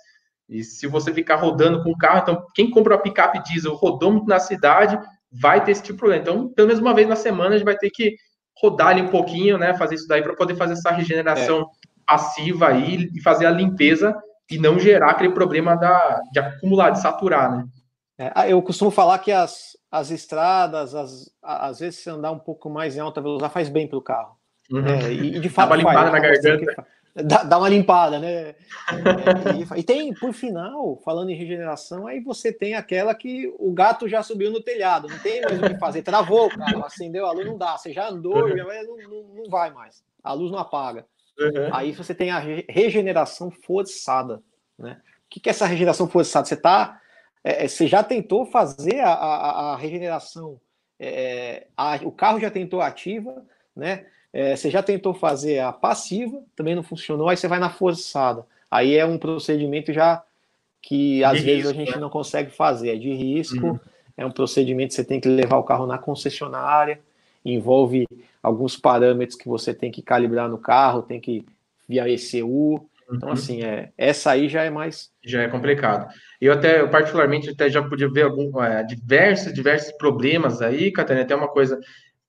E 0.47 0.63
se 0.63 0.87
você 0.87 1.13
ficar 1.13 1.35
rodando 1.35 1.81
com 1.83 1.91
o 1.91 1.97
carro, 1.97 2.19
então 2.19 2.45
quem 2.53 2.69
compra 2.69 2.95
uma 2.95 3.01
picape 3.01 3.41
diesel 3.43 3.73
rodou 3.73 4.11
muito 4.11 4.27
na 4.27 4.39
cidade, 4.39 4.99
vai 5.31 5.63
ter 5.63 5.71
esse 5.71 5.81
tipo 5.81 5.93
de 5.93 5.99
problema. 5.99 6.21
Então, 6.21 6.47
pelo 6.49 6.67
menos 6.67 6.81
uma 6.81 6.93
vez 6.93 7.07
na 7.07 7.15
semana, 7.15 7.55
a 7.55 7.57
gente 7.57 7.65
vai 7.65 7.77
ter 7.77 7.89
que 7.89 8.15
rodar 8.61 8.89
ali 8.89 9.01
um 9.01 9.09
pouquinho, 9.09 9.57
né? 9.57 9.73
Fazer 9.73 9.95
isso 9.95 10.07
daí 10.07 10.21
para 10.21 10.35
poder 10.35 10.55
fazer 10.55 10.73
essa 10.73 10.91
regeneração 10.91 11.61
é. 11.61 11.65
passiva 12.05 12.67
aí 12.67 13.09
e 13.13 13.21
fazer 13.21 13.45
a 13.45 13.51
limpeza 13.51 14.15
e 14.49 14.57
não 14.57 14.77
gerar 14.77 15.11
aquele 15.11 15.33
problema 15.33 15.75
da, 15.75 16.21
de 16.31 16.39
acumular, 16.39 16.91
de 16.91 17.01
saturar, 17.01 17.57
né? 17.57 17.65
É, 18.17 18.31
ah, 18.33 18.47
eu 18.47 18.61
costumo 18.61 18.91
falar 18.91 19.19
que 19.19 19.31
as, 19.31 19.75
as 19.91 20.09
estradas, 20.09 20.95
as, 20.95 21.29
às 21.43 21.79
vezes, 21.79 22.01
se 22.01 22.09
andar 22.09 22.31
um 22.31 22.39
pouco 22.39 22.69
mais 22.69 22.95
em 22.95 22.99
alta 23.01 23.19
velocidade, 23.19 23.53
faz 23.53 23.67
bem 23.67 23.87
para 23.87 23.97
o 23.97 24.01
carro. 24.01 24.37
Uhum. 24.71 24.85
É, 24.85 25.11
e, 25.11 25.39
de 25.39 25.49
fato, 25.49 25.75
limpada 25.75 26.11
na 26.11 26.19
garganta 26.19 26.87
dá, 27.15 27.43
dá 27.43 27.57
uma 27.57 27.69
limpada, 27.69 28.19
né? 28.19 28.55
e, 29.55 29.79
e, 29.79 29.83
tem, 29.83 30.13
por 30.13 30.33
final, 30.33 30.99
falando 31.03 31.29
em 31.29 31.35
regeneração, 31.35 32.07
aí 32.07 32.19
você 32.19 32.51
tem 32.51 32.75
aquela 32.75 33.15
que 33.15 33.53
o 33.57 33.71
gato 33.71 34.07
já 34.07 34.21
subiu 34.21 34.51
no 34.51 34.61
telhado, 34.61 35.07
não 35.07 35.19
tem 35.19 35.41
mais 35.41 35.59
o 35.59 35.61
que 35.61 35.79
fazer, 35.79 36.01
travou, 36.01 36.49
cara, 36.49 36.85
acendeu 36.85 37.25
a 37.25 37.31
luz, 37.31 37.45
não 37.45 37.57
dá, 37.57 37.77
você 37.77 37.93
já 37.93 38.09
andou, 38.09 38.49
já 38.49 38.63
não, 38.83 38.97
não, 38.97 39.23
não 39.35 39.49
vai 39.49 39.71
mais, 39.71 40.03
a 40.23 40.33
luz 40.33 40.51
não 40.51 40.59
apaga. 40.59 41.05
Uhum. 41.39 41.73
Aí 41.73 41.91
você 41.91 42.13
tem 42.13 42.31
a 42.31 42.39
regeneração 42.69 43.51
forçada, 43.51 44.41
né? 44.77 45.01
O 45.25 45.29
que, 45.29 45.39
que 45.39 45.49
é 45.49 45.51
essa 45.51 45.65
regeneração 45.65 46.07
forçada? 46.07 46.45
Você 46.45 46.55
tá, 46.55 47.01
é, 47.43 47.65
é, 47.65 47.67
você 47.67 47.87
já 47.87 48.03
tentou 48.03 48.45
fazer 48.45 48.99
a, 48.99 49.13
a, 49.13 49.73
a 49.73 49.75
regeneração, 49.75 50.59
é, 50.99 51.67
a, 51.75 51.95
o 52.03 52.11
carro 52.11 52.39
já 52.39 52.49
tentou 52.49 52.81
ativa, 52.81 53.45
né? 53.75 54.05
É, 54.37 54.53
você 54.53 54.69
já 54.69 54.83
tentou 54.83 55.13
fazer 55.13 55.59
a 55.59 55.71
passiva, 55.71 56.43
também 56.57 56.75
não 56.75 56.83
funcionou, 56.83 57.29
aí 57.29 57.37
você 57.37 57.47
vai 57.47 57.57
na 57.57 57.69
forçada. 57.69 58.45
Aí 58.69 58.93
é 58.93 59.05
um 59.05 59.17
procedimento 59.17 59.93
já 59.93 60.21
que 60.81 61.23
às 61.23 61.37
de 61.37 61.45
vezes 61.45 61.63
risco, 61.63 61.73
a 61.73 61.85
gente 61.85 61.95
né? 61.95 62.01
não 62.01 62.09
consegue 62.09 62.51
fazer, 62.51 62.89
é 62.89 62.95
de 62.97 63.13
risco, 63.13 63.65
uhum. 63.65 63.79
é 64.17 64.25
um 64.25 64.31
procedimento 64.31 64.89
que 64.89 64.95
você 64.95 65.05
tem 65.05 65.21
que 65.21 65.29
levar 65.29 65.55
o 65.55 65.63
carro 65.63 65.87
na 65.87 65.97
concessionária. 65.97 66.99
envolve 67.45 68.05
alguns 68.43 68.75
parâmetros 68.75 69.37
que 69.37 69.47
você 69.47 69.73
tem 69.73 69.89
que 69.89 70.01
calibrar 70.01 70.49
no 70.49 70.57
carro, 70.57 71.01
tem 71.01 71.21
que 71.21 71.45
via 71.87 72.09
ECU. 72.09 72.85
Então, 73.09 73.29
uhum. 73.29 73.33
assim, 73.35 73.63
é, 73.63 73.91
essa 73.97 74.31
aí 74.31 74.49
já 74.49 74.63
é 74.63 74.69
mais. 74.69 75.11
Já 75.23 75.43
é 75.43 75.47
complicado. 75.47 76.13
Eu 76.41 76.51
até, 76.51 76.81
eu 76.81 76.89
particularmente, 76.89 77.51
até 77.51 77.69
já 77.69 77.81
podia 77.81 78.09
ver 78.09 78.23
algum, 78.23 78.61
é, 78.61 78.83
diversos, 78.83 79.53
diversos 79.53 79.93
problemas 79.93 80.61
aí, 80.61 80.91
Catarina, 80.91 81.23
até 81.23 81.33
uma 81.33 81.47
coisa 81.47 81.79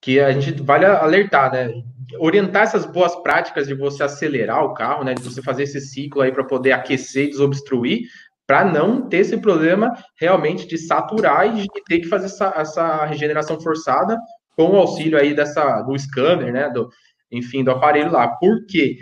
que 0.01 0.21
a 0.21 0.31
gente 0.31 0.53
vale 0.63 0.85
alertar, 0.85 1.51
né? 1.51 1.83
Orientar 2.19 2.63
essas 2.63 2.87
boas 2.87 3.15
práticas 3.17 3.67
de 3.67 3.75
você 3.75 4.03
acelerar 4.03 4.65
o 4.65 4.75
carro, 4.75 5.05
né? 5.05 5.15
De 5.15 5.23
você 5.23 5.43
fazer 5.43 5.65
esse 5.65 5.81
ciclo 5.81 6.23
aí 6.23 6.33
para 6.33 6.45
poder 6.45 6.73
aquecer 6.73 7.27
e 7.27 7.31
desobstruir, 7.31 8.03
para 8.47 8.65
não 8.65 9.09
ter 9.09 9.19
esse 9.19 9.37
problema 9.39 9.93
realmente 10.19 10.67
de 10.67 10.79
saturar 10.79 11.47
e 11.47 11.63
de 11.63 11.69
ter 11.87 12.01
que 12.01 12.09
fazer 12.09 12.27
essa, 12.27 12.53
essa 12.57 13.05
regeneração 13.05 13.61
forçada 13.61 14.17
com 14.57 14.71
o 14.71 14.77
auxílio 14.77 15.19
aí 15.19 15.35
dessa 15.35 15.83
do 15.83 15.99
scanner, 15.99 16.53
né? 16.53 16.71
Do, 16.71 16.89
enfim, 17.31 17.65
do 17.65 17.71
aparelho 17.71 18.13
lá. 18.13 18.29
Por 18.29 18.65
quê? 18.67 18.99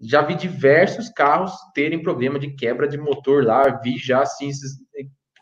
Já 0.00 0.22
vi 0.22 0.34
diversos 0.34 1.08
carros 1.08 1.52
terem 1.74 2.02
problema 2.02 2.38
de 2.38 2.54
quebra 2.54 2.86
de 2.86 2.98
motor 2.98 3.44
lá, 3.44 3.80
vi 3.82 3.96
já 3.96 4.22
assim, 4.22 4.50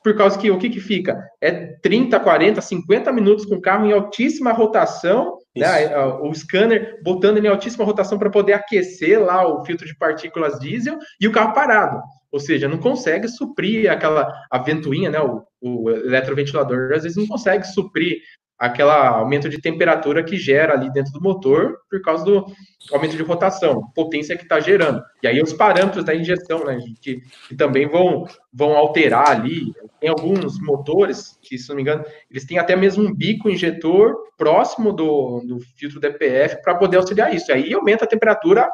por 0.03 0.17
causa 0.17 0.39
que 0.39 0.51
o 0.51 0.59
que, 0.59 0.69
que 0.69 0.81
fica? 0.81 1.17
É 1.41 1.77
30, 1.81 2.19
40, 2.19 2.61
50 2.61 3.13
minutos 3.13 3.45
com 3.47 3.57
o 3.57 3.61
carro 3.61 3.87
em 3.87 3.93
altíssima 3.93 4.53
rotação, 4.53 5.39
né? 5.61 5.97
o 5.97 6.35
scanner 6.35 7.01
botando 7.03 7.37
ele 7.37 7.47
em 7.47 7.51
altíssima 7.51 7.85
rotação 7.85 8.19
para 8.19 8.31
poder 8.31 8.55
aquecer 8.55 9.23
lá 9.23 9.47
o 9.47 9.65
filtro 9.65 9.87
de 9.87 9.97
partículas 9.97 10.59
diesel 10.59 10.99
e 11.21 11.29
o 11.29 11.33
carro 11.33 11.53
parado. 11.53 12.01
Ou 12.31 12.41
seja, 12.41 12.67
não 12.67 12.79
consegue 12.79 13.29
suprir 13.29 13.91
aquela 13.91 14.33
a 14.51 14.59
ventoinha, 14.59 15.11
né? 15.11 15.21
O, 15.21 15.45
o 15.61 15.91
eletroventilador 15.91 16.93
às 16.95 17.03
vezes 17.03 17.19
não 17.19 17.27
consegue 17.27 17.67
suprir 17.67 18.23
aquele 18.59 18.91
aumento 18.91 19.49
de 19.49 19.61
temperatura 19.61 20.23
que 20.23 20.37
gera 20.37 20.75
ali 20.75 20.91
dentro 20.93 21.13
do 21.13 21.21
motor 21.21 21.79
por 21.91 22.01
causa 22.01 22.25
do 22.25 22.47
aumento 22.93 23.17
de 23.17 23.23
rotação, 23.23 23.91
potência 23.95 24.37
que 24.37 24.45
está 24.45 24.61
gerando. 24.61 25.03
E 25.23 25.27
aí 25.27 25.43
os 25.43 25.53
parâmetros 25.53 26.05
da 26.05 26.15
injeção, 26.15 26.65
né, 26.65 26.79
que, 27.01 27.21
que, 27.49 27.57
também 27.57 27.89
vão, 27.89 28.25
vão 28.53 28.77
alterar 28.77 29.31
ali. 29.31 29.73
Tem 30.01 30.09
alguns 30.09 30.61
motores 30.61 31.39
que, 31.43 31.59
se 31.59 31.69
não 31.69 31.77
me 31.77 31.83
engano, 31.83 32.05
eles 32.31 32.45
têm 32.45 32.59
até 32.59 32.77
mesmo 32.77 33.05
um 33.05 33.13
bico 33.13 33.51
injetor 33.51 34.15
próximo 34.37 34.93
do, 34.93 35.41
do 35.41 35.61
filtro 35.77 36.01
DPF 36.01 36.63
para 36.63 36.77
poder 36.77 36.99
auxiliar 36.99 37.35
isso. 37.35 37.51
E 37.51 37.55
aí 37.55 37.75
aumenta 37.75 38.05
a 38.05 38.09
temperatura 38.09 38.71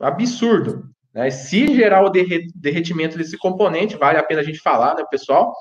absurdo. 0.00 0.84
Né? 1.14 1.30
Se 1.30 1.74
gerar 1.74 2.04
o 2.04 2.10
derretimento 2.10 3.16
desse 3.16 3.36
componente, 3.38 3.96
vale 3.96 4.18
a 4.18 4.22
pena 4.22 4.40
a 4.40 4.44
gente 4.44 4.60
falar, 4.60 4.94
né, 4.96 5.04
pessoal? 5.10 5.52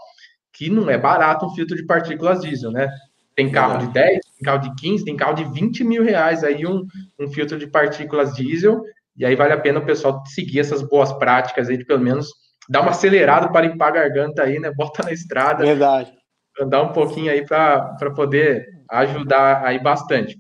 que 0.58 0.72
não 0.72 0.90
é 0.90 0.98
barato 0.98 1.46
um 1.46 1.54
filtro 1.54 1.78
de 1.78 1.86
partículas 1.86 2.42
diesel, 2.42 2.72
né? 2.72 2.90
Tem 3.38 3.52
carro 3.52 3.78
de 3.78 3.94
10, 3.94 4.20
tem 4.20 4.44
carro 4.44 4.58
de 4.58 4.74
15, 4.74 5.06
tem 5.06 5.16
carro 5.16 5.36
de 5.36 5.44
20 5.44 5.84
mil 5.84 6.04
reais 6.04 6.44
aí, 6.44 6.66
um, 6.66 6.84
um 7.20 7.28
filtro 7.32 7.60
de 7.60 7.68
partículas 7.68 8.34
diesel. 8.34 8.82
E 9.16 9.24
aí 9.24 9.36
vale 9.36 9.54
a 9.54 9.60
pena 9.60 9.80
o 9.80 9.86
pessoal 9.86 10.24
seguir 10.26 10.60
essas 10.60 10.82
boas 10.82 11.14
práticas 11.14 11.70
aí, 11.70 11.78
de 11.78 11.86
pelo 11.86 12.00
menos 12.00 12.32
dar 12.68 12.82
uma 12.82 12.90
acelerada 12.90 13.52
para 13.52 13.68
limpar 13.68 13.90
a 13.90 13.92
garganta 13.92 14.42
aí, 14.42 14.58
né? 14.60 14.72
Bota 14.76 15.04
na 15.04 15.12
estrada. 15.12 15.64
Verdade. 15.64 16.12
Andar 16.60 16.82
um 16.82 16.94
pouquinho 16.94 17.32
aí 17.32 17.46
para 17.46 17.96
poder 18.16 18.66
ajudar 18.90 19.64
aí 19.64 19.80
bastante. 19.80 20.40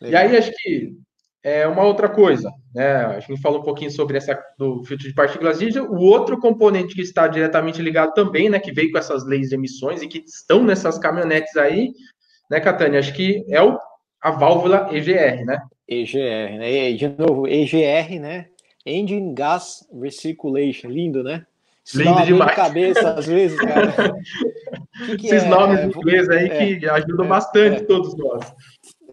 Legal. 0.00 0.24
E 0.24 0.26
aí, 0.26 0.36
acho 0.36 0.50
que 0.50 0.96
é 1.42 1.66
uma 1.66 1.82
outra 1.82 2.08
coisa, 2.08 2.50
né? 2.72 3.04
A 3.04 3.20
gente 3.20 3.40
falou 3.40 3.60
um 3.60 3.64
pouquinho 3.64 3.90
sobre 3.90 4.16
essa 4.16 4.40
do 4.56 4.84
filtro 4.84 5.08
de 5.08 5.14
partículas 5.14 5.58
diesel. 5.58 5.90
O 5.90 6.00
outro 6.00 6.38
componente 6.38 6.94
que 6.94 7.02
está 7.02 7.26
diretamente 7.26 7.82
ligado 7.82 8.14
também, 8.14 8.48
né, 8.48 8.60
que 8.60 8.72
veio 8.72 8.92
com 8.92 8.98
essas 8.98 9.26
leis 9.26 9.48
de 9.48 9.56
emissões 9.56 10.02
e 10.02 10.06
que 10.06 10.18
estão 10.18 10.62
nessas 10.62 10.98
caminhonetes 10.98 11.56
aí, 11.56 11.92
né, 12.48 12.60
Catânia? 12.60 13.00
Acho 13.00 13.12
que 13.12 13.44
é 13.48 13.60
o, 13.60 13.76
a 14.20 14.30
válvula 14.30 14.88
EGR, 14.92 15.44
né? 15.44 15.60
EGR, 15.88 16.58
né? 16.58 16.90
E, 16.90 16.96
de 16.96 17.08
novo, 17.08 17.48
EGR, 17.48 18.20
né? 18.20 18.46
Engine 18.86 19.34
Gas 19.34 19.84
Recirculation, 19.92 20.88
lindo, 20.88 21.24
né? 21.24 21.44
Isso 21.84 22.00
lindo 22.00 22.24
demais. 22.24 22.54
cabeça 22.54 23.14
às 23.14 23.26
vezes, 23.26 23.58
cara. 23.58 23.92
que 25.06 25.16
que 25.16 25.26
Esses 25.26 25.42
é? 25.42 25.48
nomes 25.48 25.80
em 25.80 25.86
inglês 25.88 26.28
aí 26.28 26.46
é, 26.46 26.76
que 26.76 26.88
ajudam 26.88 27.26
é, 27.26 27.28
bastante 27.28 27.82
é. 27.82 27.84
todos 27.84 28.16
nós. 28.16 28.54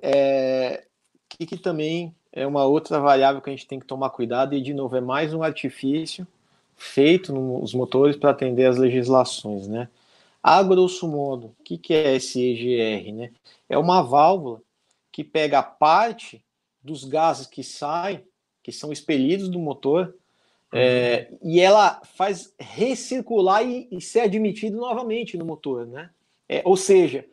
É, 0.02 0.84
que, 1.28 1.46
que 1.46 1.58
também 1.58 2.16
é 2.40 2.48
uma 2.48 2.64
outra 2.64 3.02
variável 3.02 3.42
que 3.42 3.50
a 3.50 3.54
gente 3.54 3.68
tem 3.68 3.80
que 3.80 3.86
tomar 3.86 4.12
cuidado, 4.12 4.56
e 4.56 4.62
de 4.62 4.74
novo, 4.74 4.96
é 4.96 5.02
mais 5.02 5.34
um 5.34 5.44
artifício 5.44 6.26
feito 6.78 7.34
nos 7.34 7.74
motores 7.74 8.16
para 8.16 8.30
atender 8.30 8.66
às 8.66 8.78
legislações, 8.78 9.68
né? 9.68 9.90
A 10.42 10.64
grosso 10.64 11.06
modo, 11.06 11.48
o 11.48 11.64
que, 11.66 11.78
que 11.78 11.94
é 11.94 12.16
esse 12.16 12.42
EGR, 12.42 13.14
né? 13.14 13.32
É 13.68 13.78
uma 13.78 14.02
válvula 14.02 14.62
que 15.12 15.22
pega 15.22 15.62
parte 15.62 16.42
dos 16.82 17.04
gases 17.04 17.46
que 17.46 17.62
saem, 17.62 18.24
que 18.64 18.72
são 18.72 18.90
expelidos 18.94 19.50
do 19.50 19.60
motor, 19.60 20.16
é, 20.72 21.34
e 21.44 21.60
ela 21.60 22.02
faz 22.16 22.54
recircular 22.58 23.68
e, 23.68 23.90
e, 23.92 24.00
ser 24.00 24.22
admitido 24.22 24.78
novamente 24.78 25.38
no 25.38 25.44
motor, 25.44 25.86
né? 25.86 26.10
É, 26.48 26.62
ou 26.64 26.78
seja, 26.78 27.26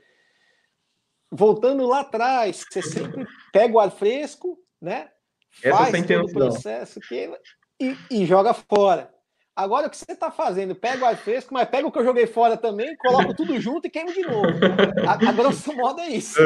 voltando 1.30 1.86
lá 1.86 2.00
atrás, 2.00 2.64
você 2.68 2.82
sempre 2.82 3.24
pega 3.52 3.72
o 3.72 3.78
ar 3.78 3.92
fresco, 3.92 4.58
né? 4.80 5.08
Essa 5.62 5.76
faz 5.76 6.06
todo 6.06 6.26
o 6.26 6.32
processo 6.32 7.00
que, 7.00 7.30
e, 7.80 7.96
e 8.10 8.26
joga 8.26 8.52
fora. 8.52 9.10
Agora 9.54 9.86
o 9.86 9.90
que 9.90 9.96
você 9.96 10.12
está 10.12 10.30
fazendo? 10.30 10.74
Pega 10.74 11.02
o 11.02 11.08
ar 11.08 11.16
fresco, 11.16 11.54
mas 11.54 11.66
pega 11.66 11.88
o 11.88 11.90
que 11.90 11.98
eu 11.98 12.04
joguei 12.04 12.26
fora 12.26 12.58
também, 12.58 12.94
coloco 12.96 13.34
tudo 13.34 13.58
junto 13.58 13.86
e 13.86 13.90
queima 13.90 14.12
de 14.12 14.20
novo. 14.20 14.48
A, 15.06 15.12
a 15.12 15.32
grosso 15.32 15.74
modo 15.74 15.98
é 16.00 16.10
isso. 16.10 16.38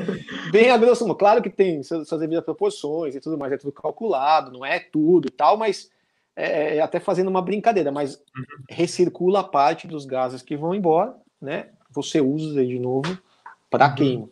Bem 0.52 0.70
a 0.70 0.76
grosso 0.76 1.06
modo. 1.06 1.16
Claro 1.16 1.42
que 1.42 1.48
tem 1.48 1.82
suas, 1.82 2.06
suas 2.06 2.20
devidas 2.20 2.44
proporções 2.44 3.14
e 3.14 3.20
tudo 3.20 3.38
mais, 3.38 3.54
é 3.54 3.56
tudo 3.56 3.72
calculado, 3.72 4.52
não 4.52 4.66
é 4.66 4.78
tudo 4.80 5.28
e 5.28 5.30
tal, 5.30 5.56
mas 5.56 5.90
é, 6.36 6.76
é 6.76 6.80
até 6.82 7.00
fazendo 7.00 7.28
uma 7.28 7.40
brincadeira, 7.40 7.90
mas 7.90 8.16
uhum. 8.16 8.64
recircula 8.68 9.40
a 9.40 9.44
parte 9.44 9.88
dos 9.88 10.04
gases 10.04 10.42
que 10.42 10.54
vão 10.54 10.74
embora, 10.74 11.16
né? 11.40 11.70
Você 11.90 12.20
usa 12.20 12.66
de 12.66 12.78
novo 12.78 13.18
para 13.70 13.88
uhum. 13.88 13.94
queima. 13.94 14.28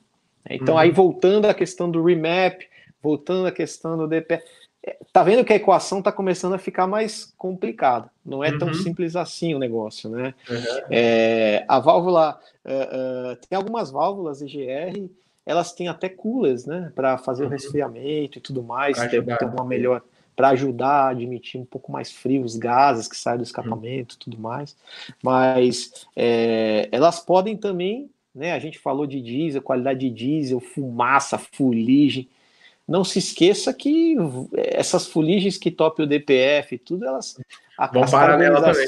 Então, 0.49 0.75
uhum. 0.75 0.81
aí 0.81 0.91
voltando 0.91 1.47
à 1.47 1.55
questão 1.55 1.91
do 1.91 2.05
remap, 2.05 2.61
voltando 3.03 3.47
à 3.47 3.53
questão 3.53 3.97
do 3.97 4.07
DP, 4.07 4.43
é, 4.85 4.97
tá 5.13 5.23
vendo 5.23 5.45
que 5.45 5.53
a 5.53 5.57
equação 5.57 5.99
está 5.99 6.13
começando 6.13 6.55
a 6.55 6.59
ficar 6.59 6.87
mais 6.87 7.33
complicada. 7.37 8.11
Não 8.25 8.43
é 8.43 8.57
tão 8.57 8.69
uhum. 8.69 8.75
simples 8.75 9.17
assim 9.17 9.55
o 9.55 9.59
negócio, 9.59 10.09
né? 10.11 10.35
Uhum. 10.49 10.57
É, 10.91 11.65
a 11.67 11.79
válvula 11.79 12.39
uh, 12.65 13.33
uh, 13.33 13.37
tem 13.49 13.57
algumas 13.57 13.91
válvulas 13.91 14.43
EGR, 14.43 15.09
elas 15.45 15.73
têm 15.73 15.89
até 15.89 16.09
coolers, 16.09 16.67
né? 16.67 16.93
Para 16.95 17.19
fazer 17.19 17.43
o 17.43 17.47
uhum. 17.47 17.53
resfriamento 17.53 18.39
e 18.39 18.41
tudo 18.41 18.63
mais, 18.63 18.99
ter, 19.09 19.25
ter, 19.25 19.45
uma 19.45 19.65
melhor 19.65 20.03
para 20.35 20.49
ajudar 20.51 21.07
a 21.07 21.09
admitir 21.09 21.59
um 21.59 21.65
pouco 21.65 21.91
mais 21.91 22.13
frio 22.13 22.45
os 22.45 22.57
gases 22.57 23.09
que 23.09 23.17
saem 23.17 23.39
do 23.39 23.43
escapamento, 23.43 24.17
e 24.17 24.19
tudo 24.19 24.39
mais. 24.39 24.77
Mas 25.23 26.07
é, 26.15 26.89
elas 26.93 27.21
podem 27.21 27.57
também 27.57 28.11
né? 28.37 28.53
A 28.53 28.59
gente 28.59 28.79
falou 28.79 29.07
de 29.07 29.19
diesel, 29.23 29.63
qualidade 29.63 30.01
de 30.01 30.11
diesel, 30.11 30.61
fumaça, 30.61 31.39
fuligem. 31.39 32.29
Não 32.87 33.03
se 33.03 33.18
esqueça 33.18 33.72
que 33.74 34.16
essas 34.57 35.07
fuligens 35.07 35.59
que 35.59 35.70
top 35.70 36.03
o 36.03 36.07
DPF, 36.07 36.78
tudo 36.78 37.05
elas 37.05 37.37
vão 37.93 38.07
parar 38.09 38.39
nela 38.39 38.62
também. 38.62 38.87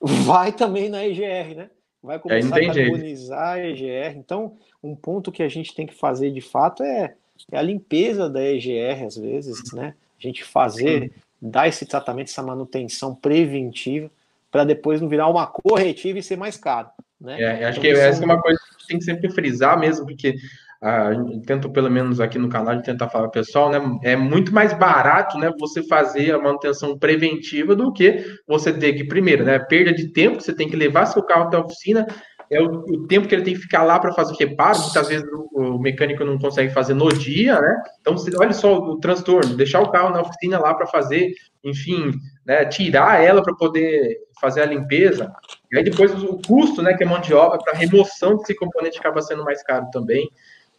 Vai 0.24 0.52
também 0.52 0.88
na 0.88 1.06
EGR, 1.06 1.56
né? 1.56 1.70
Vai 2.02 2.18
começar 2.18 2.56
a 2.56 2.66
carbonizar 2.66 3.48
a 3.54 3.66
EGR. 3.66 4.16
Então, 4.16 4.56
um 4.82 4.94
ponto 4.94 5.32
que 5.32 5.42
a 5.42 5.48
gente 5.48 5.74
tem 5.74 5.86
que 5.86 5.94
fazer 5.94 6.30
de 6.30 6.40
fato 6.40 6.82
é, 6.82 7.14
é 7.52 7.58
a 7.58 7.62
limpeza 7.62 8.28
da 8.28 8.42
EGR, 8.42 9.04
às 9.06 9.16
vezes, 9.16 9.72
né? 9.72 9.94
A 10.18 10.22
gente 10.22 10.44
fazer, 10.44 11.12
dar 11.40 11.68
esse 11.68 11.86
tratamento, 11.86 12.28
essa 12.28 12.42
manutenção 12.42 13.14
preventiva, 13.14 14.10
para 14.50 14.64
depois 14.64 15.00
não 15.00 15.08
virar 15.08 15.28
uma 15.28 15.46
corretiva 15.46 16.18
e 16.18 16.22
ser 16.22 16.36
mais 16.36 16.56
caro. 16.56 16.88
Né? 17.20 17.40
É, 17.40 17.64
acho 17.66 17.78
então, 17.78 17.82
que 17.82 17.88
essa 17.88 18.22
é 18.22 18.24
uma 18.24 18.40
coisa 18.40 18.58
que 18.58 18.64
a 18.64 18.72
gente 18.72 18.86
tem 18.86 18.98
que 18.98 19.04
sempre 19.04 19.30
frisar 19.30 19.78
mesmo, 19.78 20.06
porque 20.06 20.36
ah, 20.82 21.10
tento 21.46 21.70
pelo 21.70 21.90
menos 21.90 22.20
aqui 22.20 22.38
no 22.38 22.48
canal 22.48 22.74
de 22.74 22.82
tentar 22.82 23.10
falar 23.10 23.28
pessoal, 23.28 23.70
né? 23.70 23.78
É 24.02 24.16
muito 24.16 24.52
mais 24.52 24.72
barato, 24.72 25.36
né? 25.36 25.52
Você 25.60 25.82
fazer 25.82 26.32
a 26.32 26.38
manutenção 26.38 26.98
preventiva 26.98 27.76
do 27.76 27.92
que 27.92 28.24
você 28.48 28.72
ter 28.72 28.94
que 28.94 29.04
primeiro, 29.04 29.44
né? 29.44 29.58
Perda 29.58 29.92
de 29.92 30.10
tempo, 30.10 30.40
você 30.40 30.54
tem 30.54 30.68
que 30.68 30.76
levar 30.76 31.04
seu 31.04 31.22
carro 31.22 31.44
até 31.44 31.58
a 31.58 31.60
oficina, 31.60 32.06
é 32.50 32.60
o, 32.60 32.66
o 32.66 33.06
tempo 33.06 33.28
que 33.28 33.34
ele 33.34 33.44
tem 33.44 33.54
que 33.54 33.60
ficar 33.60 33.84
lá 33.84 33.98
para 34.00 34.12
fazer 34.12 34.34
reparo, 34.34 34.80
muitas 34.80 35.08
vezes 35.08 35.26
o, 35.32 35.76
o, 35.76 35.78
mecânico 35.78 36.24
não 36.24 36.36
consegue 36.36 36.72
fazer 36.72 36.94
no 36.94 37.08
dia, 37.08 37.60
né? 37.60 37.82
Então, 38.00 38.18
você, 38.18 38.30
olha 38.36 38.52
só 38.52 38.76
o 38.76 38.98
transtorno, 38.98 39.56
deixar 39.56 39.80
o 39.80 39.90
carro 39.90 40.10
na 40.10 40.22
oficina 40.22 40.58
lá 40.58 40.74
para 40.74 40.86
fazer, 40.86 41.32
enfim, 41.62 42.10
né, 42.44 42.64
tirar 42.64 43.22
ela 43.22 43.40
para 43.40 43.54
poder 43.54 44.18
fazer 44.40 44.62
a 44.62 44.66
limpeza, 44.66 45.30
e 45.70 45.78
aí 45.78 45.84
depois 45.84 46.12
o 46.24 46.40
custo, 46.44 46.82
né, 46.82 46.94
que 46.94 47.04
é 47.04 47.06
mão 47.06 47.20
de 47.20 47.32
obra 47.32 47.58
para 47.58 47.78
remoção 47.78 48.36
desse 48.36 48.54
componente 48.56 48.98
acaba 48.98 49.22
sendo 49.22 49.44
mais 49.44 49.62
caro 49.62 49.86
também. 49.92 50.28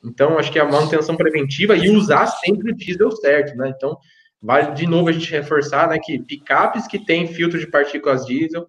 Então, 0.04 0.38
acho 0.38 0.52
que 0.52 0.60
a 0.60 0.66
manutenção 0.66 1.16
preventiva 1.16 1.76
e 1.76 1.90
usar 1.90 2.28
sempre 2.28 2.72
o 2.72 2.76
diesel 2.76 3.12
certo, 3.12 3.56
né? 3.56 3.72
Então, 3.76 3.98
vale 4.42 4.74
de 4.74 4.88
novo 4.88 5.10
a 5.10 5.12
gente 5.12 5.32
reforçar, 5.32 5.88
né, 5.88 6.00
que 6.00 6.20
picapes 6.20 6.88
que 6.88 7.06
tem 7.06 7.28
filtro 7.28 7.60
de 7.60 7.68
partículas 7.68 8.26
diesel, 8.26 8.66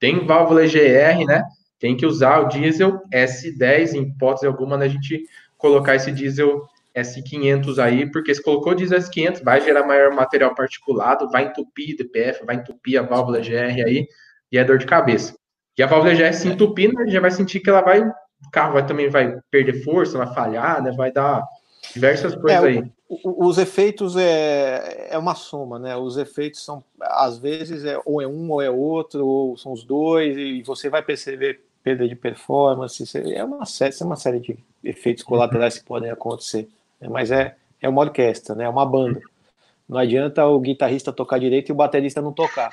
tem 0.00 0.26
válvula 0.26 0.64
EGR, 0.64 1.24
né? 1.26 1.44
tem 1.84 1.94
que 1.94 2.06
usar 2.06 2.38
o 2.40 2.48
diesel 2.48 2.98
S10, 3.12 3.92
em 3.92 4.04
hipótese 4.04 4.46
alguma, 4.46 4.74
né, 4.78 4.86
a 4.86 4.88
gente 4.88 5.22
colocar 5.58 5.94
esse 5.94 6.10
diesel 6.10 6.66
S500 6.96 7.78
aí, 7.78 8.10
porque 8.10 8.34
se 8.34 8.42
colocou 8.42 8.74
diesel 8.74 8.98
S500, 8.98 9.44
vai 9.44 9.60
gerar 9.60 9.86
maior 9.86 10.14
material 10.14 10.54
particulado, 10.54 11.30
vai 11.30 11.44
entupir 11.44 11.94
DPF, 11.94 12.42
vai 12.46 12.56
entupir 12.56 12.98
a 12.98 13.02
válvula 13.02 13.38
GR 13.38 13.84
aí, 13.84 14.06
e 14.50 14.56
é 14.56 14.64
dor 14.64 14.78
de 14.78 14.86
cabeça. 14.86 15.36
E 15.76 15.82
a 15.82 15.86
válvula 15.86 16.14
GR 16.14 16.32
se 16.32 16.48
entupir, 16.48 16.90
né, 16.90 17.06
já 17.08 17.20
vai 17.20 17.30
sentir 17.30 17.60
que 17.60 17.68
ela 17.68 17.82
vai, 17.82 18.02
o 18.46 18.50
carro 18.50 18.74
vai, 18.74 18.86
também 18.86 19.08
vai 19.08 19.38
perder 19.50 19.82
força, 19.82 20.18
vai 20.18 20.32
falhar, 20.34 20.82
né, 20.82 20.92
vai 20.92 21.12
dar 21.12 21.44
diversas 21.92 22.34
coisas 22.34 22.64
é, 22.64 22.68
aí. 22.68 22.92
os 23.08 23.58
efeitos 23.58 24.16
é, 24.16 25.08
é 25.10 25.18
uma 25.18 25.34
soma, 25.34 25.78
né? 25.78 25.96
Os 25.96 26.16
efeitos 26.16 26.64
são, 26.64 26.82
às 27.00 27.38
vezes, 27.38 27.84
é, 27.84 28.00
ou 28.04 28.22
é 28.22 28.26
um 28.26 28.50
ou 28.50 28.62
é 28.62 28.70
outro, 28.70 29.26
ou 29.26 29.56
são 29.56 29.72
os 29.72 29.84
dois, 29.84 30.36
e 30.36 30.62
você 30.62 30.88
vai 30.88 31.02
perceber 31.02 31.60
perda 31.82 32.08
de 32.08 32.16
performance, 32.16 33.04
é 33.34 33.44
uma 33.44 33.66
série, 33.66 33.94
é 34.00 34.04
uma 34.04 34.16
série 34.16 34.40
de 34.40 34.58
efeitos 34.82 35.22
colaterais 35.22 35.78
que 35.78 35.84
podem 35.84 36.10
acontecer. 36.10 36.66
Né? 36.98 37.08
Mas 37.10 37.30
é, 37.30 37.56
é 37.80 37.88
uma 37.88 38.00
orquestra, 38.00 38.54
né? 38.54 38.64
é 38.64 38.68
uma 38.68 38.86
banda. 38.86 39.20
Não 39.86 39.98
adianta 39.98 40.46
o 40.46 40.58
guitarrista 40.58 41.12
tocar 41.12 41.38
direito 41.38 41.68
e 41.68 41.72
o 41.72 41.74
baterista 41.74 42.22
não 42.22 42.32
tocar. 42.32 42.70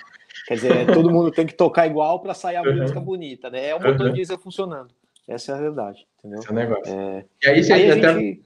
Quer 0.47 0.53
dizer, 0.55 0.93
todo 0.93 1.11
mundo 1.11 1.29
tem 1.29 1.45
que 1.45 1.53
tocar 1.53 1.85
igual 1.85 2.21
para 2.21 2.33
sair 2.33 2.55
a 2.55 2.63
música 2.63 3.01
bonita, 3.01 3.49
né? 3.49 3.67
É 3.67 3.75
o 3.75 3.83
motor 3.83 4.07
uhum. 4.07 4.13
diesel 4.13 4.37
funcionando. 4.37 4.89
Essa 5.27 5.51
é 5.51 5.55
a 5.55 5.59
verdade, 5.59 6.07
entendeu? 6.19 6.39
Esse 6.39 6.49
é 6.49 6.51
o 6.51 6.55
negócio. 6.55 6.93
É... 6.93 7.25
E 7.43 7.49
aí, 7.49 7.63
você 7.63 7.73
aí 7.73 7.91
a 7.91 7.95
até... 7.95 8.13
gente... 8.13 8.45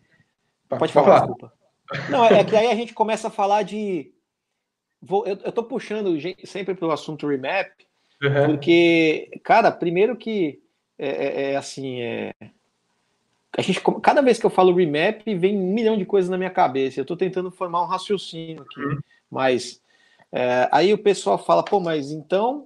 Pode, 0.68 0.80
Pode 0.80 0.94
falar, 0.94 1.06
falar, 1.06 1.20
desculpa. 1.20 1.54
Não, 2.10 2.26
é 2.26 2.44
que 2.44 2.56
aí 2.56 2.68
a 2.68 2.76
gente 2.76 2.94
começa 2.94 3.28
a 3.28 3.32
falar 3.32 3.64
de. 3.64 4.12
Vou, 5.02 5.26
eu, 5.28 5.38
eu 5.44 5.52
tô 5.52 5.64
puxando 5.64 6.18
sempre 6.44 6.74
para 6.74 6.88
o 6.88 6.92
assunto 6.92 7.28
remap, 7.28 7.72
uhum. 8.24 8.48
porque, 8.48 9.30
cara, 9.44 9.72
primeiro 9.72 10.16
que 10.16 10.60
é, 10.98 11.08
é, 11.08 11.52
é 11.52 11.56
assim, 11.56 12.02
é, 12.02 12.34
a 13.56 13.62
gente, 13.62 13.80
cada 14.02 14.22
vez 14.22 14.40
que 14.40 14.46
eu 14.46 14.50
falo 14.50 14.74
remap, 14.74 15.22
vem 15.26 15.58
um 15.58 15.74
milhão 15.74 15.96
de 15.98 16.06
coisas 16.06 16.30
na 16.30 16.38
minha 16.38 16.50
cabeça. 16.50 17.00
Eu 17.00 17.04
estou 17.04 17.16
tentando 17.16 17.52
formar 17.52 17.84
um 17.84 17.88
raciocínio 17.88 18.64
aqui, 18.64 18.82
uhum. 18.82 19.00
mas 19.30 19.82
é, 20.32 20.68
aí 20.72 20.92
o 20.92 20.98
pessoal 20.98 21.38
fala, 21.38 21.64
pô, 21.64 21.80
mas 21.80 22.12
então 22.12 22.66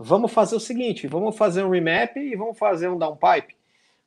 vamos 0.00 0.32
fazer 0.32 0.56
o 0.56 0.60
seguinte: 0.60 1.06
vamos 1.06 1.36
fazer 1.36 1.62
um 1.62 1.70
remap 1.70 2.16
e 2.16 2.34
vamos 2.34 2.58
fazer 2.58 2.88
um 2.88 2.98
downpipe. 2.98 3.54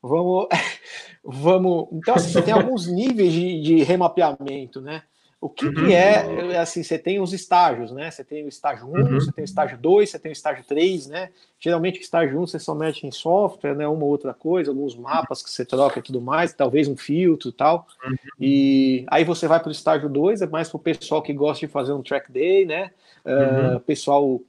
Vamos, 0.02 0.48
vamos. 1.24 1.88
Então, 1.92 2.16
assim, 2.16 2.30
você 2.30 2.42
tem 2.42 2.52
alguns 2.52 2.86
níveis 2.86 3.32
de, 3.32 3.62
de 3.62 3.82
remapeamento, 3.82 4.80
né? 4.80 5.02
O 5.40 5.48
que, 5.50 5.66
uhum. 5.66 5.74
que 5.74 5.92
é, 5.92 6.52
é, 6.52 6.58
assim, 6.58 6.82
você 6.82 6.98
tem 6.98 7.20
os 7.20 7.34
estágios, 7.34 7.92
né? 7.92 8.10
Você 8.10 8.24
tem 8.24 8.46
o 8.46 8.48
estágio 8.48 8.86
1, 8.86 8.88
uhum. 8.88 9.20
você 9.20 9.30
tem 9.30 9.44
o 9.44 9.44
estágio 9.44 9.76
2, 9.76 10.08
você 10.10 10.18
tem 10.18 10.30
o 10.30 10.32
estágio 10.32 10.64
3, 10.64 11.06
né? 11.06 11.30
Geralmente 11.60 11.98
o 11.98 12.00
estágio 12.00 12.40
1 12.40 12.46
você 12.46 12.58
só 12.58 12.74
mete 12.74 13.06
em 13.06 13.10
software, 13.10 13.74
né? 13.74 13.86
Uma 13.86 14.04
ou 14.04 14.10
outra 14.10 14.32
coisa, 14.32 14.70
alguns 14.70 14.96
mapas 14.96 15.42
que 15.42 15.50
você 15.50 15.62
troca 15.62 15.98
e 15.98 16.02
tudo 16.02 16.18
mais, 16.18 16.54
talvez 16.54 16.88
um 16.88 16.96
filtro 16.96 17.50
e 17.50 17.52
tal. 17.52 17.86
Uhum. 18.02 18.16
E 18.40 19.04
aí 19.08 19.22
você 19.22 19.46
vai 19.46 19.60
para 19.60 19.68
o 19.68 19.72
estágio 19.72 20.08
2, 20.08 20.40
é 20.40 20.46
mais 20.46 20.70
para 20.70 20.76
o 20.76 20.80
pessoal 20.80 21.20
que 21.20 21.34
gosta 21.34 21.66
de 21.66 21.70
fazer 21.70 21.92
um 21.92 22.02
track 22.02 22.32
day, 22.32 22.64
né? 22.64 22.90
Uh, 23.26 23.80
pessoal 23.80 24.40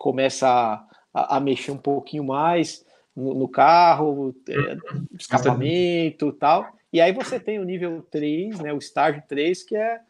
começa 0.00 0.48
a, 0.48 0.86
a, 1.12 1.36
a, 1.36 1.40
mexer 1.40 1.72
um 1.72 1.76
pouquinho 1.76 2.24
mais 2.24 2.82
no, 3.14 3.34
no 3.34 3.46
carro, 3.46 4.34
é, 4.48 4.76
escapamento 5.18 6.28
e 6.28 6.32
tal. 6.32 6.66
E 6.90 7.02
aí 7.02 7.12
você 7.12 7.38
tem 7.38 7.58
o 7.58 7.64
nível 7.64 8.02
3, 8.10 8.60
né? 8.60 8.72
O 8.72 8.78
estágio 8.78 9.22
3, 9.28 9.62
que 9.62 9.76
é 9.76 10.00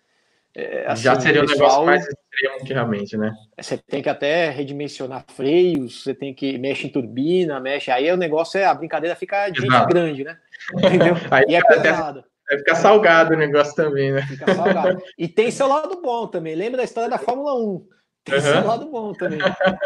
é, 0.54 0.84
assim, 0.86 1.02
Já 1.02 1.20
seria 1.20 1.42
um 1.42 1.46
negócio 1.46 1.84
mais 1.84 2.02
extremo 2.06 2.64
que 2.64 2.72
realmente, 2.72 3.16
né? 3.16 3.32
Você 3.58 3.78
tem 3.78 4.02
que 4.02 4.08
até 4.08 4.50
redimensionar 4.50 5.24
freios, 5.28 6.02
você 6.02 6.14
tem 6.14 6.34
que 6.34 6.58
mexe 6.58 6.86
em 6.86 6.90
turbina, 6.90 7.60
mexe. 7.60 7.90
Aí 7.90 8.10
o 8.10 8.16
negócio 8.16 8.58
é 8.58 8.64
a 8.64 8.74
brincadeira 8.74 9.14
fica 9.16 9.48
de 9.48 9.66
grande, 9.88 10.24
né? 10.24 10.38
Entendeu? 10.74 11.14
Aí 11.30 11.44
e 11.48 11.54
é 11.54 11.62
pesado. 11.62 12.24
Vai 12.48 12.58
ficar 12.58 12.74
salgado 12.74 13.34
o 13.34 13.36
negócio 13.36 13.74
também, 13.76 14.12
né? 14.12 14.22
Fica 14.22 14.52
salgado. 14.52 15.00
E 15.16 15.28
tem 15.28 15.50
seu 15.52 15.68
lado 15.68 16.00
bom 16.00 16.26
também. 16.26 16.56
Lembra 16.56 16.78
da 16.78 16.84
história 16.84 17.08
da 17.08 17.18
Fórmula 17.18 17.54
1? 17.54 17.86
Tem 18.24 18.34
uhum. 18.34 18.40
seu 18.40 18.66
lado 18.66 18.86
bom 18.90 19.12
também. 19.12 19.40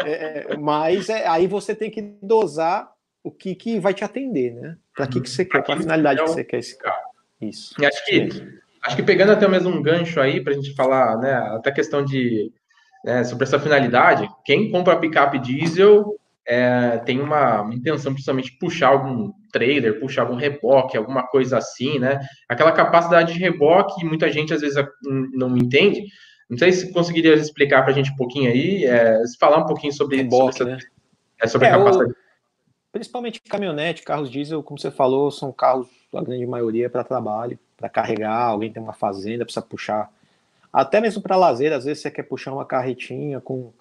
É, 0.05 0.53
é, 0.53 0.57
mas 0.57 1.09
é, 1.09 1.27
aí 1.27 1.47
você 1.47 1.73
tem 1.73 1.89
que 1.89 2.01
dosar 2.21 2.91
o 3.23 3.31
que, 3.31 3.55
que 3.55 3.79
vai 3.79 3.93
te 3.93 4.03
atender, 4.03 4.53
né? 4.53 4.77
Para 4.93 5.07
que, 5.07 5.19
que 5.21 5.29
você 5.29 5.45
quer, 5.45 5.63
qual 5.63 5.77
a 5.77 5.81
finalidade 5.81 6.21
que 6.21 6.27
você 6.27 6.43
quer 6.43 6.59
esse 6.59 6.77
carro. 6.77 7.01
Isso. 7.41 7.73
E 7.79 7.85
acho 7.85 8.05
que 8.05 8.29
Acho 8.85 8.95
que 8.95 9.03
pegando 9.03 9.31
até 9.31 9.47
mesmo 9.47 9.69
um 9.69 9.81
gancho 9.81 10.21
aí 10.21 10.39
para 10.39 10.53
a 10.53 10.55
gente 10.55 10.75
falar, 10.75 11.17
né, 11.17 11.33
até 11.55 11.71
questão 11.71 12.05
de 12.05 12.51
né, 13.03 13.23
sobre 13.23 13.43
essa 13.43 13.59
finalidade, 13.59 14.29
quem 14.45 14.69
compra 14.69 14.99
picape 14.99 15.39
diesel 15.39 16.15
é, 16.47 16.99
tem 16.99 17.19
uma, 17.19 17.61
uma, 17.61 17.73
intenção 17.73 18.13
principalmente 18.13 18.55
puxar 18.59 18.89
algum 18.89 19.31
trailer, 19.51 19.99
puxar 19.99 20.21
algum 20.21 20.35
reboque, 20.35 20.95
alguma 20.95 21.23
coisa 21.23 21.57
assim, 21.57 21.97
né? 21.97 22.19
Aquela 22.47 22.71
capacidade 22.71 23.33
de 23.33 23.39
reboque, 23.39 24.05
muita 24.05 24.31
gente 24.31 24.53
às 24.53 24.61
vezes 24.61 24.77
não 25.33 25.57
entende. 25.57 26.03
Não 26.49 26.57
sei 26.57 26.71
se 26.71 26.91
conseguiria 26.91 27.33
explicar 27.33 27.81
para 27.83 27.91
a 27.91 27.95
gente 27.95 28.11
um 28.11 28.15
pouquinho 28.15 28.51
aí, 28.51 28.85
é, 28.85 29.21
falar 29.39 29.57
um 29.57 29.65
pouquinho 29.65 29.93
sobre, 29.93 30.17
reboque, 30.17 30.57
sobre, 30.57 30.73
essa, 30.73 30.85
né? 30.85 30.91
é, 31.41 31.47
sobre 31.47 31.67
é, 31.67 31.71
a 31.71 31.77
capacidade. 31.77 32.11
O, 32.11 32.15
principalmente 32.91 33.41
caminhonete, 33.41 34.03
carros 34.03 34.29
diesel, 34.29 34.61
como 34.61 34.79
você 34.79 34.91
falou, 34.91 35.31
são 35.31 35.51
carros, 35.51 35.87
a 36.13 36.21
grande 36.21 36.45
maioria, 36.45 36.89
para 36.89 37.03
trabalho 37.03 37.59
para 37.77 37.89
carregar, 37.89 38.47
alguém 38.47 38.71
tem 38.71 38.81
uma 38.81 38.93
fazenda, 38.93 39.43
precisa 39.43 39.65
puxar. 39.65 40.11
Até 40.71 40.99
mesmo 40.99 41.21
para 41.21 41.35
lazer, 41.35 41.71
às 41.73 41.85
vezes 41.85 42.01
você 42.01 42.11
quer 42.11 42.23
puxar 42.23 42.53
uma 42.53 42.65
carretinha 42.65 43.39
com. 43.39 43.71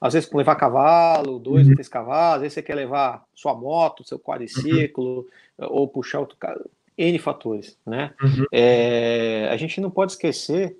Às 0.00 0.12
vezes 0.12 0.28
com 0.28 0.36
levar 0.36 0.56
cavalo, 0.56 1.38
dois 1.38 1.62
uhum. 1.62 1.70
ou 1.70 1.74
três 1.76 1.88
cavalos, 1.88 2.36
às 2.36 2.40
vezes 2.42 2.54
você 2.54 2.62
quer 2.62 2.74
levar 2.74 3.24
sua 3.34 3.54
moto, 3.54 4.04
seu 4.04 4.18
quadriciclo, 4.18 5.26
uhum. 5.58 5.66
ou 5.70 5.88
puxar 5.88 6.20
outro 6.20 6.36
carro. 6.36 6.60
N 6.96 7.18
fatores, 7.18 7.76
né? 7.86 8.12
Uhum. 8.22 8.44
É, 8.52 9.48
a 9.50 9.56
gente 9.56 9.80
não 9.80 9.90
pode 9.90 10.12
esquecer 10.12 10.76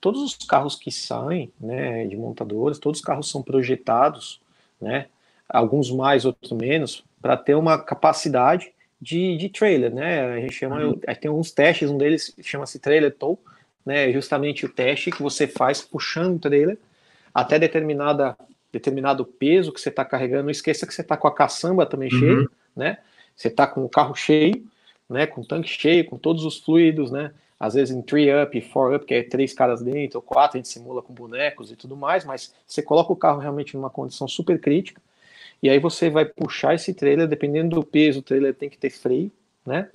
todos 0.00 0.22
os 0.22 0.34
carros 0.34 0.74
que 0.74 0.90
saem, 0.90 1.52
né, 1.60 2.06
de 2.06 2.16
montadores, 2.16 2.78
todos 2.78 3.00
os 3.00 3.04
carros 3.04 3.30
são 3.30 3.42
projetados, 3.42 4.40
né? 4.80 5.06
Alguns 5.48 5.90
mais, 5.90 6.24
outros 6.24 6.52
menos, 6.52 7.04
para 7.20 7.36
ter 7.36 7.54
uma 7.54 7.78
capacidade 7.78 8.72
de, 9.00 9.36
de 9.36 9.48
trailer, 9.48 9.92
né? 9.92 10.32
A 10.32 10.40
gente 10.40 10.54
chama, 10.54 10.84
uhum. 10.84 10.94
tem 10.98 11.28
alguns 11.28 11.50
testes, 11.50 11.90
um 11.90 11.98
deles 11.98 12.34
chama-se 12.42 12.78
trailer 12.78 13.14
tow, 13.14 13.38
né? 13.84 14.12
Justamente 14.12 14.64
o 14.64 14.68
teste 14.68 15.10
que 15.10 15.22
você 15.22 15.46
faz 15.46 15.82
puxando 15.82 16.36
o 16.36 16.38
trailer 16.38 16.78
até 17.34 17.58
determinada 17.58 18.36
determinado 18.72 19.24
peso 19.24 19.72
que 19.72 19.80
você 19.80 19.88
está 19.88 20.04
carregando. 20.04 20.44
Não 20.44 20.50
esqueça 20.50 20.86
que 20.86 20.94
você 20.94 21.00
está 21.00 21.16
com 21.16 21.26
a 21.26 21.34
caçamba 21.34 21.84
também 21.84 22.12
uhum. 22.12 22.18
cheia, 22.20 22.48
né? 22.76 22.98
Você 23.34 23.48
está 23.48 23.66
com 23.66 23.84
o 23.84 23.88
carro 23.88 24.14
cheio, 24.14 24.64
né? 25.08 25.26
Com 25.26 25.40
o 25.40 25.44
tanque 25.44 25.68
cheio, 25.68 26.04
com 26.04 26.16
todos 26.16 26.44
os 26.44 26.58
fluidos, 26.58 27.10
né? 27.10 27.32
Às 27.60 27.74
vezes 27.74 27.94
em 27.94 28.00
3 28.00 28.42
up, 28.42 28.60
4 28.60 28.96
up, 28.96 29.04
que 29.04 29.14
é 29.14 29.22
três 29.22 29.52
caras 29.52 29.82
dentro, 29.82 30.18
ou 30.18 30.22
quatro, 30.22 30.56
a 30.56 30.58
gente 30.58 30.68
simula 30.68 31.02
com 31.02 31.12
bonecos 31.12 31.70
e 31.70 31.76
tudo 31.76 31.94
mais, 31.94 32.24
mas 32.24 32.54
você 32.66 32.82
coloca 32.82 33.12
o 33.12 33.16
carro 33.16 33.38
realmente 33.38 33.76
numa 33.76 33.90
condição 33.90 34.26
super 34.26 34.58
crítica 34.58 35.00
e 35.62 35.68
aí 35.68 35.78
você 35.78 36.08
vai 36.08 36.24
puxar 36.24 36.74
esse 36.74 36.94
trailer, 36.94 37.28
dependendo 37.28 37.76
do 37.76 37.84
peso, 37.84 38.20
o 38.20 38.22
trailer 38.22 38.54
tem 38.54 38.70
que 38.70 38.78
ter 38.78 38.90
freio, 38.90 39.30
né? 39.64 39.90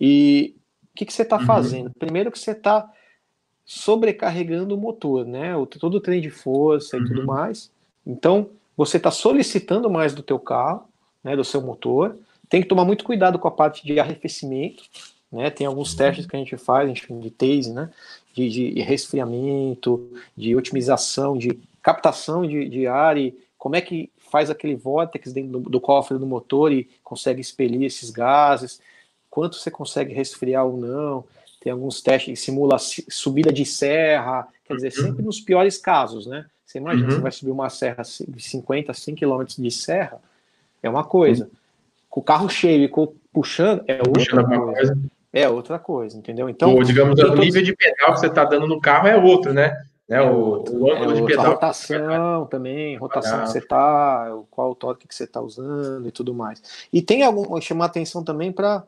E 0.00 0.54
o 0.92 0.96
que, 0.96 1.04
que 1.04 1.12
você 1.12 1.22
está 1.22 1.36
uhum. 1.36 1.46
fazendo? 1.46 1.90
Primeiro 1.90 2.30
que 2.30 2.38
você 2.38 2.52
está 2.52 2.90
sobrecarregando 3.64 4.74
o 4.74 4.78
motor, 4.78 5.26
né? 5.26 5.54
O, 5.56 5.66
todo 5.66 5.96
o 5.96 6.00
trem 6.00 6.20
de 6.20 6.30
força 6.30 6.96
e 6.96 7.00
uhum. 7.00 7.06
tudo 7.06 7.26
mais. 7.26 7.70
Então, 8.06 8.50
você 8.76 8.96
está 8.96 9.10
solicitando 9.10 9.90
mais 9.90 10.14
do 10.14 10.22
teu 10.22 10.38
carro, 10.38 10.88
né, 11.22 11.36
do 11.36 11.44
seu 11.44 11.60
motor. 11.60 12.16
Tem 12.48 12.62
que 12.62 12.68
tomar 12.68 12.84
muito 12.84 13.04
cuidado 13.04 13.38
com 13.38 13.46
a 13.46 13.50
parte 13.50 13.84
de 13.84 14.00
arrefecimento, 14.00 14.82
né? 15.32 15.50
Tem 15.50 15.66
alguns 15.66 15.94
testes 15.94 16.26
que 16.26 16.34
a 16.34 16.38
gente 16.38 16.56
faz, 16.56 16.84
a 16.84 16.88
gente 16.88 17.06
chama 17.06 17.20
de 17.20 17.30
tase, 17.30 17.72
né? 17.72 17.90
De, 18.34 18.48
de 18.48 18.80
resfriamento, 18.80 20.12
de 20.36 20.54
otimização, 20.54 21.36
de 21.36 21.58
captação 21.82 22.46
de, 22.46 22.68
de 22.68 22.86
ar 22.86 23.16
e 23.16 23.36
como 23.58 23.76
é 23.76 23.80
que 23.80 24.10
faz 24.30 24.48
aquele 24.48 24.74
vórtex 24.74 25.32
dentro 25.32 25.60
do, 25.60 25.70
do, 25.70 25.80
cofre 25.80 26.16
do 26.18 26.26
motor 26.26 26.72
e 26.72 26.88
consegue 27.02 27.40
expelir 27.40 27.82
esses 27.82 28.10
gases, 28.10 28.80
quanto 29.28 29.56
você 29.56 29.70
consegue 29.70 30.14
resfriar 30.14 30.64
ou 30.64 30.76
não. 30.76 31.24
Tem 31.60 31.72
alguns 31.72 32.00
testes 32.00 32.38
que 32.38 32.44
simula 32.44 32.78
subida 32.78 33.52
de 33.52 33.66
serra, 33.66 34.48
quer 34.64 34.76
dizer, 34.76 34.92
uhum. 34.96 35.06
sempre 35.06 35.22
nos 35.24 35.40
piores 35.40 35.76
casos, 35.76 36.26
né? 36.26 36.46
Você 36.64 36.78
imagina, 36.78 37.08
uhum. 37.08 37.14
você 37.16 37.20
vai 37.20 37.32
subir 37.32 37.50
uma 37.50 37.68
serra 37.68 38.02
de 38.02 38.42
50, 38.42 38.94
100 38.94 39.14
km 39.16 39.44
de 39.58 39.70
serra, 39.70 40.22
é 40.82 40.88
uma 40.88 41.04
coisa. 41.04 41.44
Uhum. 41.44 41.50
Com 42.08 42.20
o 42.20 42.24
carro 42.24 42.48
cheio 42.48 42.84
e 42.84 42.88
com, 42.88 43.12
puxando, 43.32 43.84
é 43.86 43.98
outra 43.98 44.44
coisa. 44.44 44.72
coisa. 44.72 44.98
É 45.32 45.48
outra 45.48 45.78
coisa, 45.78 46.16
entendeu? 46.16 46.48
Então, 46.48 46.74
Ou, 46.74 46.82
digamos, 46.82 47.20
o 47.20 47.34
nível 47.36 47.62
de 47.62 47.74
pedal 47.74 48.14
que 48.14 48.20
você 48.20 48.26
está 48.26 48.44
dando 48.44 48.66
no 48.66 48.80
carro 48.80 49.06
é 49.06 49.16
outro, 49.16 49.52
né? 49.52 49.80
Né, 50.08 50.16
é 50.16 50.22
o, 50.22 50.64
o 50.68 50.92
ângulo 50.92 51.12
é 51.12 51.14
de 51.14 51.24
pedal. 51.24 51.46
A 51.46 51.48
rotação 51.50 52.46
também, 52.46 52.96
rotação 52.96 53.42
que 53.42 53.50
você 53.50 53.58
está, 53.58 54.28
qual 54.50 54.72
o 54.72 54.74
torque 54.74 55.06
que 55.06 55.14
você 55.14 55.22
está 55.22 55.40
usando 55.40 56.08
e 56.08 56.10
tudo 56.10 56.34
mais. 56.34 56.60
E 56.92 57.00
tem 57.00 57.22
algum 57.22 57.60
chamar 57.60 57.84
atenção 57.84 58.24
também 58.24 58.50
para 58.50 58.84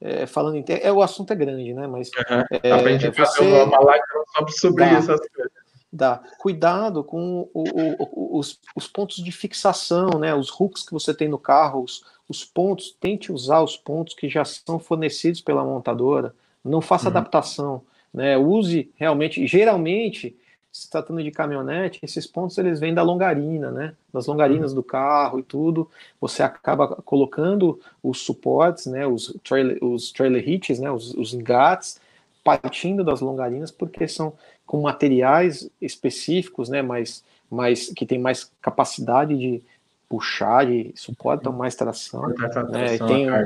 é, 0.00 0.26
falando 0.26 0.56
em 0.56 0.64
é 0.68 0.92
o 0.92 1.00
assunto 1.00 1.32
é 1.32 1.36
grande, 1.36 1.72
né? 1.72 1.86
Mas 1.86 2.08
uhum. 2.08 2.44
é, 2.50 2.68
Dá 2.68 2.78
pra 2.78 2.90
gente 2.90 3.06
você... 3.06 3.12
fazer 3.12 3.62
uma 3.62 3.78
live 3.78 4.02
sobre 4.48 4.84
Dá. 4.84 4.90
essas 4.90 5.20
coisas. 5.28 5.63
Dá. 5.94 6.20
Cuidado 6.38 7.04
com 7.04 7.48
o, 7.54 7.64
o, 7.64 8.38
os, 8.38 8.58
os, 8.74 8.88
pontos 8.88 9.22
de 9.22 9.30
fixação, 9.30 10.18
né? 10.18 10.34
Os 10.34 10.50
hooks 10.50 10.82
que 10.82 10.92
você 10.92 11.14
tem 11.14 11.28
no 11.28 11.38
carro, 11.38 11.82
os, 11.84 12.04
os 12.28 12.44
pontos, 12.44 12.94
tente 12.98 13.32
usar 13.32 13.62
os 13.62 13.76
pontos 13.76 14.14
que 14.14 14.28
já 14.28 14.44
são 14.44 14.78
fornecidos 14.78 15.40
pela 15.40 15.64
montadora. 15.64 16.34
Não 16.64 16.80
faça 16.80 17.04
uhum. 17.04 17.10
adaptação, 17.10 17.82
né? 18.12 18.36
Use 18.36 18.90
realmente, 18.96 19.46
geralmente, 19.46 20.36
se 20.72 20.90
tratando 20.90 21.22
de 21.22 21.30
caminhonete, 21.30 22.00
esses 22.02 22.26
pontos 22.26 22.58
eles 22.58 22.80
vêm 22.80 22.92
da 22.92 23.02
longarina, 23.02 23.70
né? 23.70 23.94
Das 24.12 24.26
longarinas 24.26 24.72
uhum. 24.72 24.76
do 24.76 24.82
carro 24.82 25.38
e 25.38 25.42
tudo. 25.44 25.88
Você 26.20 26.42
acaba 26.42 26.88
colocando 26.88 27.78
os 28.02 28.20
suportes, 28.22 28.86
né? 28.86 29.06
Os 29.06 29.32
trailer, 29.44 29.78
os 29.80 30.10
trailer 30.10 30.46
hitches, 30.48 30.80
né? 30.80 30.90
Os, 30.90 31.14
os 31.14 31.32
engates 31.32 32.00
partindo 32.42 33.02
das 33.02 33.22
longarinas, 33.22 33.70
porque 33.70 34.06
são 34.06 34.34
com 34.66 34.80
materiais 34.80 35.70
específicos, 35.80 36.68
né, 36.68 36.82
mais, 36.82 37.24
mais, 37.50 37.92
que 37.92 38.06
tem 38.06 38.18
mais 38.18 38.50
capacidade 38.60 39.36
de 39.36 39.62
puxar, 40.08 40.66
de 40.66 40.92
suportam 40.94 41.52
mais 41.52 41.74
tração, 41.74 42.28
né, 42.70 42.98
tem 42.98 43.30
um, 43.30 43.44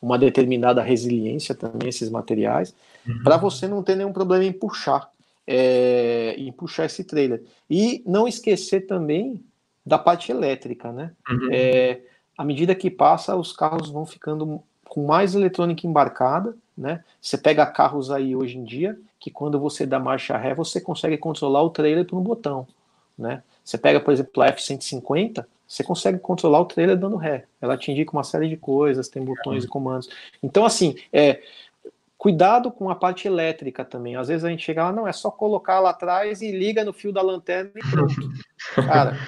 uma 0.00 0.18
determinada 0.18 0.82
resiliência 0.82 1.54
também 1.54 1.88
esses 1.88 2.10
materiais, 2.10 2.74
uhum. 3.06 3.22
para 3.22 3.36
você 3.36 3.66
não 3.66 3.82
ter 3.82 3.96
nenhum 3.96 4.12
problema 4.12 4.44
em 4.44 4.52
puxar, 4.52 5.10
é, 5.46 6.34
em 6.36 6.52
puxar 6.52 6.86
esse 6.86 7.04
trailer. 7.04 7.42
E 7.70 8.02
não 8.06 8.28
esquecer 8.28 8.86
também 8.86 9.42
da 9.84 9.98
parte 9.98 10.30
elétrica, 10.30 10.92
né? 10.92 11.12
Uhum. 11.28 11.48
É, 11.52 12.00
à 12.36 12.44
medida 12.44 12.74
que 12.74 12.90
passa, 12.90 13.36
os 13.36 13.52
carros 13.52 13.90
vão 13.90 14.04
ficando 14.04 14.62
com 14.88 15.06
mais 15.06 15.34
eletrônica 15.34 15.86
embarcada, 15.86 16.56
né? 16.76 17.02
Você 17.20 17.38
pega 17.38 17.64
carros 17.66 18.10
aí 18.10 18.34
hoje 18.34 18.58
em 18.58 18.64
dia 18.64 18.98
que 19.18 19.30
quando 19.30 19.58
você 19.58 19.86
dá 19.86 19.98
marcha 19.98 20.36
ré, 20.36 20.54
você 20.54 20.80
consegue 20.80 21.16
controlar 21.16 21.62
o 21.62 21.70
trailer 21.70 22.04
por 22.04 22.18
um 22.18 22.22
botão, 22.22 22.66
né? 23.16 23.42
Você 23.64 23.78
pega, 23.78 23.98
por 23.98 24.12
exemplo, 24.12 24.42
a 24.42 24.48
F-150, 24.48 25.46
você 25.66 25.82
consegue 25.82 26.18
controlar 26.18 26.60
o 26.60 26.66
trailer 26.66 26.96
dando 26.96 27.16
ré. 27.16 27.46
Ela 27.60 27.78
te 27.78 27.90
indica 27.90 28.12
uma 28.12 28.24
série 28.24 28.48
de 28.48 28.56
coisas, 28.56 29.08
tem 29.08 29.24
botões 29.24 29.64
e 29.64 29.68
comandos. 29.68 30.10
Então, 30.42 30.66
assim, 30.66 30.94
é, 31.10 31.40
cuidado 32.18 32.70
com 32.70 32.90
a 32.90 32.94
parte 32.94 33.26
elétrica 33.26 33.84
também. 33.84 34.16
Às 34.16 34.28
vezes 34.28 34.44
a 34.44 34.50
gente 34.50 34.64
chega 34.64 34.84
lá, 34.84 34.92
não, 34.92 35.08
é 35.08 35.12
só 35.12 35.30
colocar 35.30 35.80
lá 35.80 35.90
atrás 35.90 36.42
e 36.42 36.50
liga 36.50 36.84
no 36.84 36.92
fio 36.92 37.12
da 37.12 37.22
lanterna 37.22 37.70
e 37.74 37.90
pronto. 37.90 38.14
Cara, 38.86 39.18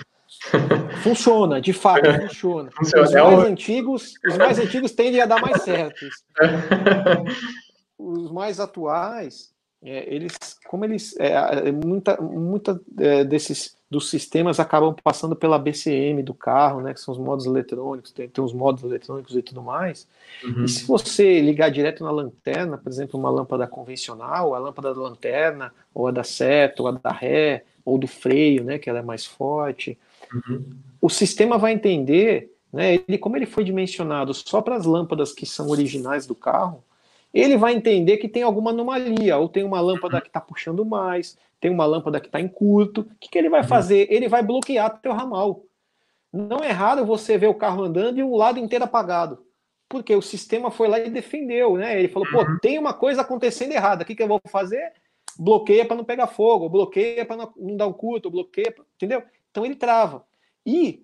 Funciona, 1.02 1.60
de 1.60 1.72
fato, 1.72 2.04
funciona. 2.20 2.70
funciona. 2.76 3.04
Os 3.04 3.12
mais 3.12 3.44
é 3.44 3.48
antigos, 3.48 4.14
os 4.26 4.36
mais 4.36 4.58
antigos 4.58 4.92
tendem 4.92 5.20
a 5.20 5.26
dar 5.26 5.40
mais 5.40 5.62
certo. 5.62 6.06
Os 7.98 8.30
mais 8.30 8.60
atuais, 8.60 9.50
é, 9.82 10.14
eles, 10.14 10.36
como 10.68 10.84
eles, 10.84 11.18
é, 11.18 11.32
é, 11.68 11.72
muita, 11.72 12.20
muita 12.20 12.80
é, 12.98 13.24
desses 13.24 13.76
dos 13.88 14.10
sistemas 14.10 14.58
acabam 14.58 14.94
passando 15.02 15.36
pela 15.36 15.58
BCM 15.58 16.22
do 16.22 16.34
carro, 16.34 16.80
né, 16.80 16.92
que 16.92 17.00
são 17.00 17.12
os 17.12 17.18
modos 17.20 17.46
eletrônicos, 17.46 18.10
tem, 18.10 18.28
tem 18.28 18.42
os 18.42 18.52
modos 18.52 18.82
eletrônicos 18.82 19.36
e 19.36 19.42
tudo 19.42 19.62
mais. 19.62 20.08
Uhum. 20.42 20.64
E 20.64 20.68
se 20.68 20.84
você 20.84 21.40
ligar 21.40 21.70
direto 21.70 22.02
na 22.02 22.10
lanterna, 22.10 22.76
por 22.76 22.90
exemplo, 22.90 23.18
uma 23.18 23.30
lâmpada 23.30 23.66
convencional, 23.66 24.54
a 24.54 24.58
lâmpada 24.58 24.92
da 24.92 25.00
lanterna, 25.00 25.72
ou 25.94 26.08
a 26.08 26.10
da 26.10 26.24
seta, 26.24 26.82
ou 26.82 26.88
a 26.88 26.92
da 26.92 27.12
ré, 27.12 27.64
ou 27.84 27.96
do 27.96 28.08
freio, 28.08 28.64
né, 28.64 28.78
que 28.78 28.90
ela 28.90 28.98
é 28.98 29.02
mais 29.02 29.24
forte, 29.24 29.96
Uhum. 30.32 30.76
O 31.00 31.08
sistema 31.08 31.58
vai 31.58 31.72
entender, 31.72 32.52
né, 32.72 32.94
ele, 33.06 33.18
como 33.18 33.36
ele 33.36 33.46
foi 33.46 33.64
dimensionado 33.64 34.32
só 34.34 34.60
para 34.60 34.76
as 34.76 34.84
lâmpadas 34.86 35.32
que 35.32 35.46
são 35.46 35.68
originais 35.68 36.26
do 36.26 36.34
carro, 36.34 36.82
ele 37.32 37.56
vai 37.56 37.74
entender 37.74 38.16
que 38.16 38.28
tem 38.28 38.42
alguma 38.42 38.70
anomalia, 38.70 39.36
ou 39.36 39.48
tem 39.48 39.62
uma 39.62 39.80
lâmpada 39.80 40.20
que 40.20 40.28
está 40.28 40.40
puxando 40.40 40.84
mais, 40.84 41.36
tem 41.60 41.70
uma 41.70 41.84
lâmpada 41.84 42.20
que 42.20 42.26
está 42.26 42.40
em 42.40 42.48
curto. 42.48 43.02
O 43.02 43.06
que, 43.20 43.28
que 43.28 43.38
ele 43.38 43.50
vai 43.50 43.62
uhum. 43.62 43.68
fazer? 43.68 44.06
Ele 44.10 44.28
vai 44.28 44.42
bloquear 44.42 45.00
teu 45.00 45.12
ramal. 45.12 45.62
Não 46.32 46.58
é 46.58 46.70
raro 46.70 47.04
você 47.04 47.36
ver 47.38 47.48
o 47.48 47.54
carro 47.54 47.82
andando 47.82 48.18
e 48.18 48.22
o 48.22 48.36
lado 48.36 48.58
inteiro 48.58 48.84
apagado. 48.84 49.44
Porque 49.88 50.14
o 50.14 50.22
sistema 50.22 50.70
foi 50.70 50.88
lá 50.88 50.98
e 50.98 51.10
defendeu, 51.10 51.76
né? 51.76 51.98
Ele 51.98 52.08
falou, 52.08 52.28
pô, 52.30 52.40
uhum. 52.40 52.58
tem 52.60 52.78
uma 52.78 52.92
coisa 52.92 53.20
acontecendo 53.20 53.72
errada. 53.72 54.02
O 54.02 54.06
que, 54.06 54.14
que 54.14 54.22
eu 54.22 54.28
vou 54.28 54.40
fazer? 54.46 54.92
Bloqueia 55.38 55.84
para 55.84 55.96
não 55.96 56.04
pegar 56.04 56.26
fogo, 56.26 56.68
bloqueia 56.68 57.24
para 57.24 57.36
não, 57.36 57.52
não 57.56 57.76
dar 57.76 57.86
um 57.86 57.92
curto, 57.92 58.30
bloqueia, 58.30 58.74
entendeu? 58.96 59.22
Então 59.56 59.64
ele 59.64 59.74
trava. 59.74 60.22
E 60.66 61.02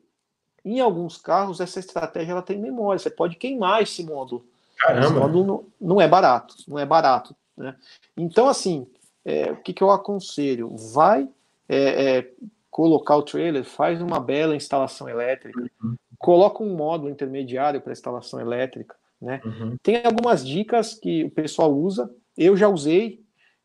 em 0.62 0.78
alguns 0.78 1.16
carros 1.16 1.58
essa 1.58 1.80
estratégia 1.80 2.32
ela 2.32 2.42
tem 2.42 2.58
memória. 2.58 2.98
Você 2.98 3.08
pode 3.08 3.36
queimar 3.36 3.80
esse 3.80 4.04
módulo. 4.04 4.44
Caramba. 4.76 5.06
Esse 5.06 5.14
módulo 5.14 5.44
não, 5.80 5.88
não 5.94 6.00
é 6.02 6.06
barato, 6.06 6.54
não 6.68 6.78
é 6.78 6.84
barato. 6.84 7.34
Né? 7.56 7.74
Então 8.14 8.46
assim, 8.48 8.86
é, 9.24 9.50
o 9.52 9.56
que, 9.56 9.72
que 9.72 9.82
eu 9.82 9.90
aconselho? 9.90 10.68
Vai 10.92 11.26
é, 11.66 12.18
é, 12.18 12.30
colocar 12.70 13.16
o 13.16 13.22
trailer, 13.22 13.64
faz 13.64 14.02
uma 14.02 14.20
bela 14.20 14.54
instalação 14.54 15.08
elétrica, 15.08 15.58
uhum. 15.82 15.96
coloca 16.18 16.62
um 16.62 16.76
módulo 16.76 17.08
intermediário 17.08 17.80
para 17.80 17.92
instalação 17.92 18.38
elétrica. 18.38 18.94
Né? 19.18 19.40
Uhum. 19.46 19.78
Tem 19.82 20.04
algumas 20.04 20.46
dicas 20.46 20.92
que 20.92 21.24
o 21.24 21.30
pessoal 21.30 21.72
usa. 21.72 22.14
Eu 22.36 22.54
já 22.54 22.68
usei, 22.68 23.22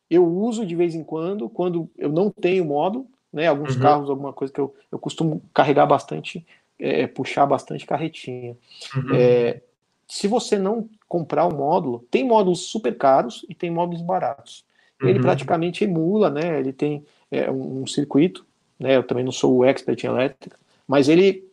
eu 0.09 0.25
uso 0.25 0.65
de 0.65 0.77
vez 0.77 0.95
em 0.95 1.03
quando, 1.03 1.49
quando 1.49 1.89
eu 1.97 2.09
não 2.09 2.31
tenho 2.31 2.63
módulo, 2.63 3.09
né? 3.37 3.45
Alguns 3.45 3.75
uhum. 3.75 3.81
carros, 3.83 4.09
alguma 4.09 4.33
coisa 4.33 4.51
que 4.51 4.59
eu, 4.59 4.73
eu 4.91 4.97
costumo 4.97 5.43
carregar 5.53 5.85
bastante, 5.85 6.43
é, 6.79 7.05
puxar 7.05 7.45
bastante 7.45 7.85
carretinha. 7.85 8.57
Uhum. 8.95 9.13
É, 9.13 9.61
se 10.07 10.27
você 10.27 10.57
não 10.57 10.89
comprar 11.07 11.45
o 11.45 11.55
módulo, 11.55 12.03
tem 12.09 12.23
módulos 12.23 12.61
super 12.61 12.97
caros 12.97 13.45
e 13.47 13.53
tem 13.53 13.69
módulos 13.69 14.01
baratos. 14.01 14.65
Uhum. 14.99 15.09
Ele 15.09 15.19
praticamente 15.19 15.83
emula, 15.83 16.31
né? 16.31 16.59
Ele 16.59 16.73
tem 16.73 17.05
é, 17.29 17.51
um, 17.51 17.83
um, 17.83 17.85
circuito, 17.85 18.43
né? 18.79 18.97
Eu 18.97 19.03
também 19.03 19.23
não 19.23 19.31
sou 19.31 19.57
o 19.57 19.63
expert 19.63 20.03
em 20.03 20.07
elétrica, 20.07 20.57
mas 20.87 21.07
ele 21.07 21.45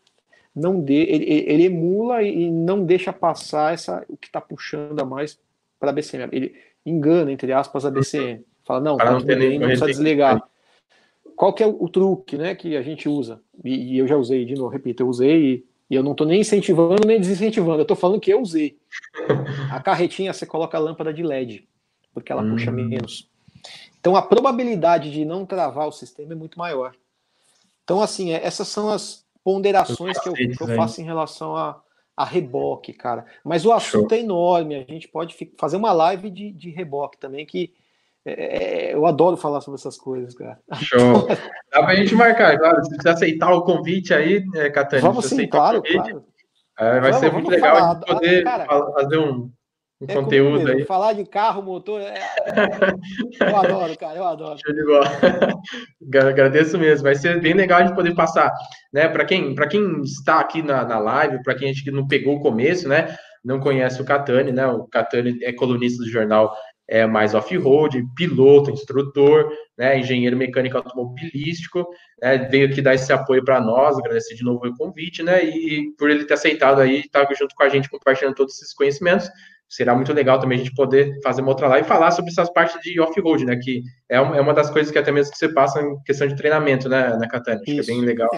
não 0.57 0.81
dê, 0.81 1.03
ele, 1.03 1.45
ele 1.47 1.65
emula 1.65 2.23
e 2.23 2.51
não 2.51 2.83
deixa 2.83 3.13
passar 3.13 3.75
essa 3.75 4.03
o 4.09 4.17
que 4.17 4.29
está 4.29 4.41
puxando 4.41 4.99
a 4.99 5.05
mais 5.05 5.39
para 5.79 5.91
a 5.91 5.93
BCM. 5.93 6.31
Ele 6.33 6.55
engana 6.87 7.31
entre 7.31 7.53
aspas 7.53 7.85
a 7.85 7.91
BCM. 7.91 8.43
Fala 8.65 8.81
não, 8.81 8.97
tá 8.97 9.11
não, 9.11 9.21
bem, 9.21 9.59
não 9.59 9.67
precisa 9.67 9.87
desligar 9.87 10.43
qual 11.37 11.53
que 11.53 11.63
é 11.63 11.67
o, 11.67 11.89
truque 11.89 12.37
né, 12.37 12.55
que 12.55 12.77
a 12.77 12.83
gente 12.83 13.09
usa? 13.09 13.43
E, 13.65 13.95
e, 13.95 13.99
eu 13.99 14.07
já 14.07 14.17
usei, 14.17 14.45
de 14.45 14.55
novo, 14.55 14.69
repito, 14.69 15.03
eu 15.03 15.09
usei 15.09 15.55
e, 15.55 15.67
e 15.91 15.95
eu 15.95 16.03
não 16.03 16.13
estou 16.13 16.27
nem 16.27 16.41
incentivando 16.41 17.07
nem 17.07 17.21
desincentivando, 17.21 17.79
eu 17.79 17.83
estou 17.83 17.97
falando 17.97 18.21
que 18.21 18.33
eu 18.33 18.41
usei. 18.41 18.79
A 19.71 19.81
carretinha 19.81 20.33
você 20.33 20.47
coloca 20.47 20.77
a 20.77 20.81
lâmpada 20.81 21.13
de 21.13 21.23
LED, 21.23 21.69
porque 22.13 22.33
ela 22.33 22.43
hum. 22.43 22.51
puxa 22.51 22.71
menos. 22.71 23.29
Então 23.99 24.17
a 24.17 24.23
probabilidade 24.23 25.11
de 25.11 25.25
não 25.25 25.47
travar 25.47 25.89
o 25.89 25.93
sistema 25.93 26.33
é 26.33 26.37
muito 26.37 26.59
maior. 26.59 26.95
Então, 27.85 28.01
assim, 28.01 28.33
é, 28.33 28.45
essas 28.45 28.69
são 28.69 28.89
as 28.89 29.25
ponderações 29.43 30.19
que 30.19 30.29
eu, 30.29 30.33
que 30.33 30.63
eu 30.63 30.69
faço 30.75 31.01
em 31.01 31.05
relação 31.05 31.55
a, 31.55 31.83
a 32.17 32.25
reboque, 32.25 32.93
cara. 32.93 33.27
Mas 33.45 33.67
o 33.67 33.73
assunto 33.73 34.11
Show. 34.11 34.19
é 34.19 34.21
enorme, 34.21 34.75
a 34.75 34.85
gente 34.85 35.07
pode 35.07 35.37
fazer 35.59 35.77
uma 35.77 35.93
live 35.93 36.31
de, 36.31 36.51
de 36.51 36.71
reboque 36.71 37.19
também, 37.19 37.45
que 37.45 37.75
é, 38.27 38.91
é, 38.91 38.95
eu 38.95 39.05
adoro 39.05 39.37
falar 39.37 39.61
sobre 39.61 39.79
essas 39.79 39.99
coisas, 39.99 40.35
cara. 40.35 40.59
Show. 40.81 41.27
Dá 41.73 41.83
pra 41.83 41.95
gente 41.95 42.15
marcar, 42.15 42.59
claro. 42.59 42.83
Se 42.85 42.97
você 42.97 43.09
aceitar 43.09 43.53
o 43.53 43.63
convite 43.63 44.15
aí, 44.15 44.43
é, 44.55 44.71
Catani. 44.71 45.03
Vamos 45.03 45.27
sim, 45.27 45.47
claro, 45.47 45.83
claro. 45.83 46.25
É, 46.79 47.01
vai 47.01 47.13
vamos, 47.13 47.17
ser 47.19 47.33
muito 47.33 47.51
legal 47.51 47.77
falar, 47.77 47.95
de 47.95 48.07
poder 48.07 48.45
cara, 48.45 48.67
fazer 48.67 49.19
um, 49.19 49.51
um 50.01 50.07
é 50.09 50.15
conteúdo 50.15 50.71
aí. 50.71 50.85
Falar 50.85 51.13
de 51.13 51.25
carro, 51.25 51.63
motor, 51.63 52.01
é... 52.01 52.15
eu 53.41 53.57
adoro, 53.57 53.99
cara, 53.99 54.19
eu 54.19 54.25
adoro. 54.25 54.59
Show 54.59 54.75
de 54.75 54.85
bola. 54.85 55.07
Agradeço 56.31 56.79
mesmo. 56.79 57.05
Vai 57.05 57.15
ser 57.15 57.41
bem 57.41 57.55
legal 57.55 57.85
de 57.85 57.95
poder 57.95 58.15
passar, 58.15 58.51
né? 58.93 59.07
Para 59.07 59.25
quem, 59.25 59.55
quem 59.55 60.01
está 60.01 60.41
aqui 60.41 60.63
na, 60.63 60.85
na 60.85 60.99
live, 60.99 61.43
para 61.43 61.55
quem 61.55 61.69
a 61.69 61.73
gente 61.73 61.91
não 61.91 62.09
pegou 62.09 62.37
o 62.37 62.41
começo, 62.41 62.89
né? 62.89 63.17
Não 63.45 63.61
conhece 63.61 64.01
o 64.01 64.05
Catani, 64.05 64.51
né? 64.51 64.67
O 64.67 64.85
Catani 64.89 65.39
é 65.45 65.53
colunista 65.53 66.03
do 66.03 66.11
jornal 66.11 66.57
é, 66.89 67.07
mais 67.07 67.35
off-road, 67.35 68.05
piloto, 68.15 68.71
instrutor, 68.71 69.51
né, 69.77 69.99
engenheiro 69.99 70.37
mecânico 70.37 70.77
automobilístico, 70.77 71.87
né, 72.21 72.39
veio 72.39 72.69
aqui 72.69 72.83
dar 72.83 72.95
esse 72.95 73.13
apoio 73.13 73.45
para 73.45 73.61
nós, 73.61 73.99
agradecer 73.99 74.35
de 74.35 74.45
novo 74.45 74.67
o 74.67 74.77
convite, 74.77 75.23
né, 75.23 75.45
e 75.45 75.93
por 75.99 76.11
ele 76.11 76.25
ter 76.25 76.35
aceitado 76.35 76.81
aí, 76.81 77.01
estar 77.01 77.27
tá 77.27 77.35
junto 77.35 77.55
com 77.55 77.63
a 77.63 77.69
gente, 77.69 77.89
compartilhando 77.89 78.35
todos 78.35 78.55
esses 78.55 78.75
conhecimentos, 78.75 79.31
será 79.69 79.95
muito 79.95 80.13
legal 80.13 80.39
também 80.39 80.61
a 80.61 80.63
gente 80.63 80.75
poder 80.75 81.19
fazer 81.23 81.41
uma 81.41 81.51
outra 81.51 81.69
live 81.69 81.87
e 81.87 81.89
falar 81.89 82.11
sobre 82.11 82.31
essas 82.31 82.53
partes 82.53 82.81
de 82.83 83.01
off-road, 83.01 83.45
né, 83.47 83.57
que 83.57 83.83
é 84.09 84.21
uma, 84.21 84.37
é 84.37 84.41
uma 84.41 84.55
das 84.55 84.71
coisas 84.71 84.93
que 84.93 84.99
até 84.99 85.11
mesmo 85.11 85.33
que 85.33 85.39
você 85.39 85.49
passa 85.49 85.81
em 85.81 85.99
questão 86.03 86.29
de 86.29 86.37
treinamento, 86.37 86.89
né, 86.89 87.17
na 87.17 87.27
Catania, 87.27 87.61
acho 87.61 87.65
que 87.65 87.81
é 87.81 87.95
bem 87.95 88.01
legal. 88.03 88.31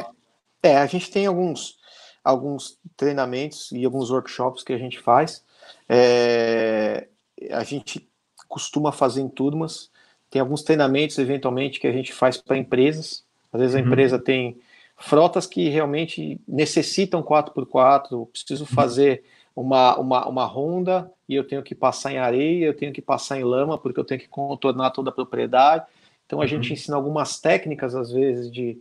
É. 0.63 0.71
é, 0.71 0.77
a 0.79 0.87
gente 0.87 1.11
tem 1.11 1.27
alguns, 1.27 1.75
alguns 2.23 2.79
treinamentos 2.97 3.73
e 3.73 3.85
alguns 3.85 4.11
workshops 4.11 4.63
que 4.63 4.73
a 4.73 4.79
gente 4.79 5.01
faz, 5.01 5.45
é, 5.89 7.09
a 7.51 7.65
gente 7.65 8.09
costuma 8.49 8.93
fazer 8.93 9.21
em 9.21 9.29
turmas. 9.29 9.91
Tem 10.31 10.41
alguns 10.41 10.63
treinamentos, 10.63 11.19
eventualmente, 11.19 11.81
que 11.81 11.87
a 11.87 11.93
gente 11.93 12.13
faz 12.13 12.37
para 12.37 12.57
empresas. 12.57 13.25
Às 13.53 13.61
vezes 13.61 13.77
a 13.77 13.79
uhum. 13.79 13.87
empresa 13.87 14.19
tem 14.19 14.59
frotas 14.97 15.47
que 15.47 15.69
realmente 15.69 16.41
necessitam 16.49 17.23
4x4, 17.23 18.29
preciso 18.31 18.65
uhum. 18.65 18.69
fazer 18.69 19.25
uma, 19.55 19.97
uma, 19.99 20.29
uma 20.29 20.45
ronda 20.45 21.11
e 21.29 21.35
eu 21.35 21.47
tenho 21.47 21.63
que 21.63 21.75
passar 21.75 22.13
em 22.13 22.19
areia, 22.19 22.67
eu 22.67 22.77
tenho 22.77 22.93
que 22.93 23.03
passar 23.03 23.39
em 23.39 23.45
lama, 23.45 23.79
porque 23.79 23.99
eu 23.99 24.05
tenho 24.05 24.21
que 24.21 24.29
contornar 24.29 24.91
toda 24.91 25.11
a 25.11 25.13
propriedade. 25.13 25.87
Então 26.25 26.41
a 26.41 26.43
uhum. 26.43 26.49
gente 26.49 26.73
ensina 26.73 26.97
algumas 26.97 27.41
técnicas, 27.41 27.95
às 27.95 28.11
vezes, 28.11 28.51
de 28.51 28.79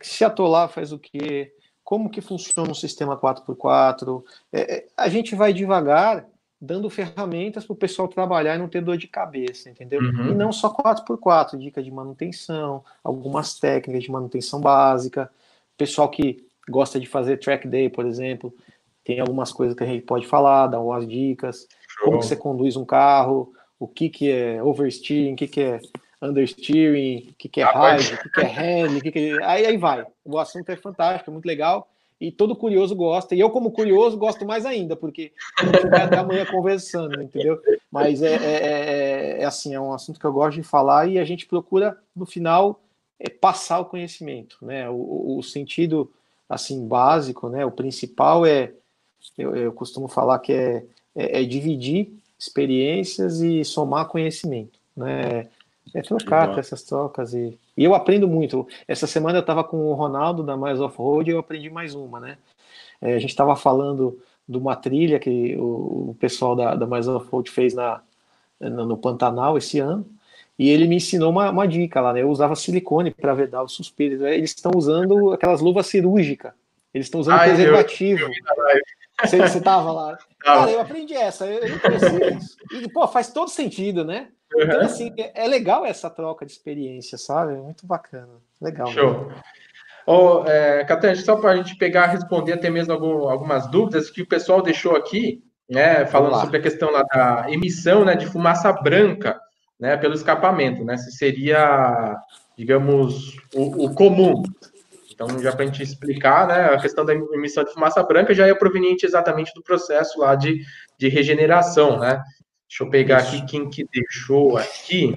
se 0.00 0.24
atolar 0.24 0.68
faz 0.68 0.92
o 0.92 0.98
quê, 0.98 1.52
como 1.84 2.10
que 2.10 2.20
funciona 2.20 2.70
um 2.70 2.74
sistema 2.74 3.16
4x4. 3.16 4.22
É, 4.52 4.76
é, 4.76 4.86
a 4.96 5.08
gente 5.08 5.34
vai 5.34 5.52
devagar 5.52 6.26
dando 6.60 6.88
ferramentas 6.88 7.64
para 7.64 7.74
o 7.74 7.76
pessoal 7.76 8.08
trabalhar 8.08 8.54
e 8.54 8.58
não 8.58 8.68
ter 8.68 8.80
dor 8.80 8.96
de 8.96 9.06
cabeça, 9.06 9.68
entendeu? 9.68 10.00
Uhum. 10.00 10.32
E 10.32 10.34
não 10.34 10.50
só 10.50 10.72
4x4, 10.74 11.58
dica 11.58 11.82
de 11.82 11.90
manutenção, 11.90 12.82
algumas 13.04 13.58
técnicas 13.58 14.02
de 14.02 14.10
manutenção 14.10 14.60
básica. 14.60 15.30
Pessoal 15.76 16.08
que 16.08 16.46
gosta 16.68 16.98
de 16.98 17.06
fazer 17.06 17.38
track 17.38 17.68
day, 17.68 17.88
por 17.88 18.06
exemplo, 18.06 18.54
tem 19.04 19.20
algumas 19.20 19.52
coisas 19.52 19.76
que 19.76 19.84
a 19.84 19.86
gente 19.86 20.04
pode 20.04 20.26
falar, 20.26 20.66
dar 20.66 20.80
umas 20.80 21.06
dicas, 21.06 21.68
Show. 21.86 22.06
como 22.06 22.22
você 22.22 22.34
conduz 22.34 22.76
um 22.76 22.84
carro, 22.84 23.52
o 23.78 23.86
que, 23.86 24.08
que 24.08 24.30
é 24.30 24.62
oversteering, 24.62 25.34
o 25.34 25.36
que, 25.36 25.46
que 25.46 25.60
é 25.60 25.80
understeering, 26.20 27.28
o 27.30 27.34
que, 27.34 27.48
que 27.48 27.60
é 27.60 27.64
ride, 27.66 28.14
o 28.14 28.18
que, 28.18 28.30
que 28.30 28.40
é 28.40 28.46
hand, 28.46 28.96
o 28.96 29.00
que, 29.02 29.12
que 29.12 29.18
é... 29.18 29.44
Aí, 29.44 29.66
aí 29.66 29.76
vai. 29.76 30.06
O 30.24 30.38
assunto 30.38 30.70
é 30.70 30.76
fantástico, 30.76 31.30
é 31.30 31.32
muito 31.32 31.46
legal. 31.46 31.88
E 32.20 32.32
todo 32.32 32.56
curioso 32.56 32.96
gosta. 32.96 33.34
E 33.34 33.40
eu, 33.40 33.50
como 33.50 33.70
curioso, 33.70 34.16
gosto 34.16 34.46
mais 34.46 34.64
ainda, 34.64 34.96
porque 34.96 35.32
a 35.58 35.64
gente 35.66 35.88
vai 35.88 36.02
até 36.02 36.16
amanhã 36.16 36.46
conversando, 36.46 37.20
entendeu? 37.20 37.60
Mas 37.90 38.22
é, 38.22 38.34
é, 38.34 38.66
é, 38.66 39.42
é, 39.42 39.44
assim, 39.44 39.74
é 39.74 39.80
um 39.80 39.92
assunto 39.92 40.18
que 40.18 40.24
eu 40.24 40.32
gosto 40.32 40.56
de 40.56 40.62
falar 40.62 41.08
e 41.08 41.18
a 41.18 41.24
gente 41.24 41.46
procura, 41.46 41.98
no 42.14 42.24
final, 42.24 42.80
é 43.18 43.28
passar 43.28 43.80
o 43.80 43.84
conhecimento, 43.84 44.56
né? 44.62 44.88
O, 44.88 45.36
o 45.38 45.42
sentido, 45.42 46.10
assim, 46.48 46.86
básico, 46.88 47.50
né? 47.50 47.66
O 47.66 47.70
principal 47.70 48.46
é, 48.46 48.72
eu, 49.36 49.54
eu 49.54 49.72
costumo 49.72 50.08
falar 50.08 50.38
que 50.38 50.52
é, 50.52 50.84
é, 51.14 51.42
é 51.42 51.44
dividir 51.44 52.12
experiências 52.38 53.40
e 53.40 53.62
somar 53.62 54.08
conhecimento, 54.08 54.78
né? 54.96 55.48
É 55.94 56.02
trocar 56.02 56.54
ter 56.54 56.60
essas 56.60 56.82
trocas 56.82 57.32
e, 57.34 57.58
e 57.76 57.84
eu 57.84 57.94
aprendo 57.94 58.26
muito. 58.26 58.66
Essa 58.88 59.06
semana 59.06 59.38
eu 59.38 59.40
estava 59.40 59.62
com 59.62 59.76
o 59.76 59.94
Ronaldo 59.94 60.42
da 60.42 60.56
Mais 60.56 60.80
Off 60.80 60.96
Road 60.96 61.30
e 61.30 61.34
eu 61.34 61.38
aprendi 61.38 61.68
mais 61.68 61.94
uma, 61.94 62.18
né? 62.18 62.38
É, 63.00 63.14
a 63.14 63.18
gente 63.18 63.30
estava 63.30 63.54
falando 63.54 64.18
de 64.48 64.56
uma 64.56 64.74
trilha 64.74 65.18
que 65.18 65.56
o, 65.56 66.10
o 66.10 66.16
pessoal 66.18 66.56
da, 66.56 66.74
da 66.74 66.86
Mais 66.86 67.06
Off 67.06 67.28
Road 67.30 67.50
fez 67.50 67.74
na, 67.74 68.00
no, 68.60 68.86
no 68.86 68.96
Pantanal 68.96 69.58
esse 69.58 69.78
ano 69.78 70.06
e 70.58 70.70
ele 70.70 70.88
me 70.88 70.96
ensinou 70.96 71.30
uma, 71.30 71.50
uma 71.50 71.68
dica 71.68 72.00
lá, 72.00 72.12
né? 72.12 72.22
Eu 72.22 72.30
usava 72.30 72.56
silicone 72.56 73.10
para 73.10 73.34
vedar 73.34 73.62
os 73.62 73.72
suspiros. 73.72 74.22
Eles 74.22 74.50
estão 74.50 74.72
usando 74.74 75.32
aquelas 75.32 75.60
luvas 75.60 75.86
cirúrgicas. 75.86 76.52
Eles 76.94 77.06
estão 77.06 77.20
usando 77.20 77.38
Ai, 77.38 77.48
preservativo. 77.48 78.22
Eu, 78.22 78.28
eu 78.28 78.80
você, 79.22 79.38
você 79.38 79.60
tava 79.60 79.92
lá. 79.92 80.18
Cara, 80.38 80.70
eu 80.70 80.80
aprendi 80.80 81.14
essa, 81.14 81.46
eu, 81.46 81.62
eu 81.62 81.70
não 81.70 81.78
conhecia 81.78 82.34
isso. 82.34 82.56
E, 82.72 82.88
pô, 82.90 83.06
faz 83.06 83.30
todo 83.32 83.48
sentido, 83.48 84.04
né? 84.04 84.28
Então, 84.54 84.80
assim, 84.80 85.12
é, 85.18 85.44
é 85.44 85.48
legal 85.48 85.84
essa 85.84 86.08
troca 86.08 86.46
de 86.46 86.52
experiência, 86.52 87.18
sabe? 87.18 87.54
É 87.54 87.56
muito 87.56 87.86
bacana. 87.86 88.34
Legal. 88.60 88.86
Show. 88.88 89.32
Ô, 90.06 90.44
é, 90.46 90.84
Catane, 90.84 91.16
só 91.16 91.36
para 91.36 91.50
a 91.50 91.56
gente 91.56 91.76
pegar 91.76 92.06
responder 92.06 92.52
até 92.52 92.70
mesmo 92.70 92.92
algum, 92.92 93.28
algumas 93.28 93.68
dúvidas 93.68 94.08
que 94.08 94.22
o 94.22 94.28
pessoal 94.28 94.62
deixou 94.62 94.94
aqui, 94.94 95.42
né? 95.68 96.06
Falando 96.06 96.40
sobre 96.40 96.58
a 96.58 96.62
questão 96.62 96.90
lá 96.92 97.02
da 97.02 97.46
emissão 97.50 98.04
né, 98.04 98.14
de 98.14 98.26
fumaça 98.26 98.72
branca 98.72 99.38
né, 99.78 99.96
pelo 99.96 100.14
escapamento, 100.14 100.84
né? 100.84 100.96
Se 100.96 101.10
seria, 101.10 102.16
digamos, 102.56 103.36
o, 103.52 103.86
o 103.86 103.94
comum. 103.94 104.42
Então, 105.12 105.26
já 105.40 105.50
para 105.50 105.64
a 105.64 105.66
gente 105.66 105.82
explicar, 105.82 106.46
né, 106.46 106.66
a 106.66 106.78
questão 106.78 107.04
da 107.04 107.14
emissão 107.14 107.64
de 107.64 107.72
fumaça 107.72 108.02
branca 108.02 108.34
já 108.34 108.46
é 108.46 108.54
proveniente 108.54 109.06
exatamente 109.06 109.52
do 109.54 109.62
processo 109.62 110.20
lá 110.20 110.34
de, 110.34 110.60
de 110.98 111.08
regeneração, 111.08 111.98
né? 111.98 112.22
Deixa 112.68 112.84
eu 112.84 112.90
pegar 112.90 113.22
Isso. 113.22 113.36
aqui 113.36 113.46
quem 113.46 113.70
que 113.70 113.84
deixou 113.84 114.56
aqui. 114.56 115.16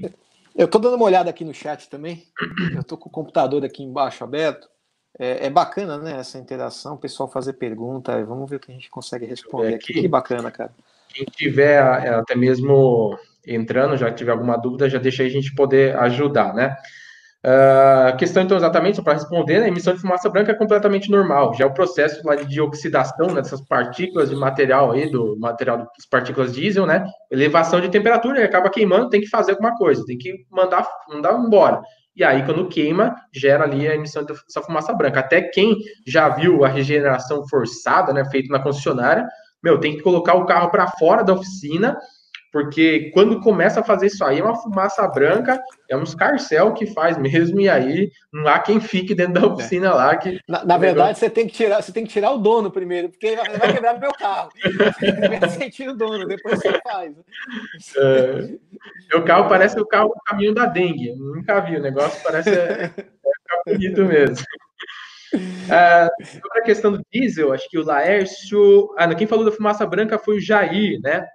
Eu 0.55 0.65
estou 0.65 0.79
dando 0.79 0.95
uma 0.95 1.05
olhada 1.05 1.29
aqui 1.29 1.43
no 1.43 1.53
chat 1.53 1.89
também. 1.89 2.23
Eu 2.73 2.81
estou 2.81 2.97
com 2.97 3.09
o 3.09 3.11
computador 3.11 3.63
aqui 3.63 3.83
embaixo 3.83 4.23
aberto. 4.23 4.67
É, 5.17 5.47
é, 5.47 5.49
bacana, 5.49 5.97
né, 5.97 6.19
essa 6.19 6.37
interação, 6.37 6.95
o 6.95 6.99
pessoal 6.99 7.29
fazer 7.29 7.53
pergunta. 7.53 8.23
Vamos 8.25 8.49
ver 8.49 8.57
o 8.57 8.59
que 8.59 8.71
a 8.71 8.73
gente 8.73 8.89
consegue 8.89 9.25
responder 9.25 9.75
aqui. 9.75 9.91
aqui. 9.91 10.01
Que 10.01 10.07
bacana, 10.07 10.51
cara. 10.51 10.71
Quem 11.09 11.25
tiver 11.25 11.77
é, 12.05 12.09
até 12.09 12.35
mesmo 12.35 13.17
entrando, 13.45 13.97
já 13.97 14.11
tiver 14.11 14.31
alguma 14.31 14.57
dúvida, 14.57 14.89
já 14.89 14.99
deixa 14.99 15.23
aí 15.23 15.29
a 15.29 15.31
gente 15.31 15.53
poder 15.55 15.97
ajudar, 15.97 16.53
né? 16.53 16.77
Uh, 17.45 18.09
a 18.09 18.11
questão, 18.17 18.43
então, 18.43 18.57
exatamente, 18.57 19.01
para 19.01 19.13
responder, 19.13 19.59
né, 19.59 19.65
a 19.65 19.67
emissão 19.69 19.93
de 19.93 20.01
fumaça 20.01 20.29
branca 20.29 20.51
é 20.51 20.55
completamente 20.55 21.09
normal. 21.09 21.53
Já 21.53 21.63
é 21.63 21.67
o 21.67 21.73
processo 21.73 22.21
lá 22.25 22.35
de 22.35 22.59
oxidação 22.59 23.27
né, 23.27 23.41
dessas 23.41 23.61
partículas 23.61 24.29
de 24.29 24.35
material 24.35 24.91
aí, 24.91 25.09
do 25.09 25.37
material 25.39 25.77
das 25.77 26.05
partículas 26.09 26.53
diesel, 26.53 26.85
né? 26.85 27.05
Elevação 27.31 27.79
de 27.79 27.87
temperatura 27.89 28.43
acaba 28.43 28.69
queimando, 28.69 29.09
tem 29.09 29.21
que 29.21 29.29
fazer 29.29 29.51
alguma 29.51 29.75
coisa, 29.77 30.03
tem 30.05 30.17
que 30.17 30.45
mandar, 30.51 30.85
mandar 31.07 31.33
embora. 31.39 31.81
E 32.13 32.25
aí, 32.25 32.43
quando 32.43 32.67
queima, 32.67 33.15
gera 33.33 33.63
ali 33.63 33.87
a 33.87 33.95
emissão 33.95 34.25
dessa 34.25 34.61
fumaça 34.61 34.91
branca. 34.91 35.21
Até 35.21 35.41
quem 35.41 35.77
já 36.05 36.27
viu 36.27 36.65
a 36.65 36.67
regeneração 36.67 37.47
forçada, 37.47 38.11
né, 38.11 38.25
feita 38.29 38.51
na 38.51 38.61
concessionária, 38.61 39.25
meu, 39.63 39.79
tem 39.79 39.95
que 39.95 40.03
colocar 40.03 40.33
o 40.33 40.45
carro 40.45 40.69
para 40.69 40.87
fora 40.87 41.23
da 41.23 41.33
oficina 41.33 41.97
porque 42.51 43.11
quando 43.13 43.39
começa 43.39 43.79
a 43.79 43.83
fazer 43.83 44.07
isso 44.07 44.23
aí, 44.23 44.39
é 44.39 44.43
uma 44.43 44.55
fumaça 44.55 45.07
branca, 45.07 45.61
é 45.87 45.95
um 45.95 46.03
escarcel 46.03 46.73
que 46.73 46.87
faz 46.87 47.17
mesmo, 47.17 47.59
e 47.61 47.69
aí 47.69 48.09
não 48.33 48.47
há 48.47 48.59
quem 48.59 48.79
fique 48.79 49.13
dentro 49.13 49.33
da 49.33 49.47
oficina 49.47 49.87
é. 49.87 49.91
lá. 49.91 50.17
Que, 50.17 50.39
na, 50.47 50.65
na 50.65 50.77
verdade, 50.77 51.09
negócio... 51.09 51.15
você 51.19 51.29
tem, 51.29 51.47
que 51.47 51.53
tirar, 51.53 51.81
você 51.81 51.91
tem 51.91 52.05
que 52.05 52.11
tirar 52.11 52.31
o 52.31 52.39
dono 52.39 52.71
primeiro, 52.71 53.09
porque 53.09 53.27
ele 53.27 53.35
vai, 53.35 53.57
vai 53.57 53.73
quebrar 53.73 53.95
o 53.95 53.99
meu 53.99 54.11
carro. 54.13 54.49
Primeiro 54.97 55.49
você 55.49 55.69
tira 55.71 55.91
o 55.91 55.95
dono, 55.95 56.25
depois 56.25 56.59
você 56.59 56.79
faz. 56.81 57.13
É, 57.97 58.49
meu 59.11 59.23
carro 59.23 59.47
parece 59.47 59.79
o 59.79 59.85
carro 59.85 60.09
o 60.09 60.23
caminho 60.25 60.53
da 60.53 60.65
dengue. 60.65 61.13
Nunca 61.15 61.59
vi, 61.59 61.77
o 61.77 61.81
negócio 61.81 62.21
parece 62.23 62.49
é, 62.49 62.91
é 62.95 63.71
bonito 63.71 64.03
mesmo. 64.05 64.43
Uh, 65.33 66.09
sobre 66.25 66.59
a 66.59 66.63
questão 66.63 66.91
do 66.91 67.01
diesel, 67.13 67.53
acho 67.53 67.69
que 67.69 67.77
o 67.77 67.85
Laércio. 67.85 68.93
Ah, 68.97 69.05
não, 69.05 69.15
quem 69.15 69.27
falou 69.27 69.45
da 69.45 69.51
fumaça 69.51 69.85
branca 69.85 70.17
foi 70.17 70.37
o 70.37 70.41
Jair, 70.41 70.99
né? 71.01 71.25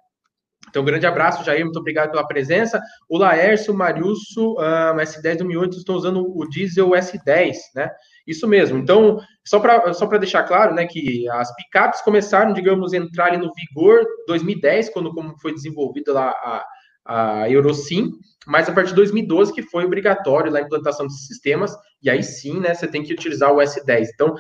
Então, 0.75 0.83
um 0.83 0.87
grande 0.87 1.07
abraço, 1.07 1.45
Jair, 1.45 1.65
muito 1.65 1.79
obrigado 1.79 2.11
pela 2.11 2.27
presença. 2.27 2.83
O 3.09 3.17
Laércio, 3.17 3.73
Mariusso, 3.73 4.55
um, 4.55 4.97
S10 4.97 5.37
2008 5.37 5.77
estão 5.77 5.95
usando 5.95 6.37
o 6.37 6.49
diesel 6.49 6.91
S10, 6.91 7.55
né? 7.77 7.89
Isso 8.27 8.49
mesmo. 8.49 8.77
Então, 8.77 9.21
só 9.47 9.61
para 9.61 9.95
só 9.95 10.05
deixar 10.19 10.43
claro, 10.43 10.75
né, 10.75 10.85
que 10.85 11.29
as 11.29 11.55
picapes 11.55 12.01
começaram, 12.01 12.53
digamos, 12.53 12.93
a 12.93 12.97
entrar 12.97 13.39
no 13.39 13.53
vigor 13.55 14.05
2010, 14.27 14.89
quando 14.89 15.15
como 15.15 15.39
foi 15.39 15.55
desenvolvida 15.55 16.13
lá 16.13 16.31
a, 17.07 17.43
a 17.43 17.49
Eurosim, 17.49 18.11
mas 18.45 18.69
a 18.69 18.73
partir 18.73 18.89
de 18.89 18.97
2012 18.97 19.53
que 19.55 19.63
foi 19.63 19.85
obrigatório 19.85 20.53
a 20.57 20.61
implantação 20.61 21.07
desses 21.07 21.29
sistemas, 21.29 21.73
e 22.03 22.11
aí 22.11 22.23
sim, 22.25 22.59
né, 22.59 22.75
você 22.75 22.89
tem 22.89 23.05
que 23.05 23.13
utilizar 23.13 23.53
o 23.53 23.59
S10. 23.59 24.09
Então, 24.13 24.35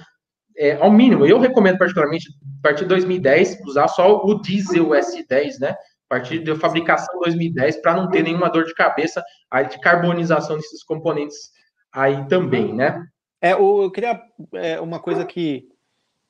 é, 0.56 0.72
ao 0.80 0.90
mínimo, 0.90 1.26
eu 1.26 1.38
recomendo 1.38 1.78
particularmente, 1.78 2.28
a 2.58 2.62
partir 2.62 2.82
de 2.82 2.88
2010, 2.88 3.60
usar 3.66 3.86
só 3.86 4.24
o 4.24 4.40
diesel 4.40 4.88
S10, 4.88 5.60
né? 5.60 5.76
A 6.08 6.14
partir 6.14 6.40
da 6.40 6.56
fabricação 6.56 7.18
2010, 7.20 7.76
para 7.76 7.94
não 7.94 8.08
ter 8.10 8.22
nenhuma 8.22 8.48
dor 8.48 8.64
de 8.64 8.74
cabeça 8.74 9.24
aí 9.50 9.68
de 9.68 9.80
carbonização 9.80 10.56
desses 10.56 10.82
componentes 10.82 11.50
aí 11.92 12.26
também, 12.28 12.74
né? 12.74 13.06
É, 13.40 13.52
eu 13.52 13.90
queria 13.90 14.20
é, 14.54 14.80
uma 14.80 14.98
coisa 14.98 15.24
que 15.24 15.68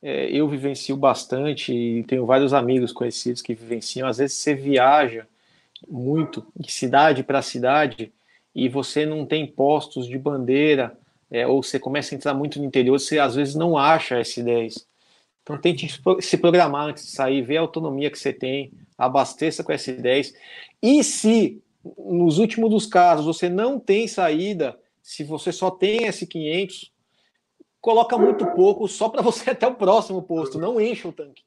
é, 0.02 0.30
eu 0.30 0.48
vivencio 0.48 0.96
bastante 0.96 1.72
e 1.72 2.04
tenho 2.04 2.26
vários 2.26 2.52
amigos 2.52 2.92
conhecidos 2.92 3.40
que 3.40 3.54
vivenciam. 3.54 4.08
Às 4.08 4.18
vezes 4.18 4.36
você 4.36 4.54
viaja 4.54 5.26
muito 5.88 6.46
de 6.56 6.70
cidade 6.70 7.22
para 7.22 7.40
cidade 7.40 8.12
e 8.54 8.68
você 8.68 9.06
não 9.06 9.24
tem 9.24 9.46
postos 9.46 10.06
de 10.06 10.18
bandeira 10.18 10.96
é, 11.30 11.46
ou 11.46 11.62
você 11.62 11.78
começa 11.78 12.14
a 12.14 12.16
entrar 12.16 12.34
muito 12.34 12.58
no 12.58 12.64
interior, 12.64 12.98
você 12.98 13.18
às 13.18 13.34
vezes 13.34 13.54
não 13.54 13.76
acha 13.76 14.20
S10. 14.20 14.84
Então 15.42 15.58
tente 15.58 16.00
se 16.20 16.36
programar 16.38 16.86
antes 16.86 17.06
de 17.06 17.10
sair, 17.10 17.42
ver 17.42 17.56
a 17.56 17.60
autonomia 17.60 18.10
que 18.10 18.18
você 18.18 18.32
tem, 18.32 18.72
abasteça 18.96 19.62
com 19.62 19.72
S10. 19.72 20.34
E 20.82 21.02
se 21.02 21.62
nos 21.98 22.38
últimos 22.38 22.70
dos 22.70 22.86
casos 22.86 23.26
você 23.26 23.48
não 23.48 23.78
tem 23.78 24.08
saída, 24.08 24.78
se 25.02 25.22
você 25.22 25.52
só 25.52 25.70
tem 25.70 26.06
S500, 26.06 26.90
coloca 27.80 28.16
muito 28.16 28.46
pouco 28.52 28.88
só 28.88 29.08
para 29.08 29.22
você 29.22 29.50
até 29.50 29.66
o 29.66 29.74
próximo 29.74 30.22
posto, 30.22 30.58
não 30.58 30.80
encha 30.80 31.08
o 31.08 31.12
tanque, 31.12 31.42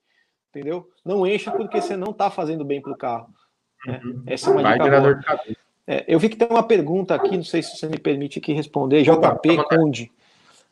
entendeu? 0.50 0.90
Não 1.04 1.26
encha 1.26 1.52
porque 1.52 1.82
você 1.82 1.98
não 1.98 2.12
está 2.12 2.30
fazendo 2.30 2.64
bem 2.64 2.82
para 2.82 2.92
o 2.92 2.98
carro. 2.98 3.34
Né? 3.86 4.00
Uhum. 4.04 4.24
Essa 4.28 4.50
é 4.50 4.54
uma 4.54 4.62
Vai 4.62 4.78
dica 4.78 5.02
boa. 5.02 5.22
É, 5.90 6.04
eu 6.06 6.20
vi 6.20 6.28
que 6.28 6.36
tem 6.36 6.48
uma 6.50 6.64
pergunta 6.64 7.16
aqui, 7.16 7.38
não 7.38 7.46
sei 7.46 7.64
se 7.64 7.78
você 7.78 7.88
me 7.88 7.98
permite 7.98 8.40
aqui 8.40 8.52
responder. 8.52 9.04
JP 9.04 9.64
Conde. 9.70 10.12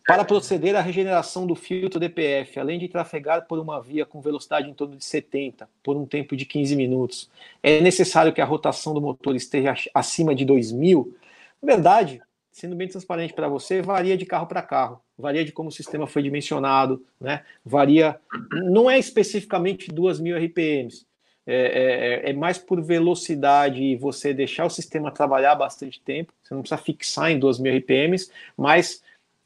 Para 0.07 0.23
proceder 0.23 0.75
à 0.75 0.81
regeneração 0.81 1.47
do 1.47 1.55
filtro 1.55 1.99
DPF, 1.99 2.59
além 2.59 2.77
de 2.77 2.87
trafegar 2.87 3.47
por 3.47 3.57
uma 3.57 3.81
via 3.81 4.05
com 4.05 4.21
velocidade 4.21 4.69
em 4.69 4.73
torno 4.73 4.95
de 4.95 5.03
70 5.03 5.67
por 5.81 5.97
um 5.97 6.05
tempo 6.05 6.35
de 6.35 6.45
15 6.45 6.75
minutos, 6.75 7.27
é 7.63 7.81
necessário 7.81 8.31
que 8.31 8.39
a 8.39 8.45
rotação 8.45 8.93
do 8.93 9.01
motor 9.01 9.35
esteja 9.35 9.73
acima 9.95 10.35
de 10.35 10.45
2000? 10.45 11.17
Na 11.59 11.73
verdade, 11.73 12.21
sendo 12.51 12.75
bem 12.75 12.87
transparente 12.87 13.33
para 13.33 13.47
você, 13.47 13.81
varia 13.81 14.15
de 14.15 14.27
carro 14.27 14.45
para 14.45 14.61
carro, 14.61 15.01
varia 15.17 15.43
de 15.43 15.51
como 15.51 15.69
o 15.69 15.71
sistema 15.71 16.05
foi 16.05 16.21
dimensionado, 16.21 17.03
né? 17.19 17.43
Varia, 17.65 18.19
não 18.51 18.87
é 18.87 18.99
especificamente 18.99 19.91
2.000 19.91 20.37
RPMs, 20.37 21.03
é, 21.47 22.23
é, 22.25 22.29
é, 22.29 22.33
mais 22.33 22.59
por 22.59 22.79
velocidade 22.79 23.81
e 23.81 23.95
você 23.95 24.35
deixar 24.35 24.65
o 24.65 24.69
sistema 24.69 25.11
trabalhar 25.11 25.55
bastante 25.55 25.99
tempo. 25.99 26.31
Você 26.43 26.53
não 26.53 26.61
precisa 26.61 26.81
fixar 26.81 27.31
em 27.31 27.39
2.000 27.39 27.79
RPMs, 27.79 28.31
mas 28.55 29.03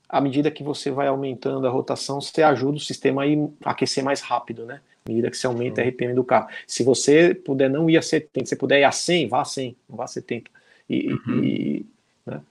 à 0.10 0.20
medida 0.20 0.50
que 0.50 0.64
você 0.64 0.90
vai 0.90 1.08
aumentando 1.08 1.68
a 1.68 1.70
rotação, 1.70 2.20
você 2.20 2.42
ajuda 2.42 2.78
o 2.78 2.82
sistema 2.82 3.24
a, 3.24 3.72
aquecer 3.72 4.04
mais 4.04 4.22
rápido, 4.22 4.66
né? 4.66 4.82
À 5.06 5.10
medida 5.10 5.30
que 5.30 5.38
você 5.38 5.46
aumenta 5.46 5.82
a 5.82 5.86
RPM 5.86 6.14
do 6.16 6.24
carro. 6.24 6.48
Se 6.66 6.84
você 6.84 7.34
puder 7.34 7.70
não 7.70 7.90
ir 7.90 7.98
a 7.98 8.02
70, 8.02 8.48
se 8.48 8.56
puder 8.56 8.80
ir 8.80 8.84
a 8.84 8.92
100, 8.92 9.28
vá 9.28 9.42
a 9.42 9.46
100, 9.46 9.76
não 9.88 9.96
vá 9.96 10.06
a 10.06 10.08
70. 10.08 10.50
E, 10.90 11.14
uhum. 11.14 11.44
e 11.44 11.86
né? 12.26 12.42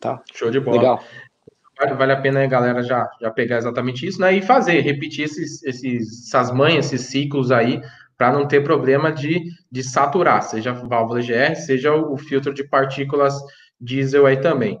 tá. 0.00 0.20
Show 0.34 0.50
de 0.50 0.58
bola. 0.58 0.76
Legal. 0.76 1.04
Vale, 1.78 1.94
vale 1.94 2.12
a 2.12 2.20
pena 2.20 2.42
a 2.42 2.46
galera 2.46 2.82
já, 2.82 3.08
já 3.20 3.30
pegar 3.30 3.58
exatamente 3.58 4.04
isso, 4.04 4.20
né? 4.20 4.34
E 4.34 4.42
fazer, 4.42 4.80
repetir 4.80 5.24
esses, 5.24 5.62
esses, 5.62 6.26
essas 6.26 6.50
manhas, 6.50 6.92
esses 6.92 7.06
ciclos 7.06 7.52
aí, 7.52 7.80
para 8.16 8.32
não 8.32 8.48
ter 8.48 8.64
problema 8.64 9.12
de, 9.12 9.44
de 9.70 9.84
saturar, 9.84 10.42
seja 10.42 10.72
a 10.72 10.74
válvula 10.74 11.20
GR, 11.20 11.54
seja 11.54 11.94
o, 11.94 12.14
o 12.14 12.16
filtro 12.18 12.52
de 12.52 12.64
partículas 12.64 13.40
diesel 13.80 14.26
aí 14.26 14.36
também. 14.38 14.80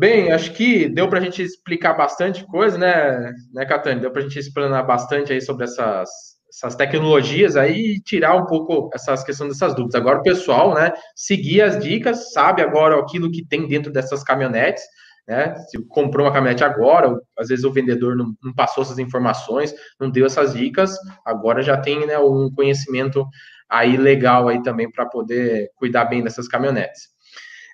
Bem, 0.00 0.32
acho 0.32 0.54
que 0.54 0.88
deu 0.88 1.10
para 1.10 1.18
a 1.18 1.22
gente 1.22 1.42
explicar 1.42 1.92
bastante 1.92 2.42
coisa, 2.46 2.78
né, 2.78 3.34
né, 3.52 3.66
Catane? 3.66 4.00
Deu 4.00 4.10
para 4.10 4.22
a 4.22 4.24
gente 4.24 4.38
explanar 4.38 4.86
bastante 4.86 5.30
aí 5.30 5.42
sobre 5.42 5.64
essas, 5.64 6.08
essas 6.48 6.74
tecnologias 6.74 7.54
aí 7.54 7.96
e 7.96 8.00
tirar 8.00 8.34
um 8.34 8.46
pouco 8.46 8.88
essas 8.94 9.22
questões 9.22 9.50
dessas 9.50 9.74
dúvidas. 9.74 9.94
Agora 9.94 10.20
o 10.20 10.22
pessoal, 10.22 10.72
né, 10.72 10.90
seguir 11.14 11.60
as 11.60 11.78
dicas, 11.78 12.32
sabe 12.32 12.62
agora 12.62 12.98
aquilo 12.98 13.30
que 13.30 13.44
tem 13.44 13.68
dentro 13.68 13.92
dessas 13.92 14.24
caminhonetes, 14.24 14.82
né? 15.28 15.54
Se 15.68 15.78
comprou 15.86 16.24
uma 16.24 16.32
caminhonete 16.32 16.64
agora, 16.64 17.14
às 17.38 17.48
vezes 17.48 17.66
o 17.66 17.70
vendedor 17.70 18.16
não, 18.16 18.34
não, 18.42 18.54
passou 18.54 18.82
essas 18.82 18.98
informações, 18.98 19.74
não 20.00 20.10
deu 20.10 20.24
essas 20.24 20.54
dicas, 20.54 20.96
agora 21.26 21.60
já 21.60 21.76
tem 21.76 22.06
né, 22.06 22.18
um 22.18 22.50
conhecimento 22.56 23.26
aí 23.68 23.98
legal 23.98 24.48
aí 24.48 24.62
também 24.62 24.90
para 24.90 25.04
poder 25.04 25.68
cuidar 25.76 26.06
bem 26.06 26.22
dessas 26.22 26.48
caminhonetes. 26.48 27.19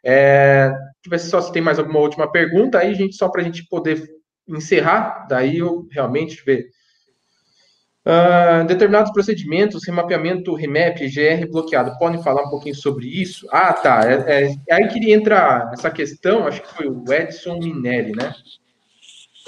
É, 0.09 0.69
deixa 0.69 0.79
eu 1.07 1.11
ver 1.11 1.19
só 1.19 1.41
se 1.41 1.53
tem 1.53 1.61
mais 1.61 1.81
alguma 1.81 1.99
última 1.99 2.31
pergunta 2.31 2.79
aí, 2.79 2.95
gente, 2.95 3.17
só 3.17 3.29
para 3.29 3.43
a 3.43 3.45
gente 3.45 3.67
poder 3.67 4.09
encerrar, 4.49 5.27
daí 5.29 5.59
eu 5.59 5.89
realmente 5.91 6.45
ver 6.45 6.69
Uh, 8.07 8.65
determinados 8.69 9.11
procedimentos, 9.11 9.85
remapeamento, 9.85 10.55
remap, 10.55 10.97
GR 10.97 11.51
bloqueado. 11.51 11.99
Podem 11.99 12.23
falar 12.23 12.45
um 12.45 12.51
pouquinho 12.51 12.77
sobre 12.77 13.05
isso? 13.09 13.49
Ah, 13.51 13.73
tá. 13.73 14.01
É, 14.09 14.45
é, 14.45 14.55
é 14.69 14.75
aí 14.75 14.87
que 14.87 15.13
entra 15.13 15.69
essa 15.73 15.91
questão, 15.91 16.47
acho 16.47 16.63
que 16.63 16.73
foi 16.73 16.87
o 16.87 17.03
Edson 17.13 17.59
Minelli, 17.59 18.13
né? 18.13 18.33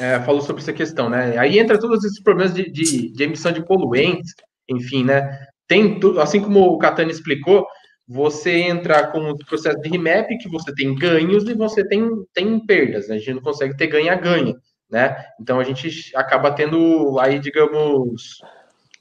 É, 0.00 0.18
falou 0.22 0.40
sobre 0.40 0.60
essa 0.60 0.72
questão, 0.72 1.08
né? 1.08 1.38
Aí 1.38 1.56
entra 1.56 1.78
todos 1.78 2.04
esses 2.04 2.20
problemas 2.20 2.52
de, 2.52 2.68
de, 2.68 3.12
de 3.12 3.22
emissão 3.22 3.52
de 3.52 3.64
poluentes, 3.64 4.34
enfim, 4.68 5.04
né? 5.04 5.38
Tem 5.68 6.00
tudo, 6.00 6.20
assim 6.20 6.40
como 6.40 6.62
o 6.62 6.78
Catani 6.78 7.12
explicou, 7.12 7.64
você 8.08 8.52
entra 8.62 9.06
com 9.08 9.30
o 9.30 9.38
processo 9.38 9.80
de 9.80 9.88
remap, 9.90 10.28
que 10.38 10.48
você 10.48 10.74
tem 10.74 10.94
ganhos 10.94 11.44
e 11.48 11.54
você 11.54 11.86
tem, 11.86 12.08
tem 12.32 12.58
perdas, 12.64 13.08
né? 13.08 13.16
A 13.16 13.18
gente 13.18 13.34
não 13.34 13.42
consegue 13.42 13.76
ter 13.76 13.88
ganha-ganha 13.88 14.54
né? 14.90 15.24
Então 15.40 15.60
a 15.60 15.64
gente 15.64 16.16
acaba 16.16 16.50
tendo 16.52 17.18
aí, 17.20 17.38
digamos, 17.38 18.40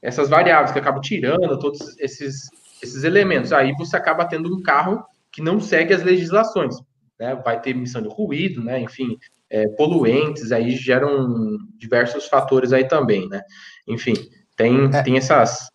essas 0.01 0.29
variáveis 0.29 0.71
que 0.71 0.79
acabam 0.79 1.01
tirando 1.01 1.57
todos 1.59 1.97
esses, 1.99 2.49
esses 2.81 3.03
elementos. 3.03 3.53
Aí 3.53 3.73
você 3.73 3.95
acaba 3.95 4.25
tendo 4.25 4.53
um 4.53 4.61
carro 4.61 5.03
que 5.31 5.41
não 5.41 5.59
segue 5.59 5.93
as 5.93 6.03
legislações, 6.03 6.75
né? 7.19 7.35
Vai 7.35 7.61
ter 7.61 7.71
emissão 7.71 8.01
de 8.01 8.09
ruído, 8.09 8.63
né? 8.63 8.79
Enfim, 8.79 9.17
é, 9.49 9.67
poluentes 9.69 10.51
aí 10.51 10.71
geram 10.71 11.57
diversos 11.77 12.27
fatores 12.27 12.73
aí 12.73 12.85
também, 12.85 13.27
né? 13.29 13.41
Enfim, 13.87 14.13
tem, 14.55 14.89
é. 14.93 15.03
tem 15.03 15.17
essas. 15.17 15.69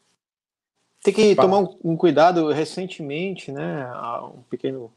Tem 1.03 1.12
que 1.12 1.34
tomar 1.34 1.59
um, 1.59 1.76
um 1.84 1.96
cuidado. 1.96 2.50
Recentemente, 2.50 3.50
né? 3.50 3.90
Há 3.92 4.24
um 4.24 4.42
pequeno 4.48 4.90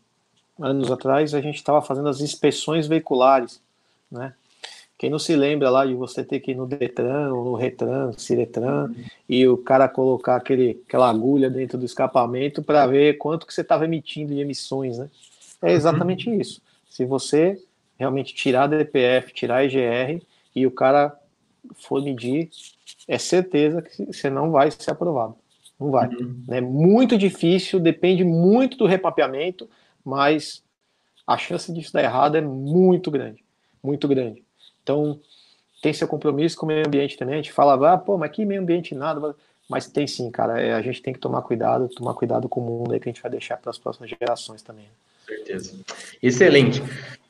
anos 0.59 0.91
atrás, 0.91 1.33
a 1.33 1.41
gente 1.41 1.55
estava 1.55 1.81
fazendo 1.81 2.09
as 2.09 2.21
inspeções 2.21 2.87
veiculares, 2.87 3.61
né? 4.09 4.33
Quem 4.97 5.09
não 5.09 5.19
se 5.19 5.35
lembra 5.35 5.69
lá 5.69 5.85
de 5.85 5.93
você 5.93 6.23
ter 6.23 6.39
que 6.39 6.51
ir 6.51 6.55
no 6.55 6.65
Detran 6.65 7.33
ou 7.33 7.43
no 7.43 7.55
Retran, 7.55 8.13
Ciretran, 8.17 8.93
e 9.27 9.45
o 9.45 9.57
cara 9.57 9.89
colocar 9.89 10.37
aquele, 10.37 10.81
aquela 10.87 11.09
agulha 11.09 11.49
dentro 11.49 11.77
do 11.77 11.85
escapamento 11.85 12.63
para 12.63 12.87
ver 12.87 13.17
quanto 13.17 13.45
que 13.45 13.53
você 13.53 13.59
estava 13.59 13.83
emitindo 13.83 14.33
de 14.33 14.39
emissões, 14.39 14.97
né? 14.97 15.09
É 15.61 15.73
exatamente 15.73 16.29
uhum. 16.29 16.39
isso. 16.39 16.61
Se 16.89 17.03
você 17.03 17.61
realmente 17.99 18.33
tirar 18.33 18.67
DPF, 18.67 19.33
tirar 19.33 19.57
a 19.57 19.65
EGR 19.65 20.21
e 20.55 20.65
o 20.65 20.71
cara 20.71 21.13
for 21.75 22.01
medir, 22.01 22.49
é 23.05 23.17
certeza 23.17 23.81
que 23.81 24.05
você 24.05 24.29
não 24.29 24.51
vai 24.51 24.71
ser 24.71 24.91
aprovado. 24.91 25.35
Não 25.79 25.91
vai. 25.91 26.07
Uhum. 26.07 26.43
É 26.49 26.61
muito 26.61 27.17
difícil, 27.17 27.79
depende 27.79 28.23
muito 28.23 28.77
do 28.77 28.85
repapeamento, 28.85 29.69
mas 30.03 30.63
a 31.27 31.37
chance 31.37 31.71
disso 31.73 31.93
dar 31.93 32.03
errado 32.03 32.37
é 32.37 32.41
muito 32.41 33.11
grande. 33.11 33.43
Muito 33.83 34.07
grande. 34.07 34.43
Então, 34.81 35.19
tem 35.81 35.93
seu 35.93 36.07
compromisso 36.07 36.57
com 36.57 36.65
o 36.65 36.67
meio 36.67 36.85
ambiente 36.85 37.17
também. 37.17 37.35
A 37.35 37.37
gente 37.37 37.51
fala, 37.51 37.93
ah, 37.93 37.97
pô, 37.97 38.17
mas 38.17 38.31
que 38.31 38.45
meio 38.45 38.61
ambiente 38.61 38.95
nada. 38.95 39.35
Mas 39.69 39.87
tem 39.87 40.07
sim, 40.07 40.29
cara. 40.31 40.61
É, 40.61 40.73
a 40.73 40.81
gente 40.81 41.01
tem 41.01 41.13
que 41.13 41.19
tomar 41.19 41.41
cuidado, 41.41 41.89
tomar 41.89 42.13
cuidado 42.13 42.47
com 42.47 42.61
o 42.61 42.63
mundo 42.63 42.93
aí 42.93 42.99
que 42.99 43.09
a 43.09 43.11
gente 43.11 43.21
vai 43.21 43.31
deixar 43.31 43.57
para 43.57 43.69
as 43.69 43.77
próximas 43.77 44.09
gerações 44.09 44.61
também. 44.61 44.85
Certeza. 45.25 45.73
Excelente. 46.21 46.81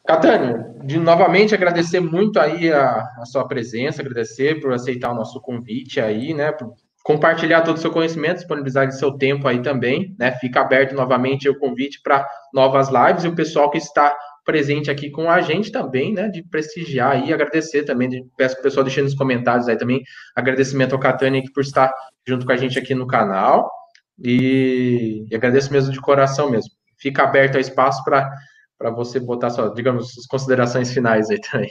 Catânio, 0.05 0.75
de 0.83 0.99
novamente 0.99 1.55
agradecer 1.55 1.99
muito 1.99 2.39
aí 2.39 2.71
a, 2.71 2.99
a, 3.17 3.25
sua 3.25 3.47
presença, 3.47 4.01
agradecer 4.01 4.61
por 4.61 4.71
aceitar 4.71 5.11
o 5.11 5.15
nosso 5.15 5.41
convite 5.41 5.99
aí, 5.99 6.33
né? 6.33 6.51
Por 6.51 6.75
compartilhar 7.05 7.61
todo 7.61 7.77
o 7.77 7.79
seu 7.79 7.91
conhecimento, 7.91 8.37
disponibilizar 8.37 8.91
seu 8.91 9.11
tempo 9.11 9.47
aí 9.47 9.61
também, 9.61 10.15
né? 10.17 10.31
Fica 10.39 10.61
aberto 10.61 10.95
novamente 10.95 11.47
o 11.47 11.59
convite 11.59 12.01
para 12.01 12.27
novas 12.51 12.89
lives 12.89 13.23
e 13.23 13.27
o 13.27 13.35
pessoal 13.35 13.69
que 13.69 13.77
está 13.77 14.17
presente 14.43 14.89
aqui 14.89 15.11
com 15.11 15.29
a 15.29 15.39
gente 15.39 15.71
também, 15.71 16.11
né? 16.11 16.29
De 16.29 16.41
prestigiar 16.41 17.11
aí, 17.11 17.31
agradecer 17.31 17.83
também. 17.83 18.27
Peço 18.35 18.55
que 18.55 18.61
o 18.61 18.63
pessoal 18.63 18.83
deixe 18.83 19.03
nos 19.03 19.13
comentários 19.13 19.67
aí 19.67 19.77
também. 19.77 20.01
Agradecimento 20.35 20.93
ao 20.93 20.99
Catani 20.99 21.43
por 21.53 21.61
estar 21.61 21.93
junto 22.27 22.43
com 22.43 22.51
a 22.51 22.57
gente 22.57 22.79
aqui 22.79 22.95
no 22.95 23.05
canal. 23.05 23.69
E, 24.17 25.27
e 25.29 25.35
agradeço 25.35 25.71
mesmo 25.71 25.93
de 25.93 26.01
coração 26.01 26.49
mesmo. 26.49 26.71
Fica 26.97 27.21
aberto 27.21 27.53
o 27.53 27.59
espaço 27.59 28.03
para 28.03 28.89
você 28.95 29.19
botar 29.19 29.51
só, 29.51 29.67
digamos, 29.67 30.17
as 30.17 30.25
considerações 30.25 30.91
finais 30.91 31.29
aí 31.29 31.39
também. 31.39 31.69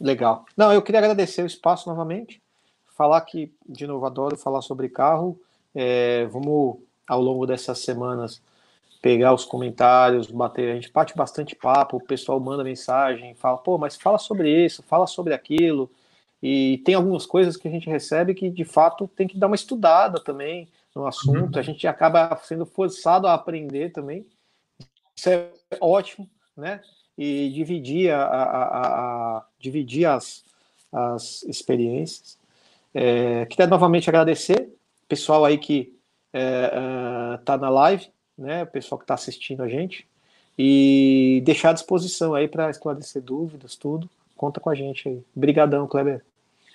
Legal. 0.00 0.46
Não, 0.56 0.72
eu 0.72 0.80
queria 0.80 1.00
agradecer 1.00 1.42
o 1.42 1.46
espaço 1.46 1.86
novamente. 1.86 2.42
Falar 2.94 3.20
que, 3.22 3.52
de 3.68 3.86
novo, 3.86 4.06
adoro 4.06 4.36
falar 4.36 4.62
sobre 4.62 4.88
carro. 4.88 5.38
É, 5.74 6.26
vamos, 6.26 6.78
ao 7.06 7.20
longo 7.20 7.46
dessas 7.46 7.80
semanas, 7.80 8.40
pegar 9.02 9.34
os 9.34 9.44
comentários, 9.44 10.30
bater, 10.30 10.72
a 10.72 10.74
gente 10.76 10.90
bate 10.90 11.14
bastante 11.16 11.54
papo, 11.54 11.98
o 11.98 12.02
pessoal 12.02 12.40
manda 12.40 12.64
mensagem, 12.64 13.34
fala, 13.34 13.58
pô, 13.58 13.76
mas 13.76 13.96
fala 13.96 14.16
sobre 14.16 14.48
isso, 14.64 14.82
fala 14.82 15.06
sobre 15.06 15.34
aquilo. 15.34 15.90
E 16.42 16.78
tem 16.84 16.94
algumas 16.94 17.26
coisas 17.26 17.56
que 17.56 17.66
a 17.66 17.70
gente 17.70 17.88
recebe 17.88 18.34
que 18.34 18.48
de 18.48 18.64
fato 18.64 19.08
tem 19.08 19.26
que 19.26 19.36
dar 19.36 19.46
uma 19.46 19.56
estudada 19.56 20.20
também 20.20 20.68
no 20.94 21.06
assunto. 21.06 21.54
Uhum. 21.54 21.60
A 21.60 21.62
gente 21.62 21.86
acaba 21.86 22.34
sendo 22.44 22.64
forçado 22.64 23.26
a 23.26 23.34
aprender 23.34 23.92
também. 23.92 24.24
Isso 25.16 25.28
é 25.28 25.48
ótimo, 25.80 26.28
né? 26.56 26.80
E 27.16 27.50
dividir, 27.50 28.10
a, 28.10 28.24
a, 28.24 28.42
a, 28.42 29.36
a 29.38 29.44
dividir 29.58 30.06
as, 30.06 30.44
as 30.92 31.42
experiências. 31.44 32.38
É, 32.94 33.44
queria 33.46 33.66
novamente 33.66 34.08
agradecer 34.08 34.72
pessoal 35.08 35.44
aí 35.44 35.58
que 35.58 35.92
está 36.32 36.38
é, 36.40 37.34
é, 37.34 37.36
tá 37.44 37.58
na 37.58 37.68
live 37.68 38.08
né, 38.36 38.64
o 38.64 38.66
pessoal 38.66 38.98
que 38.98 39.04
está 39.04 39.14
assistindo 39.14 39.62
a 39.62 39.68
gente, 39.68 40.06
e 40.58 41.42
deixar 41.44 41.70
à 41.70 41.72
disposição 41.72 42.34
aí 42.34 42.46
para 42.46 42.70
esclarecer 42.70 43.22
dúvidas, 43.22 43.76
tudo. 43.76 44.08
Conta 44.36 44.60
com 44.60 44.70
a 44.70 44.74
gente 44.74 45.08
aí. 45.08 45.22
Obrigadão, 45.34 45.86
Kleber. 45.86 46.22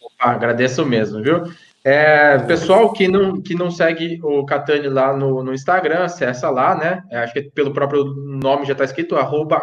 Opa, 0.01 0.31
agradeço 0.31 0.85
mesmo, 0.85 1.21
viu? 1.21 1.43
É, 1.83 2.37
pessoal 2.39 2.91
que 2.91 3.07
não, 3.07 3.41
que 3.41 3.55
não 3.55 3.71
segue 3.71 4.19
o 4.21 4.45
Catani 4.45 4.89
lá 4.89 5.15
no, 5.15 5.41
no 5.41 5.53
Instagram, 5.53 6.03
acessa 6.03 6.49
lá, 6.49 6.75
né? 6.75 7.03
É, 7.09 7.19
acho 7.19 7.33
que 7.33 7.43
pelo 7.43 7.73
próprio 7.73 8.03
nome 8.03 8.65
já 8.65 8.73
está 8.73 8.83
escrito, 8.83 9.15
arroba 9.15 9.61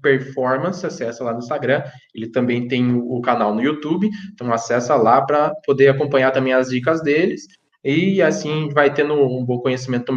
Performance, 0.00 0.86
acessa 0.86 1.24
lá 1.24 1.32
no 1.32 1.40
Instagram. 1.40 1.82
Ele 2.14 2.30
também 2.30 2.68
tem 2.68 2.94
o, 2.94 3.16
o 3.16 3.20
canal 3.20 3.52
no 3.52 3.60
YouTube, 3.60 4.08
então 4.32 4.52
acessa 4.52 4.94
lá 4.94 5.20
para 5.20 5.52
poder 5.66 5.88
acompanhar 5.88 6.30
também 6.30 6.52
as 6.52 6.68
dicas 6.68 7.02
deles 7.02 7.42
e 7.84 8.20
assim 8.20 8.68
vai 8.70 8.92
tendo 8.92 9.14
um 9.14 9.44
bom 9.44 9.60
conhecimento 9.60 10.12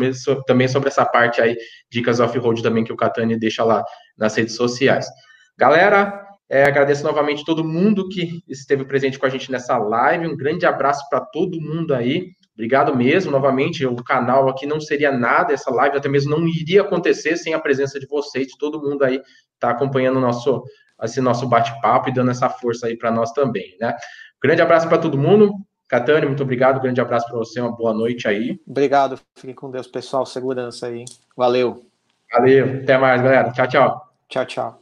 também 0.45 0.67
sobre 0.67 0.89
essa 0.89 1.05
parte 1.05 1.41
aí, 1.41 1.55
dicas 1.89 2.19
off-road 2.19 2.61
também 2.61 2.83
que 2.83 2.93
o 2.93 2.97
Catani 2.97 3.37
deixa 3.37 3.63
lá 3.63 3.83
nas 4.17 4.35
redes 4.35 4.55
sociais. 4.55 5.07
Galera, 5.57 6.30
é, 6.51 6.65
agradeço 6.65 7.01
novamente 7.05 7.45
todo 7.45 7.63
mundo 7.63 8.09
que 8.09 8.43
esteve 8.45 8.83
presente 8.83 9.17
com 9.17 9.25
a 9.25 9.29
gente 9.29 9.49
nessa 9.49 9.77
live. 9.77 10.27
Um 10.27 10.35
grande 10.35 10.65
abraço 10.65 11.07
para 11.09 11.21
todo 11.21 11.61
mundo 11.61 11.93
aí. 11.93 12.31
Obrigado 12.53 12.93
mesmo, 12.93 13.31
novamente. 13.31 13.85
O 13.85 13.95
canal 14.03 14.49
aqui 14.49 14.65
não 14.65 14.81
seria 14.81 15.13
nada, 15.13 15.53
essa 15.53 15.71
live 15.71 15.95
até 15.95 16.09
mesmo 16.09 16.29
não 16.31 16.45
iria 16.45 16.81
acontecer 16.81 17.37
sem 17.37 17.53
a 17.53 17.59
presença 17.59 17.97
de 18.01 18.05
vocês, 18.05 18.47
de 18.47 18.57
todo 18.57 18.81
mundo 18.81 19.05
aí 19.05 19.21
tá 19.57 19.69
acompanhando 19.69 20.17
o 20.17 20.19
nosso, 20.19 20.61
esse 21.01 21.21
nosso 21.21 21.47
bate-papo 21.47 22.09
e 22.09 22.13
dando 22.13 22.31
essa 22.31 22.49
força 22.49 22.87
aí 22.87 22.97
para 22.97 23.11
nós 23.11 23.31
também, 23.31 23.77
né? 23.79 23.95
Grande 24.43 24.61
abraço 24.61 24.89
para 24.89 24.97
todo 24.97 25.17
mundo. 25.17 25.53
Catânia, 25.87 26.27
muito 26.27 26.43
obrigado, 26.43 26.81
grande 26.81 26.99
abraço 26.99 27.27
para 27.27 27.37
você, 27.37 27.61
uma 27.61 27.73
boa 27.73 27.93
noite 27.93 28.27
aí. 28.27 28.59
Obrigado, 28.67 29.17
fiquem 29.37 29.55
com 29.55 29.71
Deus, 29.71 29.87
pessoal, 29.87 30.25
segurança 30.25 30.87
aí. 30.87 31.05
Valeu. 31.37 31.85
Valeu, 32.29 32.81
até 32.83 32.97
mais, 32.97 33.21
galera. 33.21 33.53
Tchau, 33.53 33.67
tchau. 33.67 34.01
Tchau, 34.27 34.45
tchau. 34.45 34.80